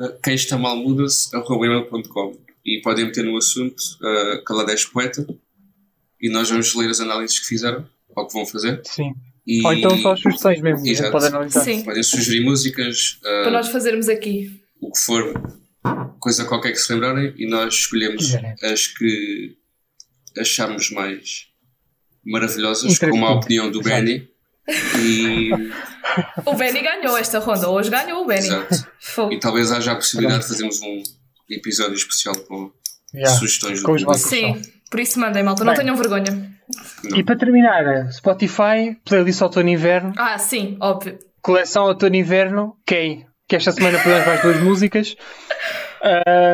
Uh, 0.00 0.16
quem 0.22 0.34
está 0.36 0.56
mal 0.56 0.76
muda-se, 0.76 1.34
arroba 1.34 1.66
email.com. 1.66 2.32
E 2.64 2.80
podem 2.82 3.06
meter 3.06 3.24
no 3.24 3.36
assunto 3.36 3.74
uh, 4.00 4.44
Calades 4.44 4.84
Poeta 4.84 5.26
e 6.20 6.30
nós 6.30 6.48
vamos 6.48 6.72
ler 6.76 6.88
as 6.88 7.00
análises 7.00 7.40
que 7.40 7.46
fizeram, 7.46 7.84
ou 8.14 8.24
que 8.24 8.32
vão 8.32 8.46
fazer. 8.46 8.80
sim. 8.84 9.12
E 9.50 9.64
Ou 9.64 9.72
então 9.72 9.96
só 10.02 10.12
as 10.12 10.20
sugestões 10.20 10.60
mesmo, 10.60 10.80
a 10.82 10.84
gente 10.84 10.98
Exato. 10.98 11.10
pode 11.12 11.26
analisar. 11.26 11.64
Sim. 11.64 11.82
podem 11.82 12.02
sugerir 12.02 12.44
músicas, 12.44 13.18
uh, 13.20 13.42
Para 13.44 13.50
nós 13.50 13.68
fazermos 13.68 14.06
aqui. 14.08 14.60
o 14.78 14.92
que 14.92 15.00
for, 15.00 15.32
coisa 16.20 16.44
qualquer 16.44 16.72
que 16.72 16.76
se 16.78 16.92
lembrarem, 16.92 17.32
e 17.38 17.48
nós 17.48 17.72
escolhemos 17.72 18.34
as 18.62 18.86
que 18.88 19.56
achamos 20.38 20.90
mais 20.90 21.46
maravilhosas, 22.24 22.98
como 22.98 23.24
a 23.24 23.32
opinião 23.32 23.70
do. 23.70 23.80
Benny. 23.80 24.28
E, 25.00 25.50
O 26.44 26.54
Benny 26.54 26.82
ganhou 26.82 27.16
esta 27.16 27.38
ronda. 27.38 27.70
Hoje 27.70 27.88
ganhou 27.88 28.22
o 28.22 28.26
Benny. 28.26 28.48
exato. 28.48 28.86
E 29.32 29.38
talvez 29.40 29.72
haja 29.72 29.92
a 29.92 29.96
possibilidade 29.96 30.42
de 30.42 30.48
fazermos 30.48 30.80
um 30.82 31.02
episódio 31.48 31.94
especial 31.94 32.36
com 32.40 32.70
Yeah. 33.14 33.34
sugestões 33.38 33.80
do 33.80 33.86
Com 33.86 33.92
os 33.92 34.04
público. 34.04 34.28
Sim, 34.28 34.60
por 34.90 35.00
isso 35.00 35.18
mandem, 35.18 35.42
malta. 35.42 35.64
Não 35.64 35.72
Bem. 35.72 35.80
tenham 35.80 35.96
vergonha. 35.96 36.57
E 37.16 37.22
para 37.24 37.36
terminar, 37.36 38.10
Spotify, 38.12 38.96
playlist 39.04 39.40
outono 39.42 39.68
e 39.68 39.72
inverno, 39.72 40.12
Ah, 40.16 40.36
sim, 40.38 40.76
óbvio. 40.80 41.18
coleção 41.42 41.84
outono 41.84 42.14
e 42.14 42.18
inverno, 42.18 42.76
Kay, 42.86 43.24
que 43.48 43.56
esta 43.56 43.72
semana 43.72 43.98
pusemos 43.98 44.26
mais 44.26 44.42
duas 44.42 44.60
músicas. 44.62 45.16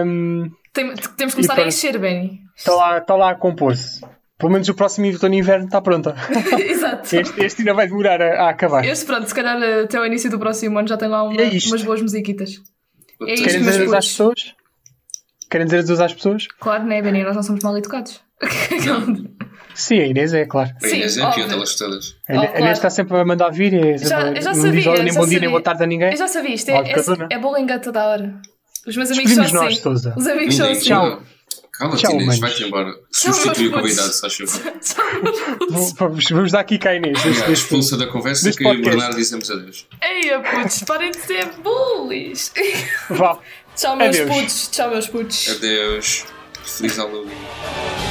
Um, 0.06 0.50
Tem- 0.72 0.94
temos 1.16 1.34
que 1.34 1.42
começar 1.46 1.58
a 1.60 1.66
encher, 1.66 1.98
Benny. 1.98 2.40
Está 2.56 2.72
lá, 2.74 2.98
está 2.98 3.14
lá 3.16 3.30
a 3.30 3.34
compor-se. 3.34 4.00
Pelo 4.38 4.50
menos 4.52 4.68
o 4.68 4.74
próximo 4.74 5.06
outono 5.06 5.34
e 5.34 5.38
inverno 5.38 5.66
está 5.66 5.80
pronta. 5.80 6.14
Exato. 6.58 7.14
Este, 7.16 7.40
este 7.44 7.60
ainda 7.62 7.74
vai 7.74 7.86
demorar 7.86 8.20
a, 8.20 8.46
a 8.46 8.48
acabar. 8.50 8.84
Este, 8.84 9.04
pronto, 9.06 9.26
se 9.28 9.34
calhar 9.34 9.56
até 9.84 9.98
o 10.00 10.04
início 10.04 10.28
do 10.30 10.38
próximo 10.38 10.78
ano 10.78 10.88
já 10.88 10.96
tem 10.96 11.08
lá 11.08 11.22
uma- 11.22 11.40
É 11.40 11.50
umas 11.66 11.82
boas 11.82 12.02
musiquitas. 12.02 12.60
É 13.22 13.34
isto, 13.34 13.44
Querem 13.44 13.58
dizer 13.60 13.74
adeus 13.76 13.92
às 13.92 14.06
pessoas? 14.08 14.54
Querem 15.50 15.66
dizer 15.66 15.78
adeus 15.80 16.00
às 16.00 16.12
pessoas? 16.14 16.46
Claro, 16.58 16.84
né, 16.84 17.00
Benny? 17.00 17.22
Nós 17.22 17.36
não 17.36 17.42
somos 17.44 17.62
mal 17.62 17.76
educados. 17.78 18.20
Sim, 19.74 20.00
a 20.00 20.06
Inês 20.06 20.32
é, 20.32 20.44
claro. 20.44 20.70
A 20.82 20.86
Inês 20.88 21.12
Sim, 21.14 21.20
é 21.20 21.22
a 21.24 21.26
pior 21.26 21.42
óbvio. 21.44 21.48
delas 21.48 21.74
todas. 21.74 22.16
A 22.28 22.34
Inês, 22.34 22.50
Oh, 22.50 22.56
claro. 22.56 22.72
está 22.72 22.90
sempre 22.90 23.16
a 23.18 23.24
mandar 23.24 23.50
vir 23.50 23.72
e 23.74 23.98
Já- 23.98 24.28
eu 24.30 24.40
já 24.42 24.52
não 24.52 24.62
sabia, 24.62 24.72
diz 24.82 24.86
nem 25.02 25.12
já 25.12 25.20
bom 25.20 25.26
dia 25.26 25.40
nem 25.40 25.48
boa 25.50 25.60
tarde 25.62 25.82
a 25.82 25.86
ninguém. 25.86 26.10
Eu 26.12 26.16
já 26.16 26.28
sabia, 26.28 26.54
isto 26.54 26.68
é, 26.70 26.74
é, 26.76 26.96
né? 27.18 27.28
é 27.30 27.38
bullying 27.38 27.70
a 27.70 27.78
toda 27.78 28.00
a 28.02 28.06
hora. 28.08 28.34
Os 28.86 28.96
meus 28.96 29.10
amigos 29.10 29.32
são 29.32 29.44
assim. 29.44 29.54
nós, 29.54 29.78
Sousa. 29.78 30.14
Os 30.16 30.26
amigos 30.26 30.54
são 30.56 30.70
assim. 30.70 30.80
Tchau. 30.82 31.22
Cala-te, 31.72 32.06
Inês, 32.06 32.38
vai-te 32.38 32.62
embora. 32.64 32.94
Substitui 33.10 33.66
o 33.66 33.72
convidado, 33.72 34.12
se 34.12 34.20
faz 34.20 34.34
favor. 34.36 34.72
Tchau, 34.80 35.22
meus 35.24 35.40
putos. 35.58 35.92
Vamos, 35.98 36.24
vamos 36.30 36.52
dar 36.52 36.60
aqui 36.60 36.78
cá 36.78 36.90
a 36.90 36.94
Inês. 36.94 37.20
Deste, 37.20 37.50
Expulsa 37.52 37.96
da 37.96 38.06
conversa 38.06 38.50
que 38.52 38.62
podcast. 38.62 38.90
Bernardo 38.90 39.16
dizemos 39.16 39.50
adeus. 39.50 39.86
Eia, 40.00 40.38
putos, 40.40 40.82
parem 40.84 41.10
de 41.10 41.16
ser 41.18 41.46
bullies. 41.64 42.52
vá. 43.10 43.38
Tchau, 43.74 43.96
meus 43.96 44.16
Adeus. 44.20 44.36
putos. 44.36 44.68
Tchau, 44.68 44.90
meus 44.90 45.08
putos. 45.08 45.48
Adeus. 45.50 46.24
Feliz 46.62 46.96
Halloween. 46.96 48.03